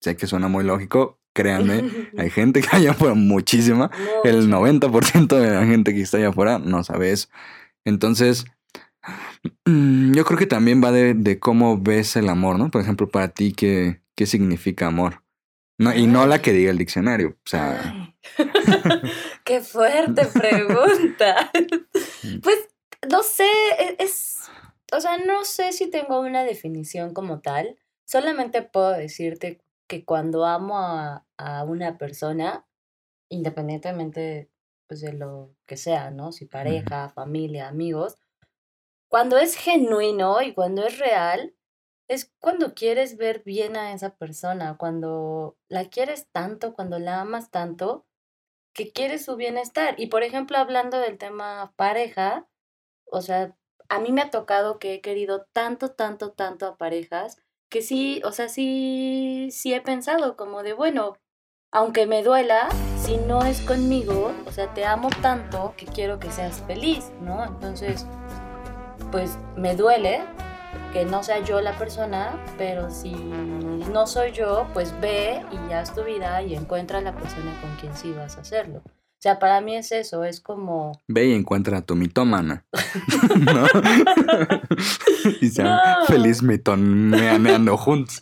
Sé 0.00 0.16
que 0.16 0.26
suena 0.26 0.48
muy 0.48 0.64
lógico, 0.64 1.20
créanme, 1.38 1.84
hay 2.18 2.30
gente 2.30 2.60
que 2.60 2.68
allá 2.74 2.90
afuera, 2.90 3.14
muchísima, 3.14 3.90
el 4.24 4.48
Mucho. 4.48 4.58
90% 4.58 5.38
de 5.38 5.50
la 5.52 5.64
gente 5.64 5.94
que 5.94 6.02
está 6.02 6.16
allá 6.16 6.30
afuera 6.30 6.58
no 6.58 6.82
sabe 6.82 7.12
eso. 7.12 7.28
Entonces, 7.84 8.44
mm, 9.64 10.14
yo 10.14 10.24
creo 10.24 10.36
que 10.38 10.46
también 10.46 10.82
va 10.82 10.90
de, 10.90 11.14
de 11.14 11.38
cómo 11.38 11.78
ves 11.78 12.16
el 12.16 12.28
amor, 12.28 12.58
¿no? 12.58 12.70
Por 12.70 12.82
ejemplo, 12.82 13.08
para 13.08 13.28
ti, 13.28 13.52
¿qué, 13.52 14.00
qué 14.16 14.26
significa 14.26 14.88
amor? 14.88 15.22
No, 15.80 15.94
y 15.94 16.08
no 16.08 16.26
la 16.26 16.42
que 16.42 16.52
diga 16.52 16.72
el 16.72 16.78
diccionario. 16.78 17.36
O 17.44 17.48
sea. 17.48 18.12
Qué 19.44 19.60
fuerte 19.60 20.26
pregunta. 20.26 21.50
Pues 22.42 22.68
no 23.08 23.22
sé, 23.22 23.46
e- 23.78 23.96
es, 24.00 24.40
o 24.92 25.00
sea, 25.00 25.18
no 25.18 25.44
sé 25.44 25.72
si 25.72 25.88
tengo 25.88 26.18
una 26.20 26.42
definición 26.42 27.14
como 27.14 27.40
tal. 27.40 27.78
Solamente 28.04 28.60
puedo 28.62 28.90
decirte 28.90 29.60
que 29.86 30.04
cuando 30.04 30.44
amo 30.44 30.78
a, 30.78 31.24
a 31.38 31.64
una 31.64 31.96
persona, 31.98 32.66
independientemente 33.30 34.50
pues, 34.86 35.00
de 35.00 35.12
lo 35.12 35.54
que 35.66 35.76
sea, 35.76 36.10
¿no? 36.10 36.32
Si 36.32 36.46
pareja, 36.46 37.08
familia, 37.10 37.68
amigos, 37.68 38.16
cuando 39.08 39.38
es 39.38 39.56
genuino 39.56 40.42
y 40.42 40.52
cuando 40.52 40.84
es 40.84 40.98
real, 40.98 41.54
es 42.08 42.32
cuando 42.40 42.74
quieres 42.74 43.16
ver 43.16 43.42
bien 43.44 43.76
a 43.76 43.92
esa 43.92 44.16
persona, 44.16 44.76
cuando 44.78 45.56
la 45.68 45.86
quieres 45.86 46.28
tanto, 46.30 46.74
cuando 46.74 46.98
la 46.98 47.20
amas 47.20 47.50
tanto, 47.50 48.06
que 48.74 48.92
quieres 48.92 49.24
su 49.24 49.36
bienestar. 49.36 49.94
Y 49.98 50.08
por 50.08 50.22
ejemplo, 50.22 50.58
hablando 50.58 50.98
del 50.98 51.18
tema 51.18 51.72
pareja, 51.76 52.48
o 53.06 53.22
sea, 53.22 53.56
a 53.88 54.00
mí 54.00 54.12
me 54.12 54.22
ha 54.22 54.30
tocado 54.30 54.78
que 54.78 54.94
he 54.94 55.00
querido 55.00 55.46
tanto, 55.52 55.90
tanto, 55.92 56.32
tanto 56.32 56.66
a 56.66 56.76
parejas, 56.76 57.38
que 57.70 57.82
sí, 57.82 58.22
o 58.24 58.32
sea, 58.32 58.48
sí, 58.48 59.48
sí 59.50 59.74
he 59.74 59.80
pensado 59.80 60.36
como 60.36 60.62
de, 60.62 60.72
bueno, 60.74 61.16
aunque 61.70 62.06
me 62.06 62.22
duela, 62.22 62.68
si 62.96 63.18
no 63.18 63.44
es 63.44 63.60
conmigo, 63.60 64.32
o 64.46 64.52
sea, 64.52 64.72
te 64.72 64.84
amo 64.86 65.10
tanto 65.20 65.74
que 65.76 65.86
quiero 65.86 66.18
que 66.18 66.30
seas 66.30 66.62
feliz, 66.66 67.10
¿no? 67.20 67.44
Entonces, 67.44 68.06
pues 69.12 69.38
me 69.56 69.76
duele 69.76 70.22
que 70.92 71.04
no 71.04 71.22
sea 71.22 71.40
yo 71.40 71.60
la 71.60 71.76
persona, 71.76 72.42
pero 72.56 72.90
si 72.90 73.12
no 73.12 74.06
soy 74.06 74.32
yo, 74.32 74.66
pues 74.72 74.98
ve 75.00 75.44
y 75.50 75.72
haz 75.72 75.94
tu 75.94 76.04
vida 76.04 76.40
y 76.42 76.54
encuentra 76.54 77.00
la 77.00 77.14
persona 77.14 77.52
con 77.60 77.74
quien 77.76 77.94
sí 77.94 78.12
vas 78.12 78.38
a 78.38 78.40
hacerlo. 78.40 78.82
O 79.18 79.20
sea, 79.20 79.40
para 79.40 79.60
mí 79.60 79.74
es 79.74 79.90
eso, 79.90 80.22
es 80.22 80.40
como... 80.40 80.92
ve 81.08 81.26
y 81.26 81.34
encuentra 81.34 81.78
a 81.78 81.82
tu 81.82 81.96
mitómana. 81.96 82.64
¿No? 83.40 83.66
y 85.40 85.48
sean 85.48 85.66
No. 85.66 86.06
feliz 86.06 86.40
mitoneando 86.42 87.76
juntos. 87.76 88.20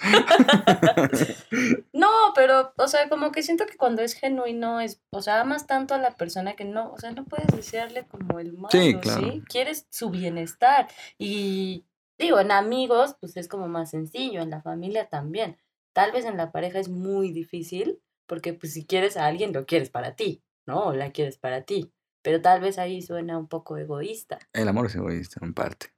No, 1.93 2.09
pero, 2.35 2.73
o 2.79 2.89
sea, 2.89 3.11
como 3.11 3.31
que 3.31 3.43
siento 3.43 3.67
que 3.67 3.77
cuando 3.77 4.01
es 4.01 4.15
genuino 4.15 4.81
es, 4.81 5.03
o 5.11 5.21
sea, 5.21 5.41
amas 5.43 5.67
tanto 5.67 5.93
a 5.95 5.99
la 5.99 6.13
persona 6.13 6.55
que 6.55 6.65
no, 6.65 6.93
o 6.93 6.99
sea, 6.99 7.11
no 7.13 7.25
puedes 7.25 7.49
desearle 7.49 8.07
como 8.07 8.39
el 8.39 8.55
mal, 8.55 8.71
Sí, 8.73 8.97
¿sí? 9.03 9.43
Quieres 9.49 9.87
su 9.91 10.09
bienestar. 10.11 10.89
Y 11.19 11.85
digo, 12.19 12.41
en 12.41 12.53
amigos, 12.53 13.17
pues 13.21 13.37
es 13.37 13.49
como 13.49 13.69
más 13.69 13.91
sencillo, 13.91 14.41
en 14.41 14.49
la 14.51 14.63
familia 14.63 15.09
también. 15.11 15.59
Tal 15.93 16.13
vez 16.13 16.25
en 16.25 16.37
la 16.39 16.53
pareja 16.53 16.79
es 16.79 16.89
muy 16.89 17.33
difícil, 17.33 18.01
porque 18.27 18.53
pues 18.55 18.73
si 18.73 18.87
quieres 18.87 19.17
a 19.19 19.27
alguien, 19.27 19.53
lo 19.53 19.67
quieres 19.67 19.91
para 19.91 20.15
ti, 20.17 20.43
¿no? 20.67 20.93
La 20.93 21.13
quieres 21.13 21.39
para 21.39 21.63
ti. 21.63 21.93
Pero 22.23 22.43
tal 22.43 22.61
vez 22.61 22.79
ahí 22.79 23.03
suena 23.03 23.39
un 23.39 23.49
poco 23.49 23.77
egoísta. 23.77 24.39
El 24.53 24.69
amor 24.69 24.87
es 24.87 24.97
egoísta, 24.97 25.41
en 25.43 25.55
parte. 25.55 25.93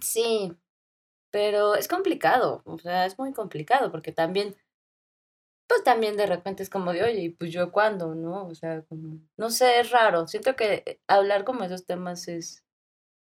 Sí, 0.00 0.56
pero 1.30 1.74
es 1.74 1.88
complicado, 1.88 2.62
o 2.64 2.78
sea, 2.78 3.04
es 3.04 3.18
muy 3.18 3.32
complicado 3.32 3.90
porque 3.90 4.12
también, 4.12 4.56
pues 5.68 5.82
también 5.84 6.16
de 6.16 6.26
repente 6.26 6.62
es 6.62 6.70
como 6.70 6.92
de, 6.92 7.02
oye, 7.02 7.20
¿y 7.24 7.28
pues 7.30 7.52
yo 7.52 7.72
cuándo, 7.72 8.14
¿no? 8.14 8.46
O 8.46 8.54
sea, 8.54 8.82
como, 8.82 9.18
no 9.36 9.50
sé, 9.50 9.80
es 9.80 9.90
raro. 9.90 10.26
Siento 10.26 10.56
que 10.56 11.00
hablar 11.08 11.44
como 11.44 11.64
esos 11.64 11.84
temas 11.84 12.28
es, 12.28 12.64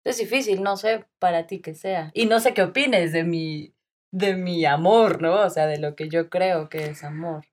es 0.05 0.19
difícil, 0.19 0.63
no 0.63 0.77
sé 0.77 1.05
para 1.19 1.47
ti 1.47 1.61
que 1.61 1.75
sea. 1.75 2.11
Y 2.15 2.27
no 2.27 2.41
sé 2.41 2.55
qué 2.55 2.63
opines 2.63 3.13
de 3.13 3.25
mi, 3.25 3.75
de 4.13 4.35
mi 4.35 4.65
amor, 4.65 5.21
¿no? 5.21 5.43
O 5.43 5.51
sea, 5.51 5.67
de 5.67 5.79
lo 5.79 5.97
que 5.97 6.09
yo 6.09 6.31
creo 6.31 6.69
que 6.69 6.87
es 6.87 7.05
amor. 7.05 7.45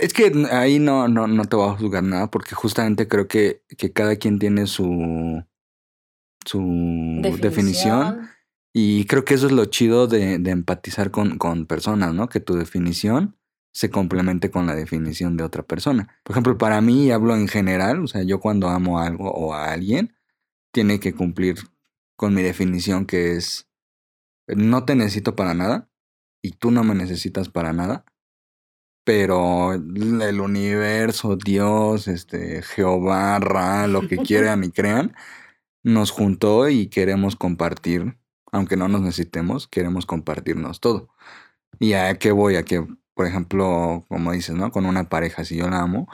Es 0.00 0.12
que 0.12 0.32
ahí 0.50 0.78
no, 0.78 1.08
no, 1.08 1.26
no 1.26 1.44
te 1.44 1.56
voy 1.56 1.68
a 1.68 1.76
juzgar 1.76 2.02
nada, 2.02 2.30
porque 2.30 2.54
justamente 2.54 3.06
creo 3.06 3.28
que, 3.28 3.62
que 3.76 3.92
cada 3.92 4.16
quien 4.16 4.38
tiene 4.38 4.66
su, 4.66 5.44
su 6.44 7.20
definición. 7.40 8.28
Y 8.72 9.04
creo 9.06 9.24
que 9.24 9.34
eso 9.34 9.46
es 9.46 9.52
lo 9.52 9.64
chido 9.66 10.06
de, 10.06 10.38
de 10.38 10.50
empatizar 10.50 11.10
con, 11.10 11.38
con 11.38 11.66
personas, 11.66 12.14
¿no? 12.14 12.28
Que 12.28 12.40
tu 12.40 12.54
definición 12.54 13.36
se 13.72 13.90
complemente 13.90 14.50
con 14.50 14.66
la 14.66 14.74
definición 14.74 15.36
de 15.36 15.44
otra 15.44 15.62
persona. 15.62 16.08
Por 16.24 16.34
ejemplo, 16.34 16.58
para 16.58 16.80
mí, 16.80 17.06
y 17.06 17.10
hablo 17.10 17.36
en 17.36 17.48
general, 17.48 18.04
o 18.04 18.06
sea, 18.06 18.22
yo 18.22 18.40
cuando 18.40 18.68
amo 18.68 18.98
algo 18.98 19.30
o 19.30 19.54
a 19.54 19.72
alguien, 19.72 20.14
tiene 20.72 21.00
que 21.00 21.14
cumplir 21.14 21.56
con 22.16 22.34
mi 22.34 22.42
definición 22.42 23.06
que 23.06 23.36
es, 23.36 23.68
no 24.46 24.84
te 24.84 24.94
necesito 24.94 25.36
para 25.36 25.54
nada 25.54 25.88
y 26.42 26.52
tú 26.52 26.70
no 26.70 26.84
me 26.84 26.94
necesitas 26.94 27.48
para 27.48 27.72
nada, 27.72 28.04
pero 29.04 29.72
el 29.74 30.40
universo, 30.40 31.36
Dios, 31.36 32.08
este, 32.08 32.62
Jehová, 32.62 33.38
Ra, 33.40 33.86
lo 33.86 34.06
que 34.08 34.16
quieran 34.18 34.64
y 34.64 34.70
crean, 34.70 35.14
nos 35.82 36.10
juntó 36.10 36.68
y 36.68 36.88
queremos 36.88 37.36
compartir, 37.36 38.18
aunque 38.52 38.76
no 38.76 38.88
nos 38.88 39.02
necesitemos, 39.02 39.68
queremos 39.68 40.06
compartirnos 40.06 40.80
todo. 40.80 41.08
¿Y 41.78 41.94
a 41.94 42.18
qué 42.18 42.32
voy? 42.32 42.56
A 42.56 42.64
que, 42.64 42.86
por 43.14 43.26
ejemplo, 43.26 44.04
como 44.08 44.32
dices, 44.32 44.56
¿no? 44.56 44.70
Con 44.72 44.86
una 44.86 45.08
pareja, 45.08 45.44
si 45.44 45.56
yo 45.56 45.68
la 45.70 45.80
amo, 45.80 46.08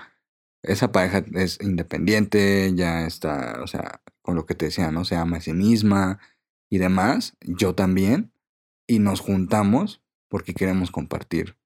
esa 0.62 0.92
pareja 0.92 1.25
es 1.35 1.59
independiente, 1.61 2.72
ya 2.75 3.07
está, 3.07 3.61
o 3.62 3.66
sea, 3.66 4.03
con 4.22 4.35
lo 4.37 4.46
que 4.46 4.55
te 4.55 4.66
decía, 4.66 4.90
¿no? 4.90 5.05
Se 5.05 5.16
ama 5.16 5.38
a 5.38 5.40
sí 5.40 5.53
misma 5.53 6.18
y 6.70 6.79
demás, 6.79 7.37
yo 7.40 7.75
también, 7.75 8.33
y 8.87 8.99
nos 9.01 9.20
juntamos 9.20 10.03
porque 10.29 10.55
queremos 10.55 10.90
compartir 10.90 11.57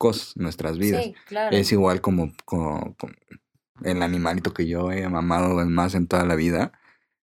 cosas, 0.00 0.34
nuestras 0.36 0.78
vidas. 0.78 1.04
Sí, 1.04 1.14
claro. 1.26 1.54
Es 1.54 1.70
igual 1.72 2.00
como, 2.00 2.32
como, 2.46 2.96
como 2.96 3.12
el 3.84 4.02
animalito 4.02 4.54
que 4.54 4.66
yo 4.66 4.90
he 4.90 5.04
amado 5.04 5.54
más 5.66 5.94
en 5.94 6.06
toda 6.06 6.24
la 6.24 6.36
vida, 6.36 6.72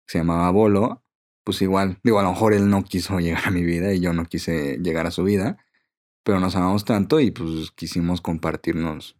se 0.05 0.19
llamaba 0.19 0.51
Bolo, 0.51 1.03
pues 1.43 1.63
igual, 1.63 1.97
digo, 2.03 2.19
a 2.19 2.23
lo 2.23 2.29
mejor 2.29 2.53
él 2.53 2.69
no 2.69 2.83
quiso 2.83 3.19
llegar 3.19 3.47
a 3.47 3.51
mi 3.51 3.63
vida 3.63 3.91
y 3.91 3.99
yo 3.99 4.13
no 4.13 4.25
quise 4.25 4.77
llegar 4.77 5.07
a 5.07 5.11
su 5.11 5.23
vida, 5.23 5.57
pero 6.23 6.39
nos 6.39 6.55
amamos 6.55 6.85
tanto 6.85 7.19
y 7.19 7.31
pues 7.31 7.71
quisimos 7.71 8.21
compartirnos 8.21 9.17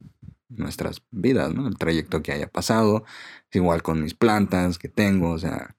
nuestras 0.50 1.02
vidas, 1.10 1.52
¿no? 1.52 1.68
El 1.68 1.78
trayecto 1.78 2.22
que 2.22 2.32
haya 2.32 2.52
pasado, 2.52 3.04
igual 3.52 3.82
con 3.82 4.04
mis 4.04 4.14
plantas 4.14 4.78
que 4.78 4.90
tengo, 4.90 5.32
o 5.32 5.40
sea, 5.40 5.76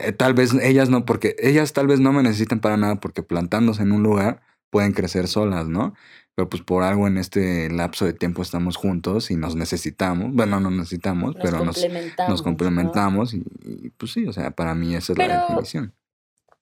eh, 0.00 0.10
tal 0.10 0.34
vez 0.34 0.52
ellas 0.54 0.90
no, 0.90 1.04
porque 1.04 1.36
ellas 1.38 1.72
tal 1.72 1.86
vez 1.86 2.00
no 2.00 2.12
me 2.12 2.24
necesitan 2.24 2.58
para 2.58 2.76
nada 2.76 2.96
porque 2.96 3.22
plantándose 3.22 3.82
en 3.82 3.92
un 3.92 4.02
lugar 4.02 4.42
pueden 4.74 4.90
crecer 4.90 5.28
solas, 5.28 5.68
¿no? 5.68 5.94
Pero 6.36 6.48
pues 6.48 6.62
por 6.62 6.82
algo 6.82 7.06
en 7.06 7.16
este 7.16 7.70
lapso 7.70 8.04
de 8.04 8.12
tiempo 8.12 8.42
estamos 8.42 8.76
juntos 8.76 9.30
y 9.30 9.36
nos 9.36 9.54
necesitamos, 9.54 10.32
bueno, 10.32 10.58
no 10.58 10.70
necesitamos, 10.70 11.36
Nos 11.36 11.44
pero 11.44 11.64
nos, 11.64 12.42
complementamos. 12.42 13.34
y, 13.34 13.44
y, 13.64 13.90
pues 13.90 14.12
sí, 14.12 14.26
o 14.26 14.32
sea, 14.32 14.50
para 14.50 14.74
mí 14.74 14.96
esa 14.96 15.12
es 15.12 15.18
la 15.18 15.42
definición. 15.42 15.94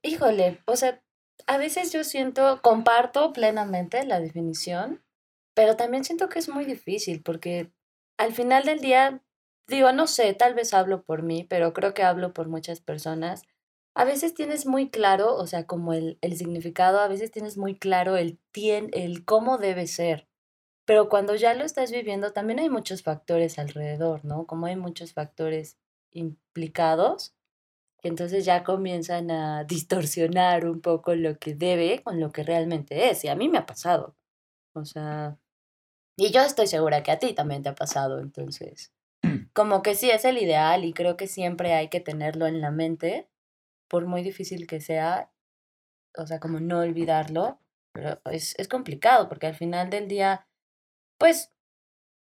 Híjole, 0.03 0.61
o 0.67 0.77
sea, 0.77 1.01
a 1.47 1.57
veces 1.57 1.93
yo 1.93 2.05
siento, 2.05 2.61
comparto 2.63 3.33
plenamente 3.33 4.05
la 4.05 4.21
definición, 4.21 5.03
pero 5.55 5.77
también 5.77 6.05
siento 6.05 6.29
que 6.29 6.39
es 6.39 6.49
muy 6.49 6.65
difícil 6.65 7.23
porque 7.23 7.73
al 8.19 8.33
final 8.33 8.65
del 8.65 8.81
día, 8.81 9.23
digo, 9.69 9.93
no 9.93 10.07
sé, 10.07 10.35
tal 10.35 10.55
vez 10.55 10.75
hablo 10.75 11.03
por 11.03 11.23
mí, 11.23 11.45
pero 11.49 11.73
creo 11.73 11.95
que 11.95 12.03
hablo 12.03 12.33
por 12.33 12.49
muchas 12.49 12.81
personas. 12.81 13.43
A 13.95 14.05
veces 14.05 14.35
tienes 14.35 14.67
muy 14.67 14.91
claro, 14.91 15.37
o 15.37 15.47
sea, 15.47 15.67
como 15.67 15.93
el, 15.93 16.19
el 16.23 16.37
significado, 16.37 17.01
a 17.01 17.09
veces 17.09 17.31
tienes 17.31 17.59
muy 17.59 17.79
claro 17.79 18.17
el, 18.17 18.39
tien, 18.53 18.91
el 18.93 19.25
cómo 19.25 19.59
debe 19.59 19.87
ser, 19.87 20.29
pero 20.85 21.09
cuando 21.09 21.35
ya 21.35 21.55
lo 21.55 21.65
estás 21.65 21.93
viviendo, 21.93 22.33
también 22.33 22.59
hay 22.59 22.69
muchos 22.69 23.03
factores 23.03 23.59
alrededor, 23.59 24.25
¿no? 24.25 24.47
Como 24.47 24.67
hay 24.67 24.77
muchos 24.77 25.13
factores 25.13 25.79
implicados 26.11 27.35
que 28.01 28.09
entonces 28.09 28.45
ya 28.45 28.65
comienzan 28.65 29.31
a 29.31 29.65
distorsionar 29.65 30.67
un 30.67 30.81
poco 30.81 31.15
lo 31.15 31.39
que 31.39 31.55
debe 31.55 32.03
con 32.03 32.21
lo 32.21 32.33
que 32.33 32.43
realmente 32.43 33.11
es. 33.11 33.25
Y 33.25 33.29
a 33.29 33.37
mí 33.37 33.49
me 33.49 33.59
ha 33.59 33.67
pasado. 33.67 34.17
O 34.75 34.85
sea, 34.85 35.39
y 36.17 36.31
yo 36.33 36.43
estoy 36.43 36.67
segura 36.67 37.03
que 37.05 37.13
a 37.13 37.19
ti 37.21 37.33
también 37.33 37.63
te 37.63 37.69
ha 37.69 37.75
pasado. 37.77 38.19
Entonces, 38.19 38.93
como 39.55 39.83
que 39.83 39.95
sí 39.95 40.11
es 40.11 40.25
el 40.25 40.39
ideal 40.39 40.85
y 40.85 40.93
creo 40.93 41.17
que 41.17 41.29
siempre 41.29 41.75
hay 41.75 41.89
que 41.89 42.01
tenerlo 42.01 42.47
en 42.47 42.61
la 42.61 42.73
mente, 42.73 43.29
por 43.93 44.07
muy 44.07 44.23
difícil 44.23 44.67
que 44.67 44.81
sea, 44.81 45.31
o 46.17 46.27
sea, 46.27 46.41
como 46.41 46.61
no 46.61 46.79
olvidarlo, 46.79 47.59
pero 47.93 48.19
es, 48.31 48.59
es 48.59 48.67
complicado 48.67 49.29
porque 49.29 49.47
al 49.47 49.55
final 49.55 49.91
del 49.91 50.09
día, 50.09 50.47
pues, 51.19 51.53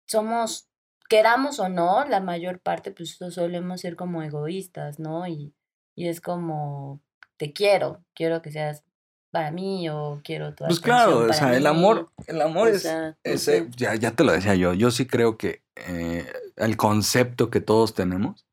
somos, 0.07 0.71
queramos 1.07 1.59
o 1.59 1.69
no, 1.69 2.03
la 2.05 2.19
mayor 2.19 2.61
parte, 2.61 2.91
pues 2.91 3.15
solemos 3.29 3.81
ser 3.81 3.95
como 3.95 4.23
egoístas, 4.23 4.97
¿no? 4.97 5.27
Y, 5.27 5.53
y 5.95 6.07
es 6.07 6.19
como, 6.19 6.99
te 7.37 7.53
quiero, 7.53 8.03
quiero 8.15 8.41
que 8.41 8.51
seas 8.51 8.83
para 9.29 9.51
mí 9.51 9.87
o 9.87 10.19
quiero 10.23 10.55
tu 10.55 10.65
Pues 10.65 10.79
claro, 10.79 11.27
o 11.29 11.33
sea, 11.33 11.55
el 11.55 11.61
mí, 11.61 11.67
amor, 11.67 12.09
el 12.25 12.41
amor 12.41 12.69
o 12.69 12.71
es, 12.71 12.81
sea, 12.81 13.15
ese, 13.23 13.61
ujú. 13.61 13.71
ya, 13.77 13.93
ya 13.93 14.13
te 14.13 14.23
lo 14.23 14.31
decía 14.31 14.55
yo, 14.55 14.73
yo 14.73 14.89
sí 14.89 15.05
creo 15.05 15.37
que 15.37 15.61
eh, 15.75 16.25
el 16.55 16.75
concepto 16.75 17.51
que 17.51 17.61
todos 17.61 17.93
tenemos, 17.93 18.47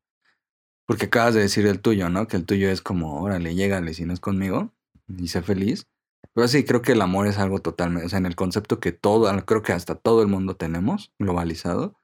porque 0.89 1.05
acabas 1.05 1.35
de 1.35 1.41
decir 1.41 1.67
el 1.67 1.81
tuyo, 1.81 2.09
¿no? 2.09 2.27
Que 2.27 2.35
el 2.35 2.47
tuyo 2.47 2.71
es 2.71 2.81
como, 2.81 3.21
órale, 3.21 3.53
llégale 3.53 3.93
si 3.93 4.05
no 4.05 4.13
es 4.13 4.19
conmigo 4.19 4.73
y 5.19 5.27
sé 5.27 5.43
feliz. 5.43 5.85
Pero 6.33 6.47
sí, 6.47 6.63
creo 6.63 6.81
que 6.81 6.93
el 6.93 7.01
amor 7.03 7.27
es 7.27 7.37
algo 7.37 7.59
totalmente, 7.59 8.07
o 8.07 8.09
sea, 8.09 8.17
en 8.17 8.25
el 8.25 8.35
concepto 8.35 8.79
que 8.79 8.91
todo, 8.91 9.29
creo 9.45 9.61
que 9.61 9.71
hasta 9.71 9.93
todo 9.93 10.23
el 10.23 10.29
mundo 10.29 10.55
tenemos 10.55 11.13
globalizado, 11.19 11.95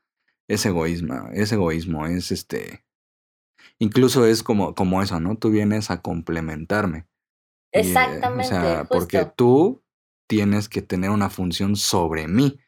es 0.48 0.64
egoísmo, 0.68 1.30
es 1.34 1.52
egoísmo, 1.52 2.06
es 2.06 2.32
este, 2.32 2.86
incluso 3.80 4.28
es 4.28 4.44
como, 4.44 4.76
como 4.76 5.02
eso, 5.02 5.20
¿no? 5.20 5.36
Tú 5.36 5.50
vienes 5.50 5.90
a 5.90 6.04
complementarme. 6.04 7.08
Y, 7.74 7.80
eh, 7.80 7.82
Exactamente, 7.82 8.46
o 8.46 8.48
sea, 8.48 8.84
porque 8.84 9.28
tú 9.36 9.84
tienes 10.28 10.70
que 10.70 10.84
tener 10.84 11.10
una 11.10 11.32
función 11.32 11.76
sobre 11.76 12.28
mí. 12.28 12.60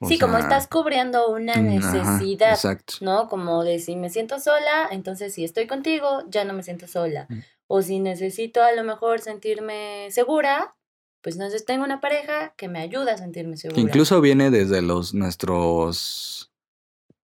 O 0.00 0.08
Sí, 0.08 0.18
como 0.18 0.36
estás 0.38 0.66
cubriendo 0.66 1.28
una 1.30 1.54
mm, 1.54 1.78
ajá, 1.78 1.92
necesidad, 2.02 2.50
exacto. 2.50 2.94
¿no? 3.00 3.28
Como 3.28 3.62
de 3.64 3.78
si 3.78 3.96
me 3.96 4.10
siento 4.10 4.40
sola, 4.40 4.88
entonces 4.90 5.32
si 5.34 5.44
estoy 5.44 5.66
contigo, 5.66 6.24
ya 6.28 6.44
no 6.44 6.52
me 6.52 6.62
siento 6.62 6.86
sola. 6.86 7.26
Mm. 7.28 7.38
O 7.68 7.82
si 7.82 7.98
necesito 8.00 8.62
a 8.62 8.72
lo 8.72 8.84
mejor 8.84 9.20
sentirme 9.20 10.08
segura, 10.10 10.74
pues 11.22 11.36
entonces 11.36 11.64
tengo 11.64 11.84
una 11.84 12.00
pareja 12.00 12.54
que 12.56 12.68
me 12.68 12.78
ayuda 12.80 13.14
a 13.14 13.18
sentirme 13.18 13.52
Que 13.52 13.58
segura. 13.58 13.80
incluso 13.80 14.20
viene 14.20 14.50
desde 14.50 14.82
los 14.82 15.14
nuestros, 15.14 16.52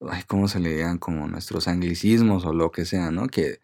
ay, 0.09 0.23
¿cómo 0.27 0.47
se 0.47 0.59
le 0.59 0.69
digan? 0.73 0.97
Como 0.97 1.27
nuestros 1.27 1.67
anglicismos 1.67 2.45
o 2.45 2.53
lo 2.53 2.71
que 2.71 2.85
sea, 2.85 3.11
¿no? 3.11 3.27
Que, 3.27 3.59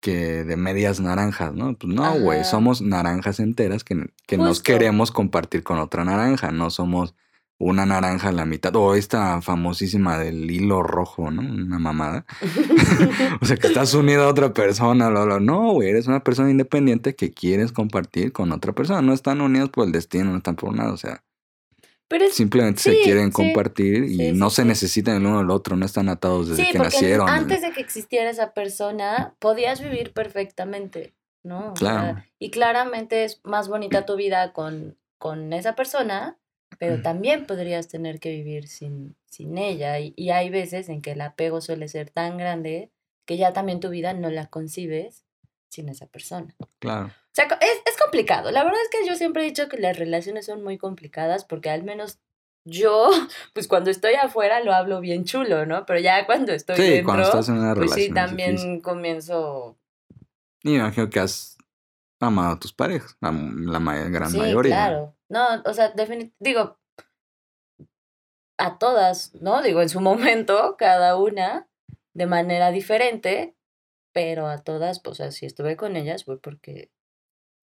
que 0.00 0.44
de 0.44 0.56
medias 0.56 1.00
naranjas, 1.00 1.52
¿no? 1.54 1.74
Pues 1.76 1.92
no, 1.92 2.20
güey, 2.20 2.44
somos 2.44 2.80
naranjas 2.82 3.40
enteras 3.40 3.82
que, 3.82 4.06
que 4.26 4.36
nos 4.36 4.62
queremos 4.62 5.10
compartir 5.10 5.64
con 5.64 5.78
otra 5.80 6.04
naranja, 6.04 6.52
no 6.52 6.70
somos 6.70 7.14
una 7.58 7.86
naranja 7.86 8.28
a 8.28 8.32
la 8.32 8.44
mitad, 8.44 8.74
o 8.76 8.94
esta 8.94 9.40
famosísima 9.40 10.18
del 10.18 10.50
hilo 10.50 10.82
rojo, 10.82 11.30
¿no? 11.30 11.40
Una 11.40 11.78
mamada. 11.78 12.26
o 13.40 13.44
sea, 13.46 13.56
que 13.56 13.68
estás 13.68 13.94
unido 13.94 14.24
a 14.24 14.28
otra 14.28 14.52
persona, 14.52 15.08
bla, 15.08 15.24
bla. 15.24 15.40
No, 15.40 15.72
güey, 15.72 15.88
eres 15.88 16.06
una 16.06 16.22
persona 16.22 16.50
independiente 16.50 17.14
que 17.14 17.32
quieres 17.32 17.72
compartir 17.72 18.32
con 18.32 18.52
otra 18.52 18.72
persona. 18.72 19.00
No 19.00 19.14
están 19.14 19.40
unidos 19.40 19.70
por 19.70 19.86
el 19.86 19.92
destino, 19.92 20.24
no 20.26 20.36
están 20.36 20.56
por 20.56 20.74
nada. 20.74 20.92
O 20.92 20.98
sea, 20.98 21.24
Pero 22.08 22.26
es, 22.26 22.34
simplemente 22.34 22.82
se 22.82 23.00
quieren 23.00 23.28
sí, 23.28 23.32
compartir 23.32 24.04
y 24.04 24.32
no 24.32 24.50
se 24.50 24.64
necesitan 24.66 25.16
el 25.16 25.26
uno 25.26 25.38
al 25.38 25.50
otro, 25.50 25.76
no 25.76 25.86
están 25.86 26.10
atados 26.10 26.48
desde 26.48 26.66
sí, 26.66 26.72
que 26.72 26.78
nacieron. 26.78 27.28
antes 27.28 27.62
de 27.62 27.72
que 27.72 27.80
existiera 27.80 28.28
esa 28.28 28.52
persona, 28.52 29.34
podías 29.38 29.80
vivir 29.80 30.12
perfectamente, 30.12 31.14
¿no? 31.42 31.70
O 31.70 31.74
Claro. 31.74 32.00
sea, 32.16 32.26
y 32.38 32.50
claramente 32.50 33.24
es 33.24 33.40
más 33.44 33.68
bonita 33.68 34.04
tu 34.04 34.14
vida 34.16 34.52
con, 34.52 34.98
con 35.18 35.54
esa 35.54 35.74
persona 35.74 36.36
pero 36.78 37.00
también 37.02 37.46
podrías 37.46 37.88
tener 37.88 38.20
que 38.20 38.30
vivir 38.30 38.68
sin, 38.68 39.16
sin 39.26 39.56
ella. 39.58 39.98
Y, 40.00 40.12
y 40.16 40.30
hay 40.30 40.50
veces 40.50 40.88
en 40.88 41.02
que 41.02 41.12
el 41.12 41.20
apego 41.20 41.60
suele 41.60 41.88
ser 41.88 42.10
tan 42.10 42.36
grande 42.38 42.90
que 43.24 43.36
ya 43.36 43.52
también 43.52 43.80
tu 43.80 43.88
vida 43.90 44.12
no 44.12 44.30
la 44.30 44.46
concibes 44.46 45.24
sin 45.68 45.88
esa 45.88 46.06
persona. 46.06 46.54
Claro. 46.78 47.06
O 47.06 47.34
sea, 47.34 47.46
es, 47.60 47.82
es 47.86 47.96
complicado. 48.00 48.50
La 48.50 48.64
verdad 48.64 48.80
es 48.82 48.88
que 49.00 49.06
yo 49.08 49.14
siempre 49.16 49.42
he 49.42 49.46
dicho 49.46 49.68
que 49.68 49.78
las 49.78 49.98
relaciones 49.98 50.46
son 50.46 50.62
muy 50.62 50.78
complicadas 50.78 51.44
porque 51.44 51.70
al 51.70 51.82
menos 51.82 52.18
yo, 52.64 53.10
pues 53.54 53.68
cuando 53.68 53.90
estoy 53.90 54.14
afuera 54.14 54.60
lo 54.60 54.72
hablo 54.72 55.00
bien 55.00 55.24
chulo, 55.24 55.66
¿no? 55.66 55.86
Pero 55.86 56.00
ya 56.00 56.24
cuando 56.26 56.52
estoy 56.52 56.76
Sí, 56.76 56.82
dentro, 56.82 57.04
cuando 57.06 57.24
estás 57.24 57.48
en 57.48 57.56
una 57.58 57.74
pues 57.74 57.90
relación. 57.90 58.06
sí, 58.08 58.14
también 58.14 58.50
difícil. 58.52 58.82
comienzo... 58.82 59.78
Y 60.62 60.70
me 60.70 60.76
imagino 60.76 61.08
que 61.10 61.20
has 61.20 61.56
amado 62.20 62.54
a 62.54 62.58
tus 62.58 62.72
parejas, 62.72 63.16
la, 63.20 63.30
la 63.32 64.08
gran 64.08 64.30
sí, 64.30 64.38
mayoría. 64.38 64.74
claro. 64.74 65.15
No, 65.28 65.62
o 65.64 65.74
sea, 65.74 65.90
definitivamente, 65.90 66.36
digo, 66.40 66.78
a 68.58 68.78
todas, 68.78 69.34
¿no? 69.34 69.62
Digo, 69.62 69.82
en 69.82 69.88
su 69.88 70.00
momento, 70.40 70.76
cada 70.78 71.16
una 71.16 71.68
de 72.14 72.26
manera 72.26 72.70
diferente, 72.70 73.56
pero 74.12 74.46
a 74.46 74.58
todas, 74.58 75.00
pues 75.00 75.20
así 75.20 75.44
estuve 75.44 75.76
con 75.76 75.96
ellas 75.96 76.24
fue 76.24 76.40
porque, 76.40 76.90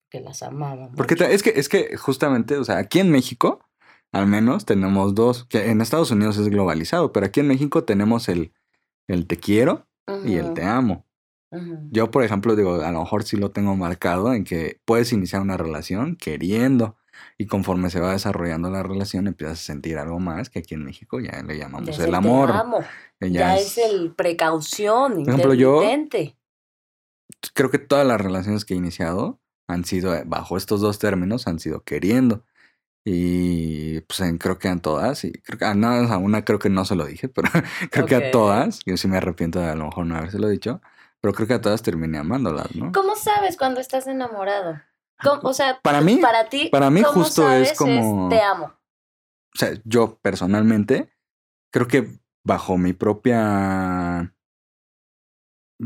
porque 0.04 0.24
las 0.24 0.42
amaba. 0.42 0.90
Porque 0.96 1.14
mucho. 1.14 1.26
es 1.26 1.42
que, 1.42 1.50
es 1.50 1.68
que 1.68 1.96
justamente, 1.96 2.56
o 2.56 2.64
sea, 2.64 2.78
aquí 2.78 3.00
en 3.00 3.10
México, 3.10 3.68
al 4.12 4.28
menos 4.28 4.64
tenemos 4.64 5.14
dos, 5.14 5.44
que 5.46 5.70
en 5.70 5.80
Estados 5.80 6.12
Unidos 6.12 6.38
es 6.38 6.48
globalizado, 6.48 7.12
pero 7.12 7.26
aquí 7.26 7.40
en 7.40 7.48
México 7.48 7.82
tenemos 7.82 8.28
el, 8.28 8.52
el 9.08 9.26
te 9.26 9.38
quiero 9.38 9.88
y 10.24 10.36
el 10.36 10.54
te 10.54 10.62
amo. 10.62 11.04
Yo, 11.90 12.10
por 12.10 12.24
ejemplo, 12.24 12.56
digo, 12.56 12.82
a 12.82 12.90
lo 12.90 13.00
mejor 13.00 13.22
sí 13.22 13.36
lo 13.36 13.50
tengo 13.50 13.76
marcado 13.76 14.34
en 14.34 14.44
que 14.44 14.80
puedes 14.84 15.12
iniciar 15.12 15.40
una 15.40 15.56
relación 15.56 16.16
queriendo 16.16 16.96
y 17.38 17.46
conforme 17.46 17.90
se 17.90 18.00
va 18.00 18.12
desarrollando 18.12 18.70
la 18.70 18.82
relación 18.82 19.26
empiezas 19.26 19.60
a 19.60 19.62
sentir 19.62 19.98
algo 19.98 20.18
más 20.20 20.50
que 20.50 20.60
aquí 20.60 20.74
en 20.74 20.84
México 20.84 21.20
ya 21.20 21.42
le 21.42 21.56
Ya 21.58 21.64
llamamos 21.64 21.88
es 21.90 21.98
el 22.00 22.10
te 22.10 22.16
amor. 22.16 22.50
amo, 22.50 22.80
que 23.20 23.30
Ya, 23.30 23.40
ya 23.40 23.56
es 23.58 23.78
el 23.78 24.12
precaución, 24.14 25.22
ejemplo, 25.22 25.54
yo- 25.54 25.80
creo 27.54 27.70
que 27.70 27.78
todas 27.78 28.06
las 28.06 28.20
relaciones 28.20 28.64
que 28.64 28.74
he 28.74 28.76
iniciado 28.76 29.40
han 29.66 29.84
sido, 29.84 30.14
eh, 30.14 30.24
bajo 30.26 30.56
estos 30.56 30.80
dos 30.80 30.98
términos, 30.98 31.46
han 31.46 31.58
sido 31.58 31.82
queriendo. 31.84 32.44
Y 33.06 34.00
pues 34.02 34.20
en- 34.20 34.38
creo 34.38 34.58
que 34.58 34.68
en 34.68 34.80
todas, 34.80 35.24
y 35.24 35.32
creo 35.32 35.58
que 35.58 35.64
a, 35.66 35.74
no, 35.74 35.88
a 35.88 36.16
una 36.18 36.44
creo 36.44 36.58
que 36.58 36.70
no 36.70 36.84
se 36.84 36.96
lo 36.96 37.04
dije, 37.06 37.28
pero 37.34 37.50
creo 37.90 38.06
que 38.06 38.16
Ok. 38.16 38.22
a 38.24 38.30
todas, 38.30 38.80
yo 38.86 38.96
sí 38.96 39.08
me 39.08 39.18
arrepiento 39.18 39.58
de 39.60 39.66
a 39.68 39.74
lo 39.74 39.86
mejor 39.86 40.06
no 40.06 40.16
habérselo 40.16 40.48
dicho, 40.48 40.80
pero 41.20 41.34
creo 41.34 41.46
que 41.48 41.54
a 41.54 41.60
todas 41.60 41.82
terminé 41.82 42.18
amándolas, 42.18 42.74
¿no? 42.74 42.92
¿Cómo 42.92 43.14
sabes 43.16 43.56
cuando 43.56 43.80
estás 43.80 44.06
enamorado? 44.06 44.80
¿Cómo- 45.24 45.40
o 45.48 45.54
sea, 45.54 45.80
Para 45.82 46.00
mí, 46.00 46.16
para 46.18 46.48
ti, 46.48 46.68
para 46.70 46.90
mí 46.90 47.02
¿cómo 47.02 47.24
justo 47.24 47.50
es 47.50 47.72
como- 47.76 48.28
te 48.28 48.40
amo. 48.40 48.66
O 48.66 49.58
sea, 49.58 49.70
yo 49.84 50.18
personalmente 50.20 51.12
creo 51.72 51.86
que 51.88 52.08
bajo 52.44 52.76
mi 52.76 52.92
propia 52.92 54.32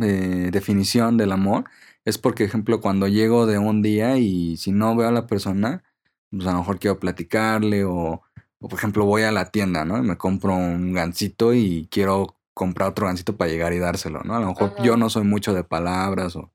eh, 0.02 0.50
definición 0.52 1.16
del 1.16 1.32
amor 1.32 1.64
es 2.04 2.18
porque, 2.18 2.44
ejemplo, 2.44 2.80
cuando 2.80 3.08
llego 3.08 3.46
de 3.46 3.58
un 3.58 3.82
día 3.82 4.16
y 4.18 4.56
si 4.56 4.70
no 4.72 4.94
veo 4.96 5.08
a 5.08 5.12
la 5.12 5.26
persona, 5.26 5.82
pues 6.30 6.46
a 6.46 6.52
lo 6.52 6.58
mejor 6.58 6.78
quiero 6.78 6.98
platicarle 6.98 7.84
o, 7.84 8.22
o, 8.60 8.68
por 8.68 8.78
ejemplo, 8.78 9.04
voy 9.04 9.22
a 9.22 9.32
la 9.32 9.50
tienda, 9.50 9.84
¿no? 9.84 9.98
Y 9.98 10.02
me 10.02 10.16
compro 10.16 10.54
un 10.54 10.92
gansito 10.92 11.52
y 11.54 11.88
quiero 11.90 12.36
comprar 12.54 12.90
otro 12.90 13.06
gansito 13.06 13.36
para 13.36 13.50
llegar 13.50 13.72
y 13.72 13.78
dárselo, 13.78 14.20
¿no? 14.24 14.34
A 14.34 14.40
lo 14.40 14.48
mejor 14.48 14.72
Ajá. 14.74 14.82
yo 14.82 14.96
no 14.96 15.10
soy 15.10 15.24
mucho 15.24 15.54
de 15.54 15.64
palabras 15.64 16.36
o 16.36 16.52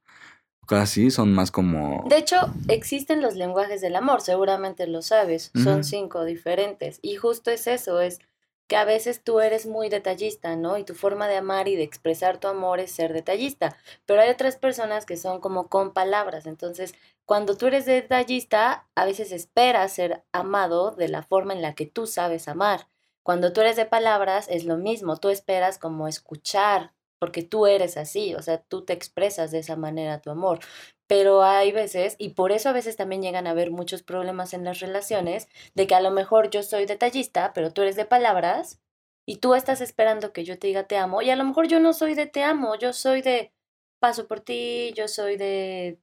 cosas 0.65 0.89
así, 0.89 1.11
son 1.11 1.33
más 1.33 1.51
como... 1.51 2.05
De 2.07 2.17
hecho, 2.17 2.37
existen 2.67 3.21
los 3.21 3.35
lenguajes 3.35 3.81
del 3.81 3.95
amor, 3.95 4.21
seguramente 4.21 4.87
lo 4.87 5.01
sabes, 5.01 5.51
son 5.63 5.83
cinco 5.83 6.23
diferentes. 6.25 6.99
Y 7.01 7.15
justo 7.15 7.51
es 7.51 7.67
eso, 7.67 8.01
es 8.01 8.19
que 8.67 8.77
a 8.77 8.85
veces 8.85 9.23
tú 9.23 9.39
eres 9.39 9.65
muy 9.65 9.89
detallista, 9.89 10.55
¿no? 10.55 10.77
Y 10.77 10.83
tu 10.83 10.93
forma 10.95 11.27
de 11.27 11.37
amar 11.37 11.67
y 11.67 11.75
de 11.75 11.83
expresar 11.83 12.39
tu 12.39 12.47
amor 12.47 12.79
es 12.79 12.91
ser 12.91 13.13
detallista. 13.13 13.75
Pero 14.05 14.21
hay 14.21 14.29
otras 14.29 14.55
personas 14.55 15.05
que 15.05 15.17
son 15.17 15.41
como 15.41 15.67
con 15.67 15.91
palabras. 15.93 16.45
Entonces, 16.45 16.95
cuando 17.25 17.57
tú 17.57 17.67
eres 17.67 17.85
detallista, 17.85 18.87
a 18.95 19.05
veces 19.05 19.31
esperas 19.31 19.91
ser 19.91 20.23
amado 20.31 20.91
de 20.91 21.09
la 21.09 21.23
forma 21.23 21.53
en 21.53 21.61
la 21.61 21.75
que 21.75 21.85
tú 21.85 22.07
sabes 22.07 22.47
amar. 22.47 22.87
Cuando 23.21 23.53
tú 23.53 23.61
eres 23.61 23.75
de 23.75 23.85
palabras, 23.85 24.47
es 24.49 24.65
lo 24.65 24.77
mismo, 24.77 25.17
tú 25.17 25.29
esperas 25.29 25.77
como 25.77 26.07
escuchar, 26.07 26.93
porque 27.23 27.41
tú 27.41 27.67
eres 27.67 27.95
así, 27.95 28.35
o 28.35 28.41
sea, 28.41 28.57
tú 28.57 28.83
te 28.83 28.91
expresas 28.91 29.49
de 29.49 29.59
esa 29.59 29.77
manera 29.77 30.19
tu 30.19 30.29
amor. 30.29 30.59
Pero 31.07 31.41
hay 31.41 31.71
veces, 31.71 32.17
y 32.17 32.31
por 32.31 32.51
eso 32.51 32.67
a 32.67 32.73
veces 32.73 32.97
también 32.97 33.21
llegan 33.21 33.47
a 33.47 33.51
haber 33.51 33.71
muchos 33.71 34.03
problemas 34.03 34.53
en 34.53 34.65
las 34.65 34.81
relaciones, 34.81 35.47
de 35.73 35.87
que 35.87 35.95
a 35.95 36.01
lo 36.01 36.11
mejor 36.11 36.49
yo 36.49 36.63
soy 36.63 36.85
detallista, 36.85 37.53
pero 37.53 37.71
tú 37.71 37.81
eres 37.81 37.95
de 37.95 38.03
palabras, 38.03 38.81
y 39.25 39.37
tú 39.37 39.55
estás 39.55 39.79
esperando 39.79 40.33
que 40.33 40.43
yo 40.43 40.59
te 40.59 40.67
diga 40.67 40.83
te 40.83 40.97
amo, 40.97 41.21
y 41.21 41.29
a 41.29 41.37
lo 41.37 41.45
mejor 41.45 41.69
yo 41.69 41.79
no 41.79 41.93
soy 41.93 42.13
de 42.13 42.25
te 42.25 42.43
amo, 42.43 42.75
yo 42.75 42.91
soy 42.91 43.21
de 43.21 43.53
paso 44.01 44.27
por 44.27 44.41
ti, 44.41 44.91
yo 44.97 45.07
soy 45.07 45.37
de, 45.37 46.01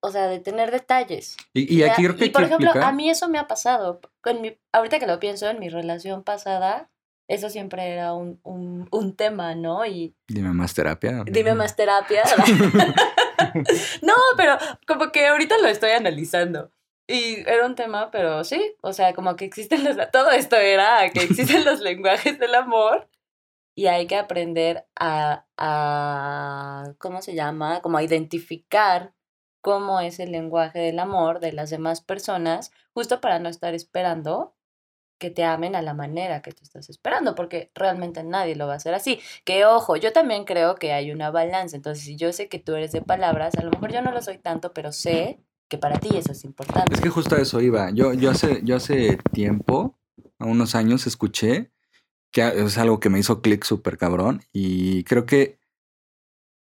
o 0.00 0.10
sea, 0.10 0.28
de 0.28 0.38
tener 0.40 0.70
detalles. 0.70 1.36
Y, 1.52 1.74
y 1.74 1.82
aquí 1.82 2.04
creo 2.04 2.16
que 2.16 2.24
y 2.24 2.30
por 2.30 2.42
ejemplo, 2.44 2.68
explicar- 2.68 2.88
a 2.88 2.92
mí 2.92 3.10
eso 3.10 3.28
me 3.28 3.38
ha 3.38 3.46
pasado. 3.46 4.00
Con 4.22 4.40
mi, 4.40 4.56
ahorita 4.72 4.98
que 4.98 5.06
lo 5.06 5.20
pienso, 5.20 5.46
en 5.50 5.58
mi 5.58 5.68
relación 5.68 6.22
pasada, 6.22 6.88
eso 7.28 7.50
siempre 7.50 7.88
era 7.90 8.14
un, 8.14 8.40
un, 8.42 8.88
un 8.90 9.16
tema, 9.16 9.54
¿no? 9.54 9.84
Y 9.84 10.14
Dime 10.28 10.52
más 10.52 10.74
terapia. 10.74 11.24
dime 11.26 11.54
más 11.54 11.74
terapia. 11.76 12.22
no, 14.02 14.14
pero 14.36 14.56
como 14.86 15.10
que 15.12 15.26
ahorita 15.26 15.58
lo 15.58 15.68
estoy 15.68 15.90
analizando. 15.90 16.70
Y 17.08 17.48
era 17.48 17.66
un 17.66 17.76
tema, 17.76 18.10
pero 18.10 18.42
sí, 18.42 18.74
o 18.80 18.92
sea, 18.92 19.14
como 19.14 19.36
que 19.36 19.44
existen 19.44 19.84
los... 19.84 19.96
Todo 20.10 20.30
esto 20.32 20.56
era 20.56 21.08
que 21.10 21.20
existen 21.20 21.64
los 21.64 21.80
lenguajes 21.82 22.38
del 22.38 22.54
amor 22.54 23.08
y 23.76 23.86
hay 23.86 24.06
que 24.06 24.16
aprender 24.16 24.86
a, 24.98 25.46
a, 25.56 26.94
¿cómo 26.98 27.22
se 27.22 27.34
llama? 27.34 27.80
Como 27.80 27.98
a 27.98 28.02
identificar 28.02 29.14
cómo 29.60 30.00
es 30.00 30.18
el 30.18 30.32
lenguaje 30.32 30.78
del 30.80 30.98
amor 30.98 31.38
de 31.40 31.52
las 31.52 31.70
demás 31.70 32.00
personas, 32.00 32.72
justo 32.92 33.20
para 33.20 33.38
no 33.38 33.48
estar 33.48 33.74
esperando 33.74 34.55
que 35.18 35.30
te 35.30 35.44
amen 35.44 35.74
a 35.76 35.82
la 35.82 35.94
manera 35.94 36.42
que 36.42 36.52
tú 36.52 36.62
estás 36.62 36.90
esperando, 36.90 37.34
porque 37.34 37.70
realmente 37.74 38.22
nadie 38.22 38.54
lo 38.56 38.66
va 38.66 38.74
a 38.74 38.76
hacer 38.76 38.94
así. 38.94 39.18
Que 39.44 39.64
ojo, 39.64 39.96
yo 39.96 40.12
también 40.12 40.44
creo 40.44 40.74
que 40.74 40.92
hay 40.92 41.10
una 41.10 41.30
balanza, 41.30 41.76
entonces 41.76 42.04
si 42.04 42.16
yo 42.16 42.32
sé 42.32 42.48
que 42.48 42.58
tú 42.58 42.74
eres 42.74 42.92
de 42.92 43.00
palabras, 43.02 43.54
a 43.56 43.62
lo 43.62 43.70
mejor 43.70 43.92
yo 43.92 44.02
no 44.02 44.12
lo 44.12 44.20
soy 44.22 44.38
tanto, 44.38 44.72
pero 44.72 44.92
sé 44.92 45.38
que 45.68 45.78
para 45.78 45.98
ti 45.98 46.16
eso 46.16 46.32
es 46.32 46.44
importante. 46.44 46.94
Es 46.94 47.00
que 47.00 47.08
justo 47.08 47.34
a 47.34 47.40
eso 47.40 47.60
iba. 47.60 47.90
Yo, 47.90 48.12
yo, 48.12 48.30
hace, 48.30 48.60
yo 48.62 48.76
hace 48.76 49.18
tiempo, 49.32 49.98
a 50.38 50.44
unos 50.44 50.74
años, 50.74 51.06
escuché 51.06 51.70
que 52.30 52.46
es 52.46 52.76
algo 52.78 53.00
que 53.00 53.08
me 53.08 53.18
hizo 53.18 53.40
clic 53.40 53.64
súper 53.64 53.96
cabrón. 53.98 54.42
Y 54.52 55.02
creo 55.04 55.24
que 55.26 55.58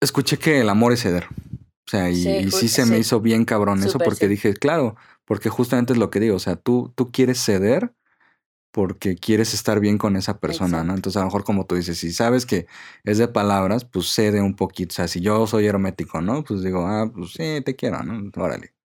escuché 0.01 0.37
que 0.37 0.61
el 0.61 0.69
amor 0.69 0.93
es 0.93 1.01
ceder. 1.01 1.25
O 1.25 1.89
sea, 1.89 2.09
y 2.09 2.15
Sí, 2.15 2.29
y 2.29 2.51
sí, 2.51 2.65
ju- 2.65 2.69
se 2.69 2.85
me 2.85 2.97
hizo 2.97 3.21
bien 3.21 3.45
cabrón 3.45 3.81
eso 3.83 3.97
porque 3.97 4.25
sí. 4.25 4.27
dije, 4.27 4.53
claro, 4.53 4.95
porque 5.25 5.49
justamente 5.49 5.93
es 5.93 5.99
lo 5.99 6.09
que 6.09 6.19
digo. 6.19 6.35
O 6.35 6.39
sea, 6.39 6.55
tú, 6.55 6.91
tú 6.95 7.11
quieres 7.11 7.43
ceder 7.43 7.93
porque 8.77 9.15
quieres 9.15 9.55
estar 9.55 9.79
bien 9.79 9.97
con 9.97 10.15
esa 10.17 10.39
persona, 10.39 10.83
¿no? 10.83 10.93
Entonces, 10.93 11.17
a 11.17 11.21
lo 11.21 11.25
mejor 11.25 11.43
como 11.43 11.65
tú 11.65 11.73
dices, 11.73 11.97
si 11.97 12.11
sabes 12.13 12.45
que 12.45 12.67
es 13.05 13.17
de 13.17 13.27
palabras, 13.27 13.85
pues 13.85 14.13
cede 14.13 14.39
un 14.39 14.55
poquito. 14.55 14.93
O 14.93 14.95
sea, 14.97 15.07
si 15.07 15.19
yo 15.19 15.47
soy 15.47 15.65
hermético, 15.65 16.21
¿no? 16.21 16.43
Pues 16.43 16.61
digo, 16.61 16.85
ah, 16.85 17.11
pues 17.11 17.31
sí, 17.31 17.59
te 17.65 17.75
quiero, 17.75 18.03
¿no? 18.03 18.29
Órale. 18.35 18.75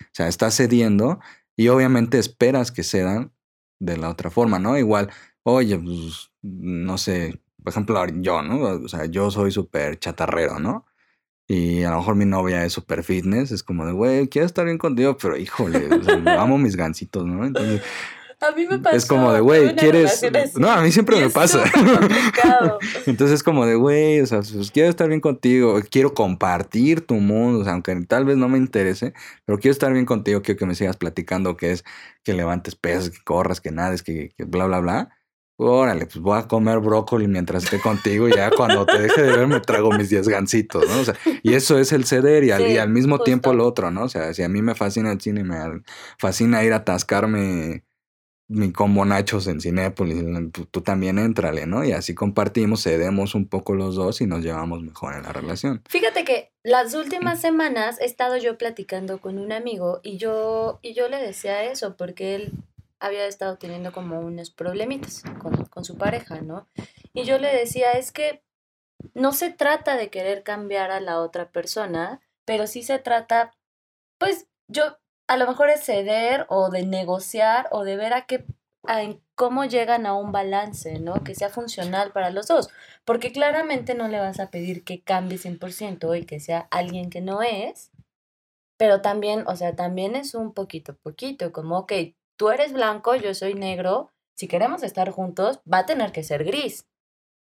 O 0.00 0.08
sea, 0.10 0.26
estás 0.26 0.56
cediendo 0.56 1.20
y 1.54 1.68
obviamente 1.68 2.18
esperas 2.18 2.72
que 2.72 2.82
cedan 2.82 3.30
de 3.78 3.96
la 3.96 4.08
otra 4.08 4.30
forma, 4.30 4.58
¿no? 4.58 4.76
Igual, 4.76 5.10
oye, 5.44 5.78
pues, 5.78 6.32
no 6.42 6.98
sé, 6.98 7.40
por 7.62 7.70
ejemplo, 7.70 8.04
yo, 8.16 8.42
¿no? 8.42 8.62
O 8.62 8.88
sea, 8.88 9.04
yo 9.04 9.30
soy 9.30 9.52
súper 9.52 10.00
chatarrero, 10.00 10.58
¿no? 10.58 10.86
Y 11.46 11.84
a 11.84 11.90
lo 11.90 11.98
mejor 11.98 12.16
mi 12.16 12.24
novia 12.24 12.64
es 12.64 12.72
súper 12.72 13.04
fitness, 13.04 13.52
es 13.52 13.62
como 13.62 13.86
de, 13.86 13.92
güey, 13.92 14.26
quiero 14.26 14.46
estar 14.46 14.64
bien 14.64 14.78
contigo, 14.78 15.16
pero 15.16 15.36
híjole, 15.36 15.86
o 15.94 16.02
sea, 16.02 16.42
amo 16.42 16.58
mis 16.58 16.74
gancitos, 16.74 17.24
¿no? 17.24 17.46
Entonces, 17.46 17.80
A 18.40 18.50
mí 18.50 18.66
me 18.66 18.78
pasó. 18.78 18.96
es 18.96 19.06
como 19.06 19.32
de, 19.32 19.40
güey, 19.40 19.74
¿quieres...? 19.76 20.22
No, 20.56 20.70
a 20.70 20.82
mí 20.82 20.92
siempre 20.92 21.18
me 21.18 21.30
pasa. 21.30 21.64
Entonces 23.06 23.36
es 23.36 23.42
como 23.42 23.64
de, 23.64 23.76
güey, 23.76 24.20
o 24.20 24.26
sea, 24.26 24.40
pues 24.40 24.70
quiero 24.70 24.90
estar 24.90 25.08
bien 25.08 25.20
contigo, 25.20 25.80
quiero 25.90 26.12
compartir 26.12 27.06
tu 27.06 27.14
mundo, 27.14 27.60
o 27.60 27.64
sea, 27.64 27.72
aunque 27.72 27.96
tal 28.06 28.26
vez 28.26 28.36
no 28.36 28.48
me 28.48 28.58
interese, 28.58 29.14
pero 29.46 29.58
quiero 29.58 29.72
estar 29.72 29.92
bien 29.92 30.04
contigo, 30.04 30.42
quiero 30.42 30.58
que 30.58 30.66
me 30.66 30.74
sigas 30.74 30.98
platicando, 30.98 31.56
que 31.56 31.72
es 31.72 31.84
que 32.24 32.34
levantes 32.34 32.74
pesas, 32.74 33.10
que 33.10 33.24
corras, 33.24 33.60
que 33.62 33.70
nades, 33.70 34.02
que, 34.02 34.30
que 34.36 34.44
bla, 34.44 34.66
bla, 34.66 34.80
bla. 34.80 35.08
Órale, 35.58 36.04
pues 36.04 36.18
voy 36.18 36.38
a 36.38 36.46
comer 36.46 36.80
brócoli 36.80 37.28
mientras 37.28 37.64
esté 37.64 37.80
contigo 37.80 38.28
y 38.28 38.34
ya 38.34 38.50
cuando 38.50 38.84
te 38.84 38.98
deje 39.00 39.22
de 39.22 39.34
ver 39.34 39.46
me 39.46 39.60
trago 39.60 39.90
mis 39.90 40.10
10 40.10 40.28
gancitos, 40.28 40.86
¿no? 40.86 41.00
O 41.00 41.04
sea, 41.04 41.14
y 41.42 41.54
eso 41.54 41.78
es 41.78 41.92
el 41.92 42.04
ceder 42.04 42.44
y 42.44 42.50
al, 42.50 42.60
y 42.60 42.72
Sí, 42.72 42.78
al 42.78 42.90
mismo 42.90 43.20
tiempo 43.20 43.54
lo 43.54 43.66
otro, 43.66 43.90
¿no? 43.90 44.02
O 44.02 44.08
sea, 44.10 44.34
si 44.34 44.42
a 44.42 44.50
mí 44.50 44.60
me 44.60 44.74
fascina 44.74 45.10
el 45.12 45.20
cine, 45.22 45.44
me 45.44 45.56
fascina 46.18 46.62
ir 46.62 46.74
a 46.74 46.76
atascarme 46.76 47.84
mi 48.48 48.72
combo 48.72 49.04
nachos 49.04 49.46
en 49.48 49.60
Cinépolis, 49.60 50.22
tú, 50.52 50.66
tú 50.66 50.80
también 50.80 51.18
éntrale, 51.18 51.66
¿no? 51.66 51.84
Y 51.84 51.92
así 51.92 52.14
compartimos, 52.14 52.84
cedemos 52.84 53.34
un 53.34 53.48
poco 53.48 53.74
los 53.74 53.96
dos 53.96 54.20
y 54.20 54.26
nos 54.26 54.42
llevamos 54.42 54.82
mejor 54.82 55.14
en 55.14 55.24
la 55.24 55.32
relación. 55.32 55.82
Fíjate 55.88 56.24
que 56.24 56.52
las 56.62 56.94
últimas 56.94 57.40
semanas 57.40 58.00
he 58.00 58.04
estado 58.04 58.36
yo 58.36 58.56
platicando 58.56 59.20
con 59.20 59.38
un 59.38 59.52
amigo 59.52 60.00
y 60.02 60.18
yo, 60.18 60.78
y 60.82 60.94
yo 60.94 61.08
le 61.08 61.16
decía 61.20 61.64
eso 61.64 61.96
porque 61.96 62.36
él 62.36 62.52
había 63.00 63.26
estado 63.26 63.58
teniendo 63.58 63.92
como 63.92 64.20
unos 64.20 64.50
problemitas 64.50 65.22
con, 65.38 65.64
con 65.66 65.84
su 65.84 65.96
pareja, 65.96 66.40
¿no? 66.40 66.68
Y 67.12 67.24
yo 67.24 67.38
le 67.38 67.54
decía, 67.54 67.92
es 67.92 68.12
que 68.12 68.42
no 69.14 69.32
se 69.32 69.50
trata 69.50 69.96
de 69.96 70.08
querer 70.08 70.42
cambiar 70.42 70.90
a 70.90 71.00
la 71.00 71.20
otra 71.20 71.50
persona, 71.50 72.20
pero 72.44 72.66
sí 72.66 72.82
se 72.82 72.98
trata, 72.98 73.54
pues 74.18 74.46
yo, 74.68 74.98
a 75.28 75.36
lo 75.36 75.46
mejor 75.46 75.70
es 75.70 75.84
ceder 75.84 76.46
o 76.48 76.70
de 76.70 76.86
negociar 76.86 77.68
o 77.70 77.84
de 77.84 77.96
ver 77.96 78.12
a 78.12 78.26
qué, 78.26 78.44
a 78.84 79.02
en 79.02 79.20
cómo 79.34 79.64
llegan 79.64 80.06
a 80.06 80.14
un 80.14 80.32
balance, 80.32 80.98
¿no? 81.00 81.22
Que 81.24 81.34
sea 81.34 81.48
funcional 81.48 82.12
para 82.12 82.30
los 82.30 82.48
dos. 82.48 82.68
Porque 83.04 83.32
claramente 83.32 83.94
no 83.94 84.08
le 84.08 84.18
vas 84.18 84.40
a 84.40 84.50
pedir 84.50 84.84
que 84.84 85.02
cambie 85.02 85.38
100% 85.38 86.18
y 86.18 86.24
que 86.24 86.40
sea 86.40 86.68
alguien 86.70 87.10
que 87.10 87.20
no 87.20 87.42
es, 87.42 87.90
pero 88.78 89.00
también, 89.00 89.44
o 89.46 89.56
sea, 89.56 89.74
también 89.74 90.16
es 90.16 90.34
un 90.34 90.52
poquito, 90.52 90.96
poquito, 90.96 91.52
como, 91.52 91.78
ok, 91.78 91.92
tú 92.36 92.50
eres 92.50 92.72
blanco, 92.72 93.14
yo 93.14 93.34
soy 93.34 93.54
negro, 93.54 94.10
si 94.36 94.48
queremos 94.48 94.82
estar 94.82 95.10
juntos, 95.10 95.60
va 95.70 95.78
a 95.78 95.86
tener 95.86 96.12
que 96.12 96.22
ser 96.22 96.44
gris, 96.44 96.86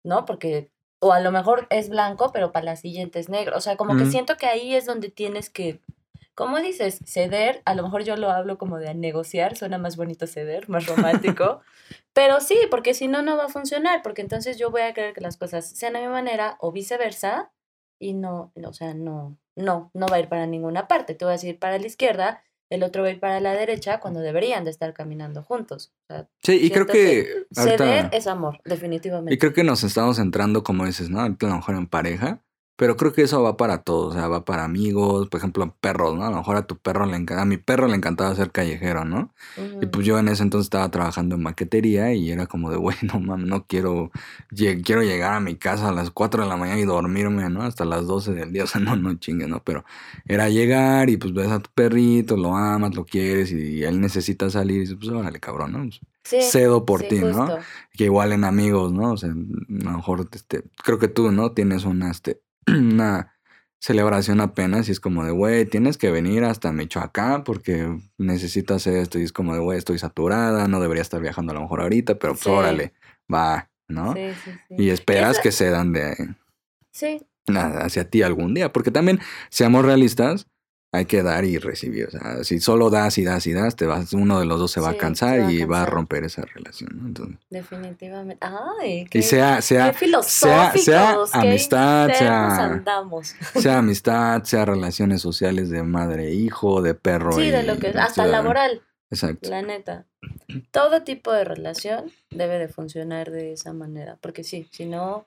¿no? 0.04 0.24
Porque, 0.24 0.70
o 1.00 1.12
a 1.12 1.20
lo 1.20 1.32
mejor 1.32 1.66
es 1.70 1.88
blanco, 1.88 2.30
pero 2.32 2.52
para 2.52 2.64
la 2.64 2.76
siguiente 2.76 3.18
es 3.18 3.28
negro. 3.28 3.56
O 3.56 3.60
sea, 3.60 3.76
como 3.76 3.96
que 3.96 4.06
siento 4.06 4.36
que 4.36 4.46
ahí 4.46 4.74
es 4.74 4.86
donde 4.86 5.10
tienes 5.10 5.50
que, 5.50 5.80
¿cómo 6.38 6.60
dices? 6.60 7.00
Ceder, 7.04 7.62
a 7.64 7.74
lo 7.74 7.82
mejor 7.82 8.04
yo 8.04 8.16
lo 8.16 8.30
hablo 8.30 8.58
como 8.58 8.78
de 8.78 8.94
negociar, 8.94 9.56
suena 9.56 9.76
más 9.76 9.96
bonito 9.96 10.28
ceder, 10.28 10.68
más 10.68 10.86
romántico, 10.86 11.62
pero 12.12 12.40
sí, 12.40 12.56
porque 12.70 12.94
si 12.94 13.08
no, 13.08 13.22
no 13.22 13.36
va 13.36 13.46
a 13.46 13.48
funcionar, 13.48 14.04
porque 14.04 14.22
entonces 14.22 14.56
yo 14.56 14.70
voy 14.70 14.82
a 14.82 14.94
querer 14.94 15.14
que 15.14 15.20
las 15.20 15.36
cosas 15.36 15.68
sean 15.68 15.96
a 15.96 16.00
mi 16.00 16.06
manera 16.06 16.56
o 16.60 16.70
viceversa, 16.70 17.50
y 17.98 18.14
no, 18.14 18.52
o 18.54 18.72
sea, 18.72 18.94
no, 18.94 19.36
no, 19.56 19.90
no 19.92 20.06
va 20.06 20.14
a 20.14 20.20
ir 20.20 20.28
para 20.28 20.46
ninguna 20.46 20.86
parte. 20.86 21.16
Tú 21.16 21.24
vas 21.24 21.42
a 21.42 21.48
ir 21.48 21.58
para 21.58 21.76
la 21.80 21.86
izquierda, 21.88 22.44
el 22.70 22.84
otro 22.84 23.02
va 23.02 23.08
a 23.08 23.10
ir 23.10 23.18
para 23.18 23.40
la 23.40 23.54
derecha, 23.54 23.98
cuando 23.98 24.20
deberían 24.20 24.62
de 24.62 24.70
estar 24.70 24.94
caminando 24.94 25.42
juntos. 25.42 25.92
O 26.04 26.14
sea, 26.14 26.28
Sí, 26.44 26.52
y 26.62 26.70
creo 26.70 26.86
que 26.86 27.46
ceder 27.50 27.82
ahorita... 27.82 28.16
es 28.16 28.28
amor, 28.28 28.60
definitivamente. 28.64 29.34
Y 29.34 29.38
creo 29.38 29.52
que 29.52 29.64
nos 29.64 29.82
estamos 29.82 30.20
entrando, 30.20 30.62
como 30.62 30.86
dices, 30.86 31.10
¿no? 31.10 31.20
A 31.20 31.28
lo 31.28 31.56
mejor 31.56 31.74
en 31.74 31.88
pareja. 31.88 32.44
Pero 32.78 32.96
creo 32.96 33.12
que 33.12 33.22
eso 33.22 33.42
va 33.42 33.56
para 33.56 33.82
todos, 33.82 34.14
o 34.14 34.16
sea, 34.16 34.28
va 34.28 34.44
para 34.44 34.62
amigos, 34.62 35.28
por 35.28 35.38
ejemplo, 35.38 35.74
perros, 35.80 36.16
¿no? 36.16 36.24
A 36.24 36.30
lo 36.30 36.36
mejor 36.36 36.54
a 36.54 36.64
tu 36.68 36.78
perro 36.78 37.06
le 37.06 37.16
encanta, 37.16 37.42
a 37.42 37.44
mi 37.44 37.56
perro 37.56 37.88
le 37.88 37.96
encantaba 37.96 38.32
ser 38.36 38.52
callejero, 38.52 39.04
¿no? 39.04 39.34
Y 39.82 39.86
pues 39.86 40.06
yo 40.06 40.16
en 40.16 40.28
ese 40.28 40.44
entonces 40.44 40.66
estaba 40.66 40.88
trabajando 40.88 41.34
en 41.34 41.42
maquetería 41.42 42.14
y 42.14 42.30
era 42.30 42.46
como 42.46 42.70
de, 42.70 42.76
güey, 42.78 42.96
no 43.02 43.18
mames, 43.18 43.48
no 43.48 43.66
quiero, 43.66 44.12
quiero 44.54 45.02
llegar 45.02 45.34
a 45.34 45.40
mi 45.40 45.56
casa 45.56 45.88
a 45.88 45.92
las 45.92 46.12
4 46.12 46.44
de 46.44 46.48
la 46.48 46.56
mañana 46.56 46.78
y 46.78 46.84
dormirme, 46.84 47.50
¿no? 47.50 47.62
Hasta 47.62 47.84
las 47.84 48.06
12 48.06 48.32
del 48.32 48.52
día, 48.52 48.62
o 48.64 48.66
sea, 48.68 48.80
no, 48.80 48.94
no 48.94 49.12
chingue, 49.16 49.48
¿no? 49.48 49.60
Pero 49.64 49.84
era 50.26 50.48
llegar 50.48 51.10
y 51.10 51.16
pues 51.16 51.34
ves 51.34 51.48
a 51.50 51.58
tu 51.58 51.70
perrito, 51.74 52.36
lo 52.36 52.56
amas, 52.56 52.94
lo 52.94 53.04
quieres 53.04 53.50
y 53.50 53.82
él 53.82 54.00
necesita 54.00 54.50
salir 54.50 54.76
y 54.76 54.80
dices, 54.82 54.96
pues 55.00 55.10
órale, 55.10 55.40
cabrón, 55.40 55.72
¿no? 55.72 55.78
Pues, 55.80 56.00
Sí, 56.22 56.42
cedo 56.42 56.84
por 56.84 57.00
sí, 57.00 57.08
ti, 57.08 57.18
¿no? 57.20 57.46
justo. 57.46 57.58
Que 57.92 58.04
igual 58.04 58.32
en 58.32 58.44
amigos, 58.44 58.92
¿no? 58.92 59.12
O 59.12 59.16
sea, 59.16 59.30
a 59.30 59.34
lo 59.34 59.92
mejor, 59.96 60.28
este, 60.30 60.62
creo 60.84 60.98
que 60.98 61.08
tú, 61.08 61.32
¿no? 61.32 61.52
Tienes 61.52 61.86
una, 61.86 62.10
este, 62.10 62.42
una 62.92 63.34
celebración 63.80 64.40
apenas 64.40 64.88
y 64.88 64.92
es 64.92 65.00
como 65.00 65.24
de, 65.24 65.30
güey, 65.30 65.64
tienes 65.64 65.98
que 65.98 66.10
venir 66.10 66.44
hasta 66.44 66.72
Michoacán 66.72 67.44
porque 67.44 67.96
necesitas 68.18 68.86
esto 68.86 69.18
y 69.18 69.22
es 69.22 69.32
como 69.32 69.54
de, 69.54 69.60
güey, 69.60 69.78
estoy 69.78 69.98
saturada, 69.98 70.66
no 70.66 70.80
debería 70.80 71.02
estar 71.02 71.20
viajando 71.20 71.52
a 71.52 71.54
lo 71.54 71.62
mejor 71.62 71.80
ahorita, 71.82 72.18
pero 72.18 72.32
pues 72.32 72.42
Sí. 72.44 72.50
órale, 72.50 72.92
va, 73.32 73.70
¿no? 73.86 74.14
Sí, 74.14 74.32
sí, 74.44 74.50
sí. 74.68 74.74
Y 74.78 74.90
esperas 74.90 75.38
que 75.38 75.52
cedan 75.52 75.92
de 75.92 76.34
Sí, 76.90 77.24
hacia 77.46 78.10
ti 78.10 78.22
algún 78.22 78.52
día, 78.54 78.72
porque 78.72 78.90
también, 78.90 79.20
seamos 79.50 79.84
realistas, 79.84 80.48
hay 80.90 81.04
que 81.04 81.22
dar 81.22 81.44
y 81.44 81.58
recibir. 81.58 82.06
O 82.06 82.10
sea, 82.10 82.44
si 82.44 82.60
solo 82.60 82.88
das 82.90 83.18
y 83.18 83.24
das 83.24 83.46
y 83.46 83.52
das, 83.52 83.76
te 83.76 83.84
vas, 83.86 84.12
uno 84.14 84.40
de 84.40 84.46
los 84.46 84.58
dos 84.58 84.70
se 84.72 84.80
va 84.80 84.90
Sí, 84.90 84.96
a 84.96 84.98
cansar 84.98 85.34
se 85.36 85.40
va 85.42 85.46
a 85.48 85.52
y 85.52 85.64
va 85.64 85.82
a 85.82 85.86
romper 85.86 86.24
esa 86.24 86.42
relación, 86.46 86.90
¿no? 86.94 87.06
Entonces, 87.08 87.36
definitivamente. 87.50 88.46
Ay, 88.80 89.00
y 89.00 89.04
qué, 89.06 89.20
sea, 89.22 89.60
sea, 89.60 89.92
qué 89.92 90.08
sea 90.22 90.72
qué 90.72 91.38
amistad, 91.38 92.06
sea- 92.08 92.82
sea 93.54 93.78
amistad, 93.78 94.42
sea 94.44 94.64
relaciones 94.64 95.20
sociales 95.20 95.68
de 95.70 95.82
madre 95.82 96.28
e 96.28 96.34
hijo, 96.34 96.80
de 96.82 96.94
perro 96.94 97.32
Sí, 97.32 97.50
de 97.50 97.62
y 97.62 97.66
lo 97.66 97.78
que 97.78 97.88
hasta 97.88 98.06
ciudadano. 98.24 98.32
laboral, 98.42 98.82
Exacto. 99.10 99.50
la 99.50 99.62
neta. 99.62 100.06
Todo 100.70 101.02
tipo 101.02 101.32
de 101.32 101.44
relación 101.44 102.10
debe 102.30 102.58
de 102.58 102.68
funcionar 102.68 103.30
de 103.30 103.52
esa 103.52 103.72
manera, 103.72 104.16
porque 104.22 104.42
sí, 104.42 104.68
si 104.72 104.86
no, 104.86 105.26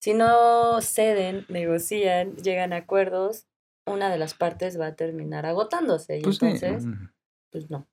si 0.00 0.12
no 0.14 0.80
ceden, 0.82 1.46
negocian, 1.48 2.34
llegan 2.36 2.72
a 2.72 2.76
acuerdos, 2.78 3.46
una 3.88 4.10
de 4.10 4.18
las 4.18 4.34
partes 4.34 4.78
va 4.78 4.86
a 4.88 4.94
terminar 4.96 5.46
agotándose 5.46 6.18
y 6.18 6.22
Pues 6.22 6.36
sí. 6.38 6.46
entonces, 6.46 6.84
pues 7.50 7.70
no. 7.70 7.86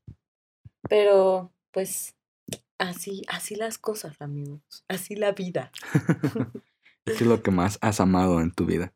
Pero, 0.90 1.52
pues, 1.72 2.16
así, 2.78 3.24
así 3.28 3.56
las 3.56 3.78
cosas, 3.78 4.22
amigos, 4.22 4.62
así 4.88 5.16
la 5.16 5.32
vida. 5.32 5.72
¿Qué 7.06 7.14
es 7.14 7.22
lo 7.22 7.42
que 7.42 7.52
más 7.52 7.78
has 7.82 8.00
amado 8.00 8.42
en 8.42 8.52
tu 8.52 8.66
vida? 8.66 8.94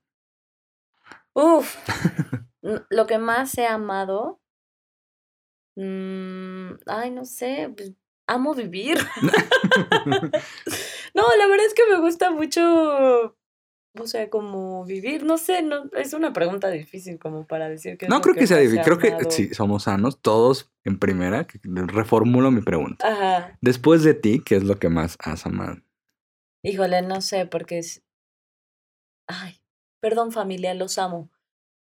Uf, 1.33 1.75
lo 2.89 3.07
que 3.07 3.17
más 3.17 3.57
he 3.57 3.65
amado, 3.67 4.39
mm, 5.75 6.71
ay, 6.87 7.11
no 7.11 7.25
sé, 7.25 7.73
pues, 7.75 7.93
amo 8.27 8.53
vivir. 8.53 8.97
No, 11.15 11.23
la 11.37 11.47
verdad 11.47 11.65
es 11.65 11.73
que 11.73 11.87
me 11.91 11.99
gusta 11.99 12.29
mucho, 12.29 13.35
o 13.97 14.07
sea, 14.07 14.29
como 14.29 14.85
vivir, 14.85 15.23
no 15.23 15.37
sé, 15.37 15.61
no, 15.61 15.85
es 15.97 16.13
una 16.13 16.31
pregunta 16.33 16.69
difícil 16.69 17.17
como 17.17 17.47
para 17.47 17.69
decir 17.69 17.97
que 17.97 18.07
No 18.07 18.21
creo 18.21 18.35
que 18.35 18.47
sea 18.47 18.57
difícil. 18.57 18.81
Creo 18.83 18.97
que 18.97 19.15
si 19.31 19.53
somos 19.53 19.83
sanos, 19.83 20.21
todos 20.21 20.71
en 20.83 20.99
primera, 20.99 21.47
reformulo 21.63 22.51
mi 22.51 22.61
pregunta. 22.61 23.07
Ajá, 23.07 23.57
Después 23.61 24.03
de 24.03 24.13
ti, 24.13 24.41
¿qué 24.45 24.55
es 24.55 24.63
lo 24.63 24.77
que 24.77 24.89
más 24.89 25.17
has 25.19 25.45
amado? 25.45 25.77
híjole, 26.61 27.01
no 27.01 27.21
sé, 27.21 27.45
porque 27.45 27.79
es, 27.79 28.03
ay, 29.27 29.61
perdón 30.01 30.31
familia, 30.31 30.73
los 30.73 30.97
amo, 30.97 31.29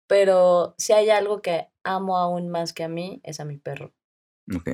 pero 0.08 0.76
si 0.78 0.94
hay 0.94 1.10
algo 1.10 1.42
que 1.42 1.68
amo 1.84 2.18
aún 2.18 2.50
más 2.50 2.74
que 2.74 2.84
a 2.84 2.88
mí, 2.88 3.20
es 3.24 3.40
a 3.40 3.46
mi 3.46 3.58
perro. 3.58 3.94
Ok. 4.56 4.70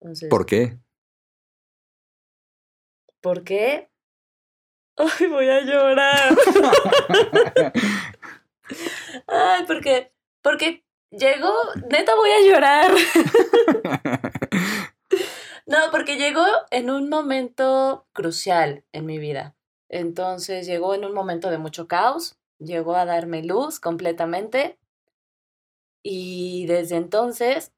Entonces, 0.00 0.28
¿Por 0.28 0.44
qué? 0.44 0.78
¿Por 3.20 3.44
qué? 3.44 3.90
Ay, 4.96 5.26
voy 5.26 5.48
a 5.48 5.60
llorar. 5.60 6.36
Ay, 9.26 9.64
porque, 9.66 10.12
porque 10.42 10.84
llegó, 11.10 11.52
neta 11.90 12.14
voy 12.14 12.30
a 12.30 12.48
llorar. 12.48 12.92
No, 15.66 15.78
porque 15.90 16.16
llegó 16.16 16.44
en 16.70 16.90
un 16.90 17.08
momento 17.08 18.06
crucial 18.12 18.84
en 18.92 19.04
mi 19.04 19.18
vida. 19.18 19.56
Entonces 19.88 20.64
llegó 20.66 20.94
en 20.94 21.04
un 21.04 21.12
momento 21.12 21.50
de 21.50 21.58
mucho 21.58 21.88
caos, 21.88 22.38
llegó 22.58 22.94
a 22.94 23.04
darme 23.04 23.42
luz 23.42 23.80
completamente 23.80 24.78
y 26.04 26.66
desde 26.66 26.96
entonces 26.96 27.72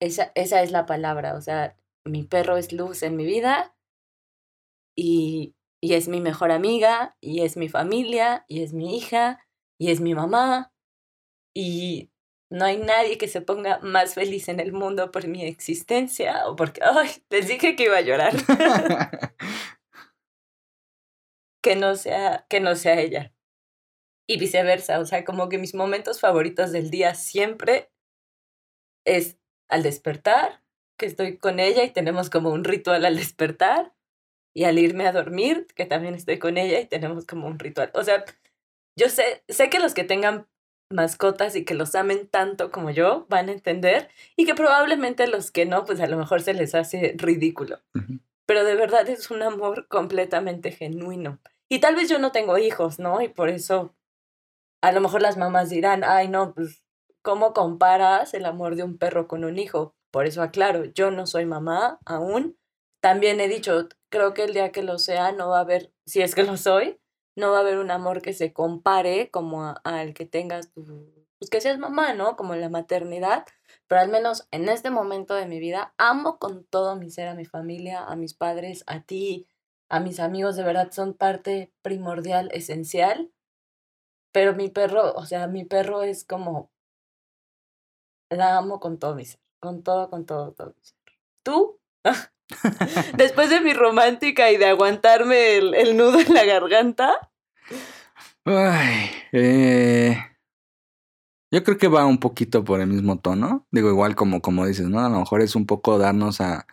esa, 0.00 0.32
esa 0.34 0.62
es 0.62 0.70
la 0.72 0.86
palabra, 0.86 1.34
o 1.34 1.40
sea, 1.42 1.76
mi 2.04 2.22
perro 2.22 2.56
es 2.56 2.72
luz 2.72 3.02
en 3.02 3.16
mi 3.16 3.24
vida 3.24 3.74
y, 4.96 5.54
y 5.82 5.94
es 5.94 6.08
mi 6.08 6.20
mejor 6.20 6.52
amiga 6.52 7.16
y 7.20 7.42
es 7.42 7.56
mi 7.56 7.68
familia 7.68 8.44
y 8.48 8.62
es 8.62 8.72
mi 8.72 8.96
hija 8.96 9.44
y 9.78 9.90
es 9.90 10.00
mi 10.00 10.14
mamá 10.14 10.72
y 11.54 12.12
no 12.50 12.66
hay 12.66 12.76
nadie 12.76 13.18
que 13.18 13.28
se 13.28 13.40
ponga 13.40 13.80
más 13.80 14.14
feliz 14.14 14.48
en 14.48 14.60
el 14.60 14.72
mundo 14.72 15.10
por 15.10 15.26
mi 15.26 15.44
existencia 15.44 16.46
o 16.46 16.54
porque, 16.54 16.82
ay, 16.84 17.10
les 17.30 17.48
dije 17.48 17.74
que 17.74 17.84
iba 17.84 17.96
a 17.96 18.02
llorar, 18.02 18.32
que 21.62 21.76
no 21.76 21.96
sea, 21.96 22.46
que 22.48 22.60
no 22.60 22.76
sea 22.76 23.00
ella. 23.00 23.34
Y 24.28 24.38
viceversa, 24.38 25.00
o 25.00 25.04
sea, 25.04 25.24
como 25.24 25.48
que 25.48 25.58
mis 25.58 25.74
momentos 25.74 26.20
favoritos 26.20 26.72
del 26.72 26.90
día 26.90 27.14
siempre 27.14 27.90
es 29.04 29.38
al 29.68 29.82
despertar, 29.82 30.62
que 30.98 31.06
estoy 31.06 31.38
con 31.38 31.58
ella 31.58 31.82
y 31.84 31.90
tenemos 31.90 32.30
como 32.30 32.50
un 32.50 32.64
ritual 32.64 33.04
al 33.04 33.16
despertar, 33.16 33.94
y 34.54 34.64
al 34.64 34.78
irme 34.78 35.06
a 35.06 35.12
dormir, 35.12 35.66
que 35.74 35.86
también 35.86 36.14
estoy 36.14 36.38
con 36.38 36.58
ella 36.58 36.80
y 36.80 36.86
tenemos 36.86 37.26
como 37.26 37.46
un 37.46 37.58
ritual. 37.58 37.90
O 37.94 38.04
sea, 38.04 38.24
yo 38.96 39.08
sé, 39.08 39.42
sé 39.48 39.70
que 39.70 39.78
los 39.78 39.94
que 39.94 40.04
tengan 40.04 40.46
mascotas 40.90 41.56
y 41.56 41.64
que 41.64 41.74
los 41.74 41.94
amen 41.94 42.28
tanto 42.28 42.70
como 42.70 42.90
yo 42.90 43.26
van 43.28 43.48
a 43.48 43.52
entender 43.52 44.10
y 44.36 44.44
que 44.44 44.54
probablemente 44.54 45.26
los 45.26 45.50
que 45.50 45.64
no, 45.64 45.84
pues 45.84 46.00
a 46.00 46.06
lo 46.06 46.18
mejor 46.18 46.42
se 46.42 46.54
les 46.54 46.74
hace 46.74 47.14
ridículo. 47.16 47.80
Pero 48.46 48.64
de 48.64 48.74
verdad 48.74 49.08
es 49.08 49.30
un 49.30 49.42
amor 49.42 49.88
completamente 49.88 50.70
genuino. 50.70 51.38
Y 51.70 51.80
tal 51.80 51.96
vez 51.96 52.10
yo 52.10 52.18
no 52.18 52.32
tengo 52.32 52.58
hijos, 52.58 52.98
¿no? 52.98 53.22
Y 53.22 53.28
por 53.28 53.48
eso 53.48 53.94
a 54.82 54.92
lo 54.92 55.00
mejor 55.00 55.22
las 55.22 55.36
mamás 55.36 55.70
dirán, 55.70 56.02
ay, 56.04 56.28
no, 56.28 56.52
pues, 56.52 56.82
¿cómo 57.22 57.52
comparas 57.54 58.34
el 58.34 58.44
amor 58.44 58.76
de 58.76 58.82
un 58.82 58.98
perro 58.98 59.28
con 59.28 59.44
un 59.44 59.58
hijo? 59.58 59.94
Por 60.10 60.26
eso 60.26 60.42
aclaro, 60.42 60.84
yo 60.84 61.10
no 61.10 61.26
soy 61.26 61.46
mamá 61.46 61.98
aún. 62.04 62.58
También 63.02 63.40
he 63.40 63.48
dicho, 63.48 63.88
creo 64.10 64.32
que 64.32 64.44
el 64.44 64.54
día 64.54 64.70
que 64.70 64.84
lo 64.84 64.96
sea 65.00 65.32
no 65.32 65.48
va 65.48 65.58
a 65.58 65.62
haber, 65.62 65.92
si 66.06 66.22
es 66.22 66.36
que 66.36 66.44
lo 66.44 66.56
soy, 66.56 67.00
no 67.34 67.50
va 67.50 67.58
a 67.58 67.60
haber 67.60 67.78
un 67.78 67.90
amor 67.90 68.22
que 68.22 68.32
se 68.32 68.52
compare 68.52 69.28
como 69.30 69.74
al 69.82 70.14
que 70.14 70.24
tengas 70.24 70.70
tu, 70.72 71.12
pues 71.36 71.50
que 71.50 71.60
seas 71.60 71.78
mamá, 71.78 72.14
¿no? 72.14 72.36
Como 72.36 72.54
la 72.54 72.68
maternidad, 72.68 73.44
pero 73.88 74.02
al 74.02 74.08
menos 74.08 74.46
en 74.52 74.68
este 74.68 74.90
momento 74.90 75.34
de 75.34 75.46
mi 75.46 75.58
vida 75.58 75.94
amo 75.98 76.38
con 76.38 76.64
todo 76.64 76.94
mi 76.94 77.10
ser 77.10 77.26
a 77.26 77.34
mi 77.34 77.44
familia, 77.44 78.04
a 78.04 78.14
mis 78.14 78.34
padres, 78.34 78.84
a 78.86 79.00
ti, 79.02 79.48
a 79.88 79.98
mis 79.98 80.20
amigos, 80.20 80.54
de 80.54 80.62
verdad 80.62 80.92
son 80.92 81.14
parte 81.14 81.72
primordial, 81.82 82.50
esencial. 82.52 83.32
Pero 84.30 84.54
mi 84.54 84.68
perro, 84.68 85.12
o 85.14 85.26
sea, 85.26 85.48
mi 85.48 85.64
perro 85.64 86.02
es 86.04 86.24
como 86.24 86.70
la 88.30 88.56
amo 88.58 88.78
con 88.78 89.00
todo 89.00 89.16
mi 89.16 89.24
ser, 89.24 89.40
con 89.60 89.82
todo, 89.82 90.08
con 90.08 90.24
todo, 90.24 90.52
todo 90.52 90.68
mi 90.68 90.84
ser. 90.84 90.96
¿Tú? 91.42 91.80
Después 93.16 93.50
de 93.50 93.60
mi 93.60 93.72
romántica 93.72 94.50
y 94.50 94.56
de 94.56 94.66
aguantarme 94.66 95.56
el, 95.56 95.74
el 95.74 95.96
nudo 95.96 96.20
en 96.20 96.34
la 96.34 96.44
garganta. 96.44 97.30
Ay, 98.44 99.10
eh, 99.32 100.16
yo 101.50 101.62
creo 101.62 101.78
que 101.78 101.88
va 101.88 102.06
un 102.06 102.18
poquito 102.18 102.64
por 102.64 102.80
el 102.80 102.88
mismo 102.88 103.18
tono. 103.18 103.66
Digo, 103.70 103.88
igual 103.90 104.16
como, 104.16 104.40
como 104.40 104.66
dices, 104.66 104.88
¿no? 104.88 105.00
A 105.00 105.08
lo 105.08 105.20
mejor 105.20 105.42
es 105.42 105.54
un 105.54 105.66
poco 105.66 105.98
darnos 105.98 106.40
a, 106.40 106.66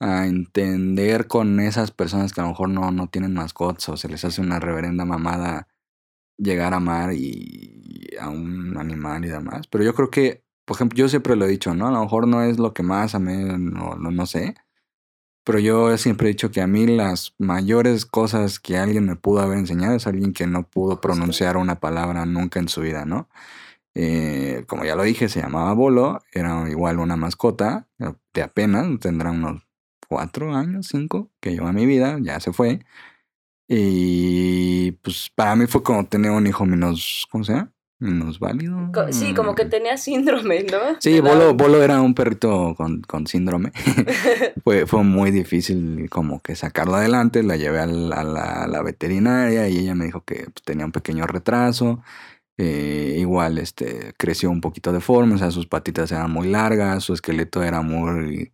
a 0.00 0.26
entender 0.26 1.26
con 1.26 1.60
esas 1.60 1.90
personas 1.90 2.32
que 2.32 2.40
a 2.40 2.44
lo 2.44 2.50
mejor 2.50 2.68
no, 2.68 2.90
no 2.90 3.08
tienen 3.08 3.34
mascotas 3.34 3.88
o 3.88 3.96
se 3.96 4.08
les 4.08 4.24
hace 4.24 4.40
una 4.40 4.60
reverenda 4.60 5.04
mamada 5.04 5.68
llegar 6.36 6.74
a 6.74 6.76
amar 6.76 7.12
y 7.12 8.10
a 8.20 8.28
un 8.28 8.76
animal 8.78 9.24
y 9.24 9.28
demás. 9.28 9.66
Pero 9.68 9.84
yo 9.84 9.94
creo 9.94 10.10
que, 10.10 10.44
por 10.64 10.76
ejemplo, 10.76 10.96
yo 10.96 11.08
siempre 11.08 11.36
lo 11.36 11.44
he 11.44 11.48
dicho, 11.48 11.74
¿no? 11.74 11.88
A 11.88 11.92
lo 11.92 12.00
mejor 12.00 12.26
no 12.28 12.42
es 12.42 12.58
lo 12.58 12.74
que 12.74 12.82
más 12.82 13.14
a 13.14 13.18
mí, 13.18 13.32
no, 13.34 13.96
no, 13.96 14.10
no 14.10 14.26
sé. 14.26 14.54
Pero 15.44 15.58
yo 15.58 15.96
siempre 15.98 16.28
he 16.28 16.32
dicho 16.32 16.50
que 16.50 16.62
a 16.62 16.66
mí 16.66 16.86
las 16.86 17.34
mayores 17.38 18.06
cosas 18.06 18.58
que 18.58 18.78
alguien 18.78 19.06
me 19.06 19.16
pudo 19.16 19.40
haber 19.40 19.58
enseñado 19.58 19.94
es 19.96 20.06
alguien 20.06 20.32
que 20.32 20.46
no 20.46 20.68
pudo 20.68 21.00
pronunciar 21.00 21.56
una 21.58 21.80
palabra 21.80 22.24
nunca 22.26 22.60
en 22.60 22.68
su 22.68 22.80
vida, 22.80 23.04
¿no? 23.04 23.28
Eh, 23.94 24.64
como 24.68 24.84
ya 24.84 24.96
lo 24.96 25.04
dije, 25.04 25.28
se 25.28 25.40
llamaba 25.40 25.72
Bolo, 25.74 26.20
era 26.32 26.68
igual 26.70 26.98
una 26.98 27.16
mascota 27.16 27.88
de 28.34 28.42
apenas, 28.42 28.98
tendrá 29.00 29.30
unos 29.30 29.62
cuatro 30.08 30.54
años, 30.54 30.88
cinco, 30.90 31.30
que 31.40 31.52
lleva 31.52 31.72
mi 31.72 31.86
vida, 31.86 32.18
ya 32.22 32.40
se 32.40 32.52
fue. 32.52 32.80
Y 33.68 34.92
pues 35.02 35.30
para 35.34 35.56
mí 35.56 35.66
fue 35.66 35.82
como 35.82 36.06
tener 36.06 36.30
un 36.32 36.46
hijo 36.46 36.66
menos, 36.66 37.26
¿cómo 37.30 37.44
se 37.44 37.54
llama? 37.54 37.73
Menos 38.04 38.38
válido. 38.38 38.92
Sí, 39.12 39.32
como 39.32 39.54
que 39.54 39.64
tenía 39.64 39.96
síndrome, 39.96 40.64
¿no? 40.64 40.78
Sí, 41.00 41.20
Bolo, 41.20 41.54
Bolo 41.54 41.82
era 41.82 42.02
un 42.02 42.14
perrito 42.14 42.74
con, 42.76 43.00
con 43.00 43.26
síndrome. 43.26 43.72
fue, 44.62 44.86
fue 44.86 45.02
muy 45.02 45.30
difícil 45.30 46.10
como 46.10 46.42
que 46.42 46.54
sacarlo 46.54 46.96
adelante. 46.96 47.42
La 47.42 47.56
llevé 47.56 47.80
a 47.80 47.86
la, 47.86 48.20
a 48.20 48.66
la, 48.66 48.82
veterinaria 48.82 49.70
y 49.70 49.78
ella 49.78 49.94
me 49.94 50.04
dijo 50.04 50.22
que 50.22 50.44
pues, 50.52 50.62
tenía 50.66 50.84
un 50.84 50.92
pequeño 50.92 51.26
retraso. 51.26 52.02
Eh, 52.58 53.16
igual 53.18 53.56
este, 53.56 54.12
creció 54.18 54.50
un 54.50 54.60
poquito 54.60 54.92
de 54.92 55.00
forma, 55.00 55.36
o 55.36 55.38
sea, 55.38 55.50
sus 55.50 55.66
patitas 55.66 56.12
eran 56.12 56.30
muy 56.30 56.48
largas, 56.48 57.04
su 57.04 57.14
esqueleto 57.14 57.62
era 57.62 57.80
muy, 57.80 58.52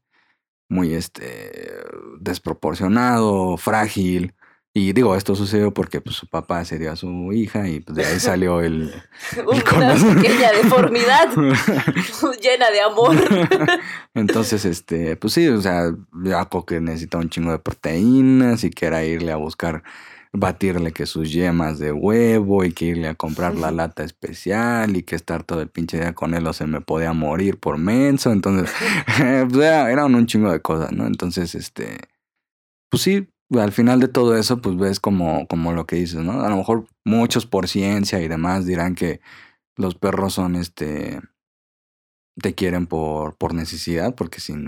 muy 0.68 0.94
este, 0.94 1.74
desproporcionado, 2.20 3.56
frágil. 3.56 4.32
Y 4.72 4.92
digo, 4.92 5.16
esto 5.16 5.34
sucedió 5.34 5.74
porque 5.74 6.00
pues, 6.00 6.14
su 6.14 6.28
papá 6.28 6.64
se 6.64 6.78
dio 6.78 6.92
a 6.92 6.96
su 6.96 7.32
hija 7.32 7.68
y 7.68 7.80
pues, 7.80 7.96
de 7.96 8.06
ahí 8.06 8.20
salió 8.20 8.60
el... 8.60 8.94
Una 9.44 9.94
pequeña 9.94 10.52
deformidad 10.52 11.28
llena 12.40 12.70
de 12.70 12.80
amor. 12.80 13.16
Entonces, 14.14 14.64
este, 14.64 15.16
pues 15.16 15.32
sí, 15.32 15.48
o 15.48 15.60
sea, 15.60 15.92
ya 16.22 16.48
que 16.66 16.80
necesitaba 16.80 17.24
un 17.24 17.30
chingo 17.30 17.50
de 17.50 17.58
proteínas 17.58 18.62
y 18.62 18.70
que 18.70 18.86
era 18.86 19.04
irle 19.04 19.32
a 19.32 19.36
buscar, 19.36 19.82
batirle 20.32 20.92
que 20.92 21.06
sus 21.06 21.32
yemas 21.32 21.80
de 21.80 21.90
huevo 21.90 22.64
y 22.64 22.72
que 22.72 22.84
irle 22.84 23.08
a 23.08 23.16
comprar 23.16 23.56
la 23.56 23.72
lata 23.72 24.04
especial 24.04 24.96
y 24.96 25.02
que 25.02 25.16
estar 25.16 25.42
todo 25.42 25.62
el 25.62 25.68
pinche 25.68 25.98
día 25.98 26.14
con 26.14 26.32
él 26.32 26.46
o 26.46 26.52
se 26.52 26.68
me 26.68 26.80
podía 26.80 27.12
morir 27.12 27.58
por 27.58 27.76
menso. 27.76 28.30
Entonces, 28.30 28.72
pues, 29.50 29.64
eran 29.64 30.14
un 30.14 30.26
chingo 30.26 30.52
de 30.52 30.60
cosas, 30.60 30.92
¿no? 30.92 31.08
Entonces, 31.08 31.56
este, 31.56 31.98
pues 32.88 33.02
sí, 33.02 33.28
al 33.58 33.72
final 33.72 34.00
de 34.00 34.08
todo 34.08 34.36
eso, 34.36 34.60
pues 34.60 34.76
ves 34.76 35.00
como, 35.00 35.46
como 35.48 35.72
lo 35.72 35.86
que 35.86 35.96
dices, 35.96 36.20
¿no? 36.20 36.42
A 36.42 36.48
lo 36.48 36.56
mejor 36.56 36.86
muchos 37.04 37.46
por 37.46 37.68
ciencia 37.68 38.20
y 38.20 38.28
demás 38.28 38.66
dirán 38.66 38.94
que 38.94 39.20
los 39.76 39.94
perros 39.96 40.34
son 40.34 40.56
este 40.56 41.20
te 42.40 42.54
quieren 42.54 42.86
por, 42.86 43.36
por 43.36 43.54
necesidad, 43.54 44.14
porque 44.14 44.40
sin 44.40 44.66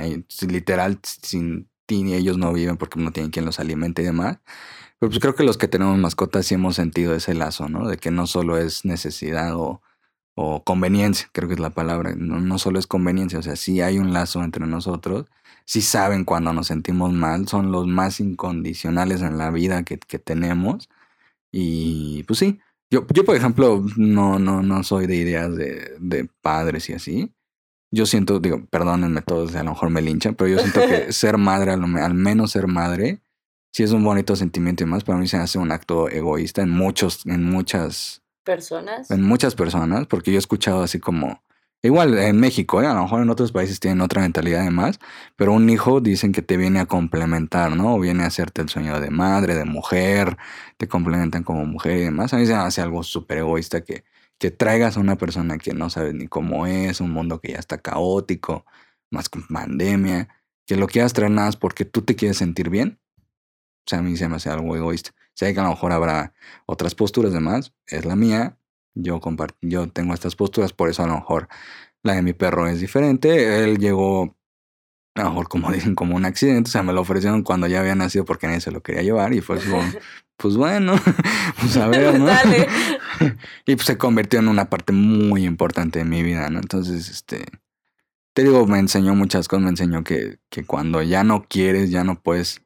literal, 0.49 0.99
sin 1.03 1.71
ti 1.87 2.03
ni 2.03 2.15
ellos 2.15 2.39
no 2.39 2.53
viven 2.53 2.77
porque 2.77 3.01
no 3.01 3.13
tienen 3.13 3.31
quien 3.31 3.45
los 3.47 3.61
alimente 3.61 4.03
y 4.03 4.05
demás. 4.07 4.39
Pero 4.99 5.11
pues 5.11 5.21
creo 5.21 5.35
que 5.35 5.45
los 5.45 5.59
que 5.59 5.69
tenemos 5.69 5.99
mascotas 5.99 6.47
sí 6.47 6.55
hemos 6.55 6.77
sentido 6.77 7.15
ese 7.15 7.35
lazo, 7.35 7.69
¿no? 7.69 7.89
De 7.89 7.99
que 7.99 8.11
no 8.11 8.27
solo 8.27 8.59
es 8.59 8.85
necesidad 8.85 9.57
o, 9.57 9.81
o 10.35 10.63
conveniencia, 10.65 11.29
creo 11.33 11.49
que 11.49 11.55
es 11.55 11.61
la 11.61 11.71
palabra, 11.71 12.15
no 12.17 12.59
solo 12.59 12.79
es 12.79 12.87
conveniencia, 12.87 13.39
o 13.39 13.43
sea, 13.43 13.57
sí 13.57 13.81
hay 13.81 13.99
un 13.99 14.13
lazo 14.13 14.43
entre 14.45 14.67
nosotros 14.67 15.27
si 15.65 15.81
saben 15.83 16.25
cuando 16.25 16.53
nos 16.53 16.67
sentimos 16.69 17.13
mal, 17.13 17.49
son 17.49 17.73
los 17.73 17.87
más 17.87 18.21
incondicionales 18.21 19.23
en 19.23 19.39
la 19.39 19.51
vida 19.51 19.83
que, 19.85 19.99
que 19.99 20.19
tenemos. 20.19 20.89
Y 21.51 22.23
pues 22.25 22.39
sí, 22.39 22.61
yo, 22.91 23.07
yo 23.13 23.25
por 23.25 23.37
ejemplo 23.37 23.85
no, 23.97 24.39
no, 24.39 24.63
no 24.63 24.83
soy 24.83 25.07
de 25.07 25.17
ideas 25.17 25.57
de, 25.57 25.97
de 25.99 26.29
padres 26.43 26.91
y 26.91 26.93
así. 26.93 27.33
Yo 27.91 28.07
siento, 28.07 28.41
digo, 28.41 28.65
perdónenme 28.67 29.23
todos, 29.23 29.55
a 29.55 29.63
lo 29.63 29.71
mejor 29.71 29.91
me 29.91 30.03
linchan, 30.03 30.35
pero 30.35 30.49
yo 30.49 30.59
siento 30.59 30.81
que 30.81 31.13
ser 31.13 31.39
madre, 31.39 31.73
al, 31.73 31.83
al 31.97 32.15
menos 32.15 32.53
ser 32.53 32.67
madre, 32.67 33.21
sí 33.73 33.83
es 33.83 33.93
un 33.93 34.05
bonito 34.05 34.37
sentimiento 34.37 34.85
y 34.85 34.87
más, 34.87 35.05
para 35.05 35.19
mí 35.19 35.27
se 35.27 35.39
hace 35.39 35.59
un 35.59 35.73
acto 35.73 36.09
egoísta 36.09 36.63
en 36.63 36.71
muchos, 36.71 37.27
en 37.27 37.45
muchas 37.45 38.23
personas. 38.45 39.11
En 39.11 39.23
muchas 39.23 39.55
personas, 39.55 40.07
porque 40.07 40.31
yo 40.31 40.37
he 40.37 40.39
escuchado 40.39 40.83
así 40.83 41.01
como, 41.01 41.43
Igual 41.85 42.17
en 42.19 42.39
México, 42.39 42.81
¿eh? 42.81 42.87
a 42.87 42.95
lo 42.95 43.03
mejor 43.03 43.23
en 43.23 43.31
otros 43.31 43.51
países 43.51 43.81
tienen 43.81 44.03
otra 44.03 44.23
mentalidad 44.23 44.61
además, 44.61 45.01
pero 45.35 45.53
un 45.53 45.69
hijo 45.69 46.01
dicen 46.01 46.31
que 46.31 46.41
te 46.41 46.57
viene 46.57 46.79
a 46.79 46.87
complementar, 46.87 47.75
¿no? 47.77 47.97
O 47.97 47.99
viene 47.99 48.23
a 48.23 48.27
hacerte 48.27 48.63
el 48.63 48.69
sueño 48.69 49.01
de 49.01 49.11
madre, 49.11 49.57
de 49.57 49.65
mujer, 49.65 50.37
te 50.77 50.87
complementan 50.87 51.43
como 51.43 51.65
mujer 51.67 51.97
y 51.99 52.01
demás. 52.03 52.33
A 52.35 52.37
mí 52.37 52.47
se 52.47 52.53
me 52.53 52.61
hace 52.61 52.83
algo 52.83 53.03
súper 53.03 53.39
egoísta 53.39 53.83
que, 53.85 54.05
que 54.39 54.53
traigas 54.53 54.97
a 54.97 55.01
una 55.01 55.17
persona 55.19 55.59
que 55.59 55.75
no 55.75 55.91
sabes 55.91 56.15
ni 56.15 56.29
cómo 56.29 56.67
es, 56.69 57.01
un 57.01 57.11
mundo 57.11 57.41
que 57.41 57.53
ya 57.53 57.59
está 57.59 57.79
caótico, 57.79 58.65
más 59.11 59.29
con 59.29 59.47
pandemia, 59.49 60.29
que 60.67 60.77
lo 60.77 60.87
quieras 60.87 61.13
traer 61.15 61.33
nada 61.33 61.49
más 61.49 61.57
porque 61.57 61.85
tú 61.85 62.03
te 62.03 62.15
quieres 62.17 62.39
sentir 62.39 62.71
bien. 62.71 63.01
O 63.87 63.91
sea, 63.91 63.99
a 63.99 64.03
mí 64.03 64.17
se 64.17 64.29
me 64.29 64.37
hace 64.37 64.51
algo 64.51 64.77
egoísta. 64.77 65.11
Sé 65.35 65.53
que 65.53 65.61
a 65.61 65.65
lo 65.65 65.71
mejor 65.71 65.93
habrá 65.93 66.33
otras 66.67 66.95
posturas 66.95 67.33
demás, 67.33 67.75
es 67.87 68.05
la 68.05 68.17
mía, 68.17 68.57
yo, 68.95 69.21
yo 69.61 69.89
tengo 69.89 70.15
estas 70.15 70.37
posturas, 70.37 70.73
por 70.73 70.89
eso 70.89 71.03
a 71.03 71.07
lo 71.07 71.15
mejor 71.15 71.49
la 72.03 72.15
de 72.15 72.23
mi 72.23 72.33
perro 72.33 72.67
es 72.67 72.81
diferente. 72.81 73.65
Él 73.65 73.79
llegó, 73.79 74.37
a 75.15 75.25
lo 75.25 75.31
mejor 75.31 75.49
como 75.49 75.71
dicen, 75.73 75.95
como 75.95 76.17
un 76.17 76.25
accidente. 76.25 76.69
O 76.69 76.73
sea, 76.73 76.83
me 76.83 76.93
lo 76.93 77.01
ofrecieron 77.01 77.43
cuando 77.43 77.67
ya 77.67 77.81
había 77.81 77.95
nacido 77.95 78.25
porque 78.25 78.47
nadie 78.47 78.61
se 78.61 78.71
lo 78.71 78.83
quería 78.83 79.03
llevar. 79.03 79.33
Y 79.35 79.41
fue 79.41 79.59
como, 79.59 79.83
pues 80.37 80.57
bueno, 80.57 80.95
pues 81.61 81.77
a 81.77 81.89
ver, 81.89 82.19
¿no? 82.19 82.29
y 83.67 83.77
pues 83.77 83.87
se 83.87 83.99
convirtió 83.99 84.41
en 84.41 84.49
una 84.49 84.69
parte 84.69 84.93
muy 84.93 85.45
importante 85.45 86.01
de 86.01 86.05
mi 86.05 86.23
vida, 86.23 86.51
¿no? 86.51 86.59
Entonces, 86.59 87.09
este, 87.09 87.45
te 88.35 88.43
digo, 88.43 88.67
me 88.67 88.79
enseñó 88.79 89.15
muchas 89.15 89.49
cosas. 89.49 89.65
Me 89.65 89.71
enseñó 89.71 90.05
que, 90.05 90.39
que 90.51 90.65
cuando 90.65 91.03
ya 91.03 91.25
no 91.25 91.45
quieres, 91.49 91.91
ya 91.91 92.05
no 92.05 92.21
puedes, 92.21 92.63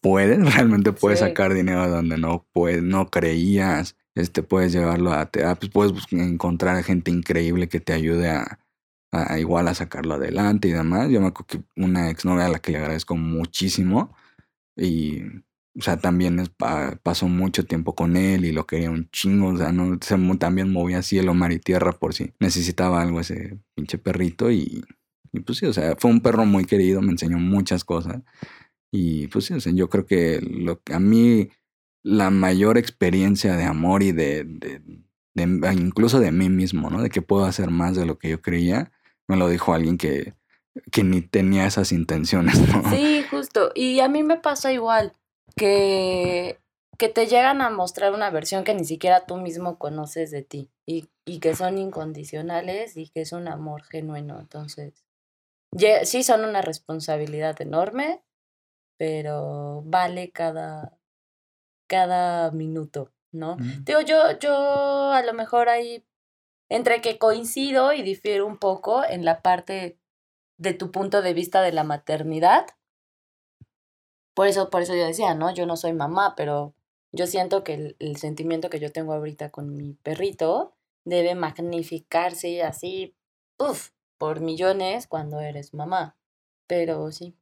puedes, 0.00 0.54
realmente 0.54 0.92
puedes 0.92 1.20
sacar 1.20 1.54
dinero 1.54 1.84
de 1.84 1.90
donde 1.90 2.18
no 2.18 2.46
puedes, 2.52 2.82
no 2.82 3.08
creías 3.10 3.96
este, 4.16 4.42
puedes 4.42 4.72
llevarlo 4.72 5.12
a 5.12 5.26
terapia, 5.26 5.70
puedes 5.70 5.92
encontrar 6.10 6.82
gente 6.82 7.10
increíble 7.10 7.68
que 7.68 7.80
te 7.80 7.92
ayude 7.92 8.30
a, 8.30 8.58
igual 9.38 9.68
a 9.68 9.74
sacarlo 9.74 10.14
adelante 10.14 10.68
y 10.68 10.72
demás. 10.72 11.10
Yo 11.10 11.20
me 11.20 11.28
acuerdo 11.28 11.46
que 11.46 11.80
una 11.80 12.10
exnovia 12.10 12.46
a 12.46 12.48
la 12.48 12.58
que 12.58 12.72
le 12.72 12.78
agradezco 12.78 13.16
muchísimo 13.16 14.16
y, 14.74 15.22
o 15.78 15.82
sea, 15.82 15.98
también 15.98 16.42
pasó 17.02 17.28
mucho 17.28 17.66
tiempo 17.66 17.94
con 17.94 18.16
él 18.16 18.46
y 18.46 18.52
lo 18.52 18.66
quería 18.66 18.90
un 18.90 19.10
chingo, 19.10 19.48
o 19.48 19.56
sea, 19.58 19.70
¿no? 19.70 19.98
Se, 20.00 20.16
también 20.38 20.72
movía 20.72 21.02
cielo, 21.02 21.34
mar 21.34 21.52
y 21.52 21.58
tierra 21.58 21.92
por 21.92 22.14
si 22.14 22.32
necesitaba 22.40 23.02
algo 23.02 23.20
ese 23.20 23.58
pinche 23.74 23.98
perrito 23.98 24.50
y, 24.50 24.82
y 25.32 25.40
pues 25.40 25.58
sí, 25.58 25.66
o 25.66 25.72
sea, 25.74 25.94
fue 25.98 26.10
un 26.10 26.20
perro 26.20 26.46
muy 26.46 26.64
querido, 26.64 27.02
me 27.02 27.12
enseñó 27.12 27.38
muchas 27.38 27.84
cosas 27.84 28.22
y 28.90 29.26
pues 29.28 29.44
sí, 29.46 29.54
o 29.54 29.60
sea, 29.60 29.72
yo 29.74 29.90
creo 29.90 30.06
que 30.06 30.40
lo 30.40 30.80
que 30.82 30.94
a 30.94 31.00
mí 31.00 31.50
la 32.06 32.30
mayor 32.30 32.78
experiencia 32.78 33.56
de 33.56 33.64
amor 33.64 34.04
y 34.04 34.12
de, 34.12 34.46
incluso 35.34 36.20
de 36.20 36.30
mí 36.30 36.48
mismo, 36.48 36.88
¿no? 36.88 37.02
De 37.02 37.10
que 37.10 37.20
puedo 37.20 37.44
hacer 37.46 37.68
más 37.68 37.96
de 37.96 38.06
lo 38.06 38.16
que 38.16 38.28
yo 38.28 38.40
creía. 38.40 38.92
Me 39.26 39.36
lo 39.36 39.48
dijo 39.48 39.74
alguien 39.74 39.98
que, 39.98 40.34
que 40.92 41.02
ni 41.02 41.20
tenía 41.20 41.66
esas 41.66 41.90
intenciones, 41.90 42.60
¿no? 42.68 42.88
Sí, 42.90 43.24
justo. 43.28 43.72
Y 43.74 43.98
a 43.98 44.08
mí 44.08 44.22
me 44.22 44.36
pasa 44.36 44.72
igual, 44.72 45.14
que, 45.56 46.60
que 46.96 47.08
te 47.08 47.26
llegan 47.26 47.60
a 47.60 47.70
mostrar 47.70 48.12
una 48.12 48.30
versión 48.30 48.62
que 48.62 48.74
ni 48.74 48.84
siquiera 48.84 49.26
tú 49.26 49.36
mismo 49.38 49.76
conoces 49.76 50.30
de 50.30 50.42
ti 50.42 50.70
y, 50.86 51.08
y 51.24 51.40
que 51.40 51.56
son 51.56 51.76
incondicionales 51.76 52.96
y 52.96 53.08
que 53.08 53.22
es 53.22 53.32
un 53.32 53.48
amor 53.48 53.82
genuino. 53.82 54.38
Entonces, 54.38 55.04
sí 56.04 56.22
son 56.22 56.44
una 56.44 56.62
responsabilidad 56.62 57.60
enorme, 57.60 58.22
pero 58.96 59.82
vale 59.84 60.30
cada, 60.30 60.95
cada 61.86 62.50
minuto, 62.50 63.12
¿no? 63.32 63.56
Digo, 63.84 64.00
yo, 64.00 64.38
yo 64.38 65.12
a 65.12 65.22
lo 65.22 65.32
mejor 65.32 65.68
hay 65.68 66.04
entre 66.68 67.00
que 67.00 67.18
coincido 67.18 67.92
y 67.92 68.02
difiero 68.02 68.46
un 68.46 68.58
poco 68.58 69.04
en 69.04 69.24
la 69.24 69.42
parte 69.42 69.98
de 70.58 70.74
tu 70.74 70.90
punto 70.90 71.22
de 71.22 71.34
vista 71.34 71.62
de 71.62 71.72
la 71.72 71.84
maternidad. 71.84 72.66
Por 74.34 74.48
eso, 74.48 74.70
por 74.70 74.82
eso 74.82 74.94
yo 74.94 75.06
decía, 75.06 75.34
¿no? 75.34 75.54
Yo 75.54 75.66
no 75.66 75.76
soy 75.76 75.92
mamá, 75.92 76.34
pero 76.36 76.74
yo 77.12 77.26
siento 77.26 77.64
que 77.64 77.74
el, 77.74 77.96
el 77.98 78.16
sentimiento 78.16 78.68
que 78.68 78.80
yo 78.80 78.92
tengo 78.92 79.14
ahorita 79.14 79.50
con 79.50 79.76
mi 79.76 79.94
perrito 79.94 80.74
debe 81.04 81.34
magnificarse 81.34 82.62
así, 82.62 83.14
uff, 83.58 83.90
por 84.18 84.40
millones 84.40 85.06
cuando 85.06 85.40
eres 85.40 85.72
mamá. 85.72 86.16
Pero 86.66 87.10
sí. 87.12 87.34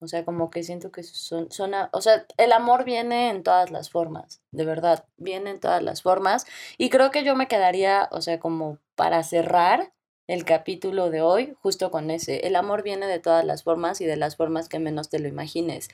O 0.00 0.08
sea, 0.08 0.24
como 0.24 0.50
que 0.50 0.62
siento 0.62 0.90
que 0.90 1.02
son, 1.02 1.50
son, 1.52 1.72
o 1.92 2.00
sea, 2.00 2.26
el 2.38 2.52
amor 2.52 2.84
viene 2.84 3.28
en 3.28 3.42
todas 3.42 3.70
las 3.70 3.90
formas, 3.90 4.42
de 4.50 4.64
verdad, 4.64 5.04
viene 5.18 5.50
en 5.50 5.60
todas 5.60 5.82
las 5.82 6.02
formas. 6.02 6.46
Y 6.78 6.88
creo 6.88 7.10
que 7.10 7.22
yo 7.22 7.36
me 7.36 7.48
quedaría, 7.48 8.08
o 8.10 8.22
sea, 8.22 8.40
como 8.40 8.78
para 8.94 9.22
cerrar 9.22 9.92
el 10.26 10.44
capítulo 10.44 11.10
de 11.10 11.22
hoy, 11.22 11.54
justo 11.60 11.90
con 11.90 12.10
ese, 12.10 12.46
el 12.46 12.56
amor 12.56 12.82
viene 12.82 13.06
de 13.08 13.18
todas 13.18 13.44
las 13.44 13.64
formas 13.64 14.00
y 14.00 14.06
de 14.06 14.16
las 14.16 14.36
formas 14.36 14.68
que 14.68 14.78
menos 14.78 15.10
te 15.10 15.18
lo 15.18 15.28
imagines. 15.28 15.88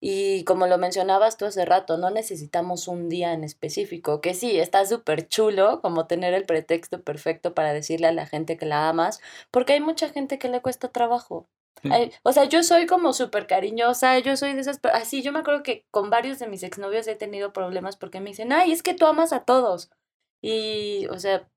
Y 0.00 0.44
como 0.44 0.66
lo 0.66 0.78
mencionabas 0.78 1.36
tú 1.36 1.46
hace 1.46 1.64
rato, 1.64 1.96
no 1.96 2.10
necesitamos 2.10 2.86
un 2.86 3.08
día 3.08 3.32
en 3.32 3.42
específico, 3.44 4.20
que 4.20 4.34
sí, 4.34 4.60
está 4.60 4.86
súper 4.86 5.26
chulo 5.28 5.80
como 5.80 6.06
tener 6.06 6.34
el 6.34 6.44
pretexto 6.44 7.02
perfecto 7.02 7.54
para 7.54 7.72
decirle 7.72 8.06
a 8.06 8.12
la 8.12 8.26
gente 8.26 8.56
que 8.56 8.66
la 8.66 8.88
amas, 8.88 9.20
porque 9.50 9.72
hay 9.72 9.80
mucha 9.80 10.08
gente 10.10 10.38
que 10.38 10.48
le 10.48 10.62
cuesta 10.62 10.88
trabajo 10.88 11.48
o 12.22 12.32
sea, 12.32 12.44
yo 12.44 12.62
soy 12.62 12.86
como 12.86 13.12
súper 13.12 13.46
cariñosa, 13.46 14.18
yo 14.18 14.36
soy 14.36 14.54
de 14.54 14.60
esas, 14.60 14.80
así, 14.92 15.22
yo 15.22 15.32
me 15.32 15.40
acuerdo 15.40 15.62
que 15.62 15.86
con 15.90 16.10
varios 16.10 16.38
de 16.38 16.46
mis 16.46 16.62
exnovios 16.62 17.06
he 17.08 17.16
tenido 17.16 17.52
problemas 17.52 17.96
porque 17.96 18.20
me 18.20 18.30
dicen, 18.30 18.52
ay, 18.52 18.72
es 18.72 18.82
que 18.82 18.94
tú 18.94 19.06
amas 19.06 19.32
a 19.32 19.44
todos. 19.44 19.90
Y, 20.42 21.06
o 21.06 21.18
sea, 21.18 21.48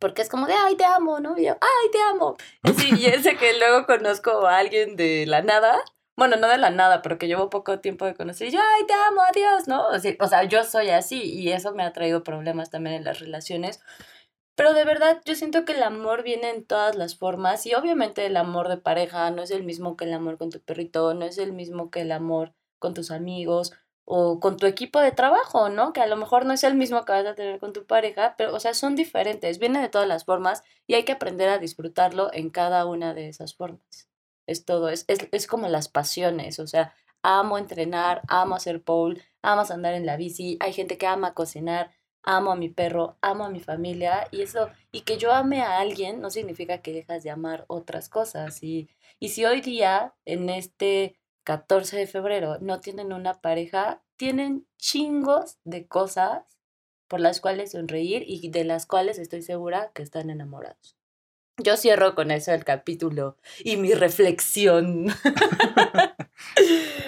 porque 0.00 0.22
es 0.22 0.28
como 0.28 0.46
de, 0.46 0.54
ay, 0.54 0.76
te 0.76 0.84
amo, 0.84 1.20
¿no? 1.20 1.38
Y 1.38 1.46
yo, 1.46 1.52
ay, 1.60 1.90
te 1.90 2.00
amo. 2.00 2.36
Y, 2.64 3.02
y 3.02 3.06
ese 3.06 3.36
que 3.36 3.58
luego 3.58 3.86
conozco 3.86 4.46
a 4.46 4.58
alguien 4.58 4.96
de 4.96 5.26
la 5.26 5.42
nada, 5.42 5.82
bueno, 6.16 6.36
no 6.36 6.48
de 6.48 6.58
la 6.58 6.70
nada, 6.70 7.02
pero 7.02 7.18
que 7.18 7.28
llevo 7.28 7.50
poco 7.50 7.80
tiempo 7.80 8.06
de 8.06 8.14
conocer, 8.14 8.48
y 8.48 8.52
yo, 8.52 8.60
ay, 8.60 8.86
te 8.86 8.94
amo, 8.94 9.20
adiós, 9.22 9.68
¿no? 9.68 9.86
O 9.88 9.98
sea, 9.98 10.14
o 10.20 10.28
sea, 10.28 10.44
yo 10.44 10.64
soy 10.64 10.90
así 10.90 11.22
y 11.22 11.52
eso 11.52 11.74
me 11.74 11.82
ha 11.82 11.92
traído 11.92 12.24
problemas 12.24 12.70
también 12.70 12.96
en 12.96 13.04
las 13.04 13.20
relaciones 13.20 13.80
pero 14.56 14.72
de 14.72 14.84
verdad, 14.84 15.20
yo 15.26 15.34
siento 15.34 15.64
que 15.64 15.72
el 15.74 15.82
amor 15.82 16.22
viene 16.22 16.50
en 16.50 16.64
todas 16.64 16.96
las 16.96 17.16
formas 17.16 17.66
y 17.66 17.74
obviamente 17.74 18.24
el 18.26 18.36
amor 18.36 18.68
de 18.68 18.78
pareja 18.78 19.30
no 19.30 19.42
es 19.42 19.50
el 19.50 19.62
mismo 19.64 19.96
que 19.96 20.06
el 20.06 20.14
amor 20.14 20.38
con 20.38 20.50
tu 20.50 20.60
perrito, 20.60 21.14
no 21.14 21.26
es 21.26 21.38
el 21.38 21.52
mismo 21.52 21.90
que 21.90 22.00
el 22.00 22.10
amor 22.10 22.54
con 22.78 22.94
tus 22.94 23.10
amigos 23.10 23.72
o 24.06 24.40
con 24.40 24.56
tu 24.56 24.66
equipo 24.66 25.00
de 25.00 25.12
trabajo, 25.12 25.68
¿no? 25.68 25.92
Que 25.92 26.00
a 26.00 26.06
lo 26.06 26.16
mejor 26.16 26.46
no 26.46 26.54
es 26.54 26.64
el 26.64 26.74
mismo 26.74 27.04
que 27.04 27.12
vas 27.12 27.26
a 27.26 27.34
tener 27.34 27.58
con 27.60 27.72
tu 27.74 27.86
pareja, 27.86 28.34
pero 28.38 28.54
o 28.54 28.60
sea, 28.60 28.72
son 28.72 28.96
diferentes, 28.96 29.58
viene 29.58 29.80
de 29.80 29.88
todas 29.90 30.08
las 30.08 30.24
formas 30.24 30.62
y 30.86 30.94
hay 30.94 31.04
que 31.04 31.12
aprender 31.12 31.48
a 31.50 31.58
disfrutarlo 31.58 32.32
en 32.32 32.50
cada 32.50 32.86
una 32.86 33.14
de 33.14 33.28
esas 33.28 33.54
formas. 33.54 34.08
Es 34.46 34.64
todo, 34.64 34.88
es, 34.88 35.04
es, 35.08 35.28
es 35.32 35.46
como 35.46 35.68
las 35.68 35.88
pasiones, 35.88 36.60
o 36.60 36.66
sea, 36.66 36.94
amo 37.22 37.58
entrenar, 37.58 38.22
amo 38.28 38.54
hacer 38.54 38.82
pole, 38.82 39.22
amo 39.42 39.62
andar 39.68 39.94
en 39.94 40.06
la 40.06 40.16
bici, 40.16 40.56
hay 40.60 40.72
gente 40.72 40.98
que 40.98 41.06
ama 41.06 41.34
cocinar, 41.34 41.90
amo 42.26 42.52
a 42.52 42.56
mi 42.56 42.68
perro, 42.68 43.16
amo 43.22 43.44
a 43.46 43.50
mi 43.50 43.60
familia 43.60 44.28
y 44.30 44.42
eso, 44.42 44.68
y 44.92 45.00
que 45.02 45.16
yo 45.16 45.32
ame 45.32 45.62
a 45.62 45.78
alguien 45.78 46.20
no 46.20 46.28
significa 46.28 46.82
que 46.82 46.92
dejas 46.92 47.22
de 47.22 47.30
amar 47.30 47.64
otras 47.68 48.10
cosas. 48.10 48.62
Y, 48.62 48.90
y 49.18 49.30
si 49.30 49.46
hoy 49.46 49.62
día, 49.62 50.14
en 50.26 50.50
este 50.50 51.18
14 51.44 51.96
de 51.96 52.06
febrero, 52.06 52.58
no 52.60 52.80
tienen 52.80 53.12
una 53.12 53.40
pareja, 53.40 54.02
tienen 54.16 54.66
chingos 54.76 55.58
de 55.64 55.86
cosas 55.86 56.58
por 57.08 57.20
las 57.20 57.40
cuales 57.40 57.72
sonreír 57.72 58.24
y 58.26 58.50
de 58.50 58.64
las 58.64 58.84
cuales 58.84 59.18
estoy 59.18 59.42
segura 59.42 59.92
que 59.94 60.02
están 60.02 60.28
enamorados. 60.28 60.96
Yo 61.58 61.76
cierro 61.76 62.14
con 62.14 62.30
eso 62.30 62.52
el 62.52 62.64
capítulo 62.64 63.38
y 63.64 63.76
mi 63.76 63.94
reflexión. 63.94 65.06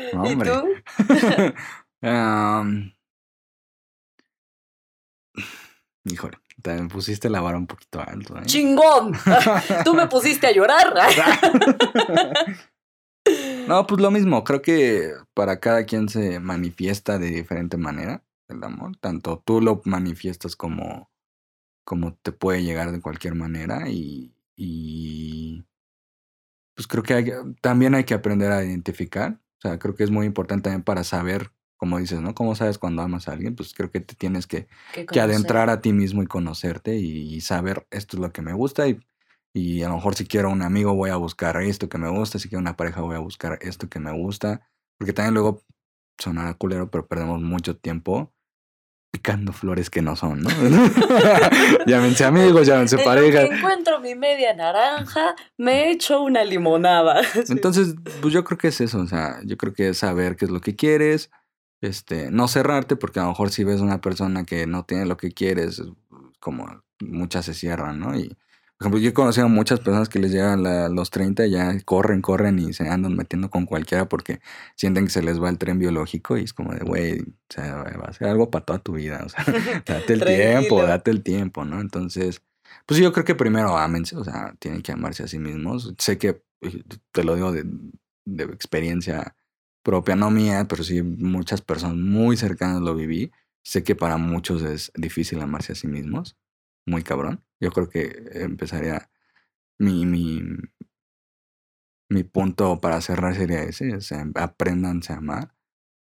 ¿Y 0.25 0.37
tú? 0.37 0.69
Híjole, 6.05 6.39
te 6.63 6.83
pusiste 6.85 7.29
la 7.29 7.41
vara 7.41 7.59
un 7.59 7.67
poquito 7.67 8.01
alto. 8.01 8.37
¿eh? 8.37 8.43
¡Chingón! 8.47 9.13
Tú 9.85 9.95
me 9.95 10.07
pusiste 10.07 10.47
a 10.47 10.53
llorar. 10.53 10.95
no, 13.67 13.87
pues 13.87 14.01
lo 14.01 14.11
mismo. 14.11 14.45
Creo 14.45 14.63
que 14.63 15.13
para 15.35 15.61
cada 15.61 15.85
quien 15.85 16.09
se 16.09 16.41
manifiesta 16.41 17.19
de 17.19 17.29
diferente 17.29 17.77
manera 17.77 18.23
el 18.49 18.63
amor. 18.65 18.97
Tanto 18.97 19.43
tú 19.45 19.61
lo 19.61 19.83
manifiestas 19.85 20.57
como, 20.57 21.11
como 21.85 22.15
te 22.15 22.33
puede 22.33 22.63
llegar 22.63 22.93
de 22.93 23.01
cualquier 23.01 23.35
manera. 23.35 23.89
Y, 23.89 24.35
y 24.57 25.65
pues 26.75 26.87
creo 26.87 27.03
que 27.03 27.35
también 27.61 27.95
hay 27.95 28.05
que 28.05 28.15
aprender 28.15 28.53
a 28.53 28.65
identificar. 28.65 29.41
O 29.59 29.61
sea, 29.61 29.79
creo 29.79 29.95
que 29.95 30.05
es 30.05 30.11
muy 30.11 30.27
importante 30.27 30.65
también 30.65 30.85
para 30.85 31.05
saber 31.05 31.53
como 31.79 31.99
dices, 31.99 32.21
¿no? 32.21 32.35
¿Cómo 32.35 32.55
sabes 32.55 32.77
cuando 32.77 33.03
amas 33.03 33.29
a 33.29 33.33
alguien? 33.33 33.55
Pues 33.57 33.73
creo 33.73 33.91
que 33.91 34.01
te 34.01 34.15
tienes 34.15 34.47
que, 34.47 34.67
que, 35.11 35.21
adentrar 35.21 35.71
a 35.71 35.81
ti 35.81 35.93
mismo 35.93 36.23
y 36.23 36.27
conocerte 36.27 36.97
y, 36.97 37.41
saber 37.41 37.87
esto 37.91 38.17
es 38.17 38.21
lo 38.21 38.33
que 38.33 38.43
me 38.43 38.53
gusta 38.53 38.89
y, 38.89 39.01
y 39.55 39.83
a 39.83 39.89
lo 39.89 39.95
mejor 39.95 40.17
si 40.17 40.27
quiero 40.27 40.51
un 40.51 40.63
amigo 40.63 40.95
voy 40.95 41.11
a 41.11 41.17
buscar 41.17 41.57
esto 41.63 41.89
que 41.89 41.97
me 41.97 42.11
gusta, 42.11 42.39
si 42.39 42.49
quiero 42.49 42.61
una 42.61 42.77
pareja 42.77 43.01
voy 43.01 43.17
a 43.17 43.21
buscar 43.21 43.59
esto 43.63 43.89
que 43.89 44.01
me 44.01 44.13
gusta, 44.13 44.69
porque 44.99 45.13
también 45.13 45.35
luego 45.35 45.63
sonará 46.19 46.55
culero, 46.55 46.91
pero 46.91 47.07
perdemos 47.07 47.41
mucho 47.41 47.77
tiempo 47.77 48.33
picando 49.11 49.53
flores 49.53 49.89
que 49.89 50.03
no 50.03 50.17
son, 50.17 50.43
¿no? 50.43 50.51
llámense 51.87 52.25
amigos, 52.25 52.67
llámense 52.67 52.99
pareja. 52.99 53.43
encuentro 53.43 54.01
mi 54.01 54.15
media 54.15 54.55
naranja, 54.55 55.35
me 55.57 55.91
echo 55.91 56.23
una 56.23 56.45
limonada. 56.45 57.23
Entonces, 57.49 57.95
pues 58.21 58.35
yo 58.35 58.45
creo 58.45 58.59
que 58.59 58.69
es 58.69 58.81
eso, 58.81 58.99
o 58.99 59.07
sea, 59.07 59.41
yo 59.45 59.57
creo 59.57 59.73
que 59.73 59.89
es 59.91 59.99
saber 59.99 60.37
qué 60.37 60.45
es 60.45 60.51
lo 60.51 60.61
que 60.61 60.77
quieres, 60.77 61.31
este, 61.81 62.31
no 62.31 62.49
cerrarte, 62.49 62.97
porque 62.97 63.21
a 63.21 63.25
lo 63.25 63.31
mejor 63.31 63.51
si 63.51 63.65
ves 63.65 63.81
una 63.81 64.01
persona 64.01 64.45
que 64.45 64.67
no 64.67 64.85
tiene 64.85 65.07
lo 65.07 65.17
que 65.17 65.33
quieres, 65.33 65.83
como 66.41 66.83
muchas 67.01 67.47
se 67.47 67.55
cierran, 67.55 68.01
¿no? 68.01 68.19
Y, 68.19 68.29
por 68.79 68.87
ejemplo, 68.87 69.01
yo 69.01 69.11
he 69.11 69.13
conocido 69.13 69.47
a 69.47 69.49
muchas 69.49 69.81
personas 69.81 70.09
que 70.09 70.21
les 70.21 70.31
llegan 70.31 70.65
a 70.67 70.89
los 70.89 71.11
30 71.11 71.47
y 71.47 71.51
ya 71.51 71.81
corren, 71.85 72.23
corren 72.23 72.59
y 72.61 72.73
se 72.73 72.89
andan 72.89 73.17
metiendo 73.17 73.51
con 73.51 73.67
cualquiera 73.67 74.09
porque 74.09 74.41
sienten 74.77 75.07
que 75.07 75.11
se 75.11 75.23
les 75.23 75.43
va 75.43 75.51
el 75.51 75.59
tren 75.59 75.79
biológico 75.81 76.37
y 76.37 76.45
es 76.45 76.53
como 76.53 76.73
de, 76.73 76.85
güey, 76.85 77.21
o 77.21 77.25
sea, 77.49 77.75
va 77.75 78.09
a 78.09 78.13
ser 78.13 78.29
algo 78.29 78.51
para 78.51 78.65
toda 78.65 78.79
tu 78.79 78.93
vida, 78.93 79.23
o 79.25 79.29
sea, 79.29 79.45
date 79.87 80.13
el 80.13 80.25
tiempo, 80.25 80.83
date 80.83 81.11
el 81.11 81.23
tiempo, 81.25 81.65
¿no? 81.65 81.81
Entonces, 81.81 82.43
pues 82.87 83.01
yo 83.01 83.13
creo 83.13 83.25
que 83.25 83.35
primero 83.35 83.77
ámense, 83.77 84.17
o 84.17 84.25
sea, 84.25 84.55
tienen 84.61 84.83
que 84.83 84.93
amarse 84.93 85.25
a 85.25 85.29
sí 85.29 85.39
mismos. 85.39 85.95
Sé 85.99 86.19
que, 86.19 86.43
eh, 86.61 86.85
te 87.13 87.25
lo 87.25 87.35
digo 87.35 87.53
de, 87.53 87.65
de 88.27 88.45
experiencia 88.45 89.37
propia, 89.89 90.17
no 90.17 90.31
mía, 90.31 90.67
pero 90.69 90.85
sí 90.85 91.03
muchas 91.03 91.63
personas 91.63 91.97
muy 91.97 92.37
cercanas 92.37 92.83
lo 92.83 92.95
viví. 92.95 93.33
Sé 93.65 93.83
que 93.85 93.95
para 93.97 94.19
muchos 94.19 94.63
es 94.63 94.93
difícil 94.95 95.41
amarse 95.41 95.73
a 95.73 95.77
sí 95.77 95.87
mismos, 95.89 96.37
muy 96.87 97.03
cabrón. 97.03 97.43
Yo 97.59 97.73
creo 97.73 97.89
que 97.89 98.29
empezaría 98.35 99.11
mi, 99.79 100.05
mi, 100.05 100.43
mi 102.11 102.23
punto 102.23 102.81
para 102.83 103.01
cerrar 103.01 103.35
sería 103.35 103.63
ese, 103.63 103.95
o 103.97 104.01
sea, 104.03 104.27
apréndanse 104.35 105.15
a 105.15 105.17
amar. 105.17 105.55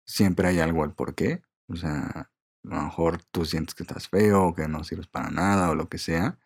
Siempre 0.06 0.48
hay 0.48 0.58
algo 0.58 0.82
al 0.82 0.94
por 0.96 1.14
qué. 1.14 1.42
O 1.68 1.76
sea, 1.76 2.02
a 2.08 2.30
lo 2.64 2.82
mejor 2.82 3.22
tú 3.30 3.44
sientes 3.44 3.76
que 3.76 3.84
estás 3.84 4.08
feo, 4.08 4.54
que 4.54 4.66
no 4.66 4.82
sirves 4.82 5.06
para 5.06 5.30
nada 5.30 5.70
o 5.70 5.76
lo 5.76 5.88
que 5.88 5.98
sea. 5.98 6.40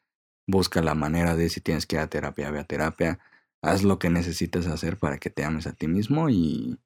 Busca 0.47 0.83
la 0.83 0.95
manera 0.95 1.35
de 1.35 1.49
si 1.49 1.63
tienes 1.63 1.87
que 1.87 1.97
ir 1.97 2.03
a 2.03 2.09
terapia, 2.09 2.51
ve 2.51 2.61
a 2.61 2.65
terapia. 2.65 3.21
Haz 3.63 3.85
lo 3.85 3.99
que 3.99 4.11
necesitas 4.11 4.67
hacer 4.67 4.99
para 4.99 5.17
que 5.19 5.31
te 5.31 5.45
ames 5.45 5.67
a 5.67 5.73
ti 5.73 5.89
mismo 5.89 6.29
y, 6.29 6.79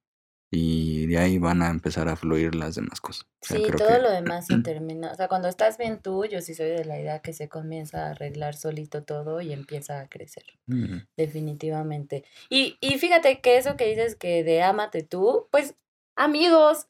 y 0.50 1.06
de 1.06 1.18
ahí 1.18 1.38
van 1.38 1.62
a 1.62 1.70
empezar 1.70 2.08
a 2.08 2.16
fluir 2.16 2.54
las 2.54 2.76
demás 2.76 3.00
cosas. 3.00 3.26
sí, 3.40 3.62
todo 3.76 3.98
lo 3.98 4.10
demás 4.10 4.46
se 4.46 4.58
termina. 4.62 5.10
O 5.10 5.14
sea, 5.14 5.28
cuando 5.28 5.48
estás 5.48 5.76
bien 5.76 6.00
tú, 6.00 6.24
yo 6.24 6.40
sí 6.40 6.54
soy 6.54 6.70
de 6.70 6.84
la 6.84 7.00
idea 7.00 7.20
que 7.20 7.32
se 7.32 7.48
comienza 7.48 8.06
a 8.06 8.10
arreglar 8.10 8.54
solito 8.54 9.02
todo 9.02 9.40
y 9.40 9.52
empieza 9.52 10.00
a 10.00 10.08
crecer. 10.08 10.44
Definitivamente. 11.16 12.24
Y, 12.48 12.76
y 12.80 12.98
fíjate 12.98 13.40
que 13.40 13.56
eso 13.56 13.76
que 13.76 13.88
dices 13.88 14.14
que 14.14 14.44
de 14.44 14.62
ámate 14.62 15.02
tú, 15.02 15.48
pues 15.50 15.74
amigos, 16.16 16.86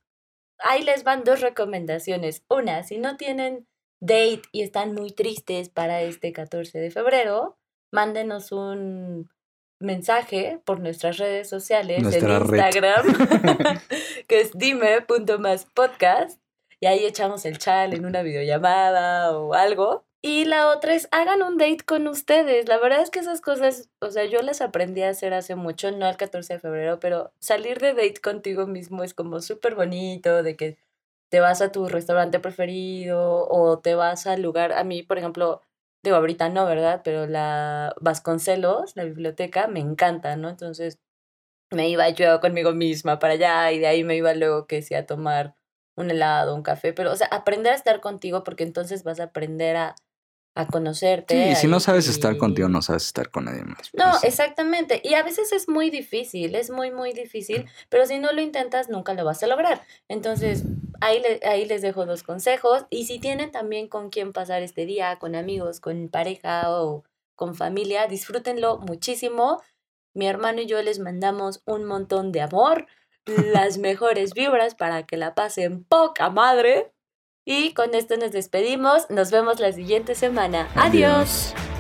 ahí 0.59 0.83
les 0.83 1.05
van 1.05 1.25
dos 1.25 1.41
recomendaciones. 1.41 2.45
Una, 2.49 2.83
si 2.83 2.99
no 2.99 3.17
tienen 3.17 3.67
date 4.01 4.43
y 4.53 4.63
están 4.63 4.95
muy 4.95 5.13
tristes 5.13 5.71
para 5.71 6.03
este 6.03 6.33
14 6.33 6.79
de 6.79 6.91
febrero, 6.91 7.59
mándenos 7.91 8.53
un 8.53 9.31
mensaje 9.79 10.61
por 10.65 10.81
nuestras 10.81 11.19
redes 11.19 11.49
sociales 11.49 11.99
en 11.99 12.05
Instagram, 12.05 13.05
que 14.29 14.41
es 14.41 14.53
dime.maspodcast, 14.53 16.41
y 16.81 16.87
ahí 16.87 17.05
echamos 17.05 17.45
el 17.45 17.59
chat 17.59 17.93
en 17.93 18.05
una 18.05 18.23
videollamada 18.23 19.37
o 19.39 19.55
algo. 19.55 20.05
Y 20.23 20.45
la 20.45 20.69
otra 20.69 20.95
es 20.95 21.09
hagan 21.13 21.43
un 21.43 21.57
date 21.57 21.85
con 21.87 22.09
ustedes. 22.09 22.69
La 22.69 22.79
verdad 22.79 23.01
es 23.01 23.11
que 23.11 23.21
esas 23.21 23.41
cosas, 23.41 23.91
o 24.01 24.11
sea, 24.11 24.25
yo 24.25 24.43
las 24.43 24.61
aprendí 24.61 25.03
a 25.03 25.11
hacer 25.11 25.33
hace 25.33 25.55
mucho, 25.55 25.93
no 25.93 26.09
el 26.09 26.17
14 26.17 26.55
de 26.55 26.59
febrero, 26.59 26.99
pero 26.99 27.33
salir 27.39 27.79
de 27.79 27.95
date 27.95 28.21
contigo 28.21 28.67
mismo 28.67 29.05
es 29.05 29.15
como 29.15 29.41
súper 29.41 29.77
bonito, 29.77 30.43
de 30.43 30.57
que 30.57 30.79
te 31.29 31.41
vas 31.41 31.61
a 31.61 31.71
tu 31.71 31.89
restaurante 31.89 32.41
preferido 32.41 33.47
o 33.49 33.79
te 33.79 33.95
vas 33.95 34.27
al 34.27 34.43
lugar. 34.43 34.73
A 34.73 34.85
mí, 34.85 35.03
por 35.03 35.19
ejemplo, 35.19 35.63
digo, 36.11 36.17
ahorita 36.17 36.49
no, 36.49 36.67
¿verdad? 36.67 37.03
Pero 37.05 37.27
la 37.27 37.95
Vasconcelos, 38.01 38.97
la 38.97 39.05
biblioteca, 39.05 39.69
me 39.69 39.81
encanta, 39.81 40.37
¿no? 40.37 40.49
Entonces 40.49 40.99
me 41.71 41.89
iba 41.89 42.09
yo 42.11 42.41
conmigo 42.41 42.73
misma 42.73 43.19
para 43.19 43.35
allá 43.35 43.73
y 43.73 43.79
de 43.81 43.87
ahí 43.89 44.05
me 44.05 44.17
iba 44.17 44.35
luego 44.35 44.67
que 44.67 44.83
sí 44.83 44.95
a 44.95 45.07
tomar 45.07 45.57
un 45.97 46.11
helado, 46.11 46.55
un 46.55 46.63
café, 46.63 46.93
pero, 46.93 47.13
o 47.13 47.17
sea, 47.17 47.29
aprender 47.29 47.73
a 47.73 47.77
estar 47.77 48.01
contigo 48.01 48.45
porque 48.45 48.65
entonces 48.65 49.03
vas 49.05 49.21
a 49.21 49.25
aprender 49.25 49.77
a, 49.77 49.97
a 50.57 50.67
conocerte. 50.67 51.55
Sí, 51.55 51.61
si 51.63 51.67
no 51.69 51.79
sabes 51.81 52.09
estar 52.09 52.35
y- 52.35 52.39
contigo, 52.39 52.69
no 52.69 52.83
sabes 52.83 53.05
estar 53.07 53.31
con 53.31 53.45
nadie 53.45 53.63
más. 53.65 53.91
No, 53.95 54.11
exactamente. 54.23 55.01
Y 55.05 55.15
a 55.15 55.23
veces 55.23 55.53
es 55.53 55.69
muy 55.69 55.91
difícil, 55.91 56.55
es 56.57 56.71
muy, 56.71 56.91
muy 56.91 57.13
difícil, 57.13 57.67
pero 57.89 58.07
si 58.07 58.19
no 58.19 58.33
lo 58.33 58.41
intentas, 58.41 58.89
nunca 58.89 59.15
lo 59.15 59.25
vas 59.25 59.43
a 59.43 59.47
lograr. 59.47 59.83
Entonces, 60.09 60.65
ahí, 61.01 61.21
le- 61.21 61.41
ahí 61.47 61.67
les 61.67 61.83
dejo 61.83 62.07
dos 62.07 62.23
consejos. 62.23 62.87
Y 62.91 63.05
si 63.07 63.19
tienen 63.19 63.53
también 63.53 63.87
con 63.89 64.11
quién 64.11 64.33
pasar 64.33 64.63
este 64.63 64.87
día, 64.87 65.19
con 65.19 65.35
amigos, 65.35 65.81
con 65.81 66.09
pareja 66.09 66.71
o 66.73 67.05
con 67.35 67.55
familia, 67.55 68.07
disfrútenlo 68.07 68.79
muchísimo. 68.79 69.63
Mi 70.15 70.27
hermano 70.27 70.63
y 70.63 70.67
yo 70.67 70.81
les 70.81 70.99
mandamos 70.99 71.63
un 71.67 71.85
montón 71.85 72.33
de 72.33 72.41
amor, 72.41 72.87
las 73.27 73.77
mejores 73.79 74.33
vibras 74.33 74.75
para 74.75 75.05
que 75.05 75.19
la 75.19 75.35
pasen 75.35 75.85
poca 75.85 76.31
madre. 76.31 76.93
Y 77.49 77.75
con 77.75 77.95
esto 77.95 78.17
nos 78.17 78.33
despedimos. 78.33 79.09
Nos 79.09 79.31
vemos 79.31 79.61
la 79.61 79.73
siguiente 79.73 80.17
semana. 80.17 80.69
Adiós. 80.75 81.55
Adiós. 81.55 81.76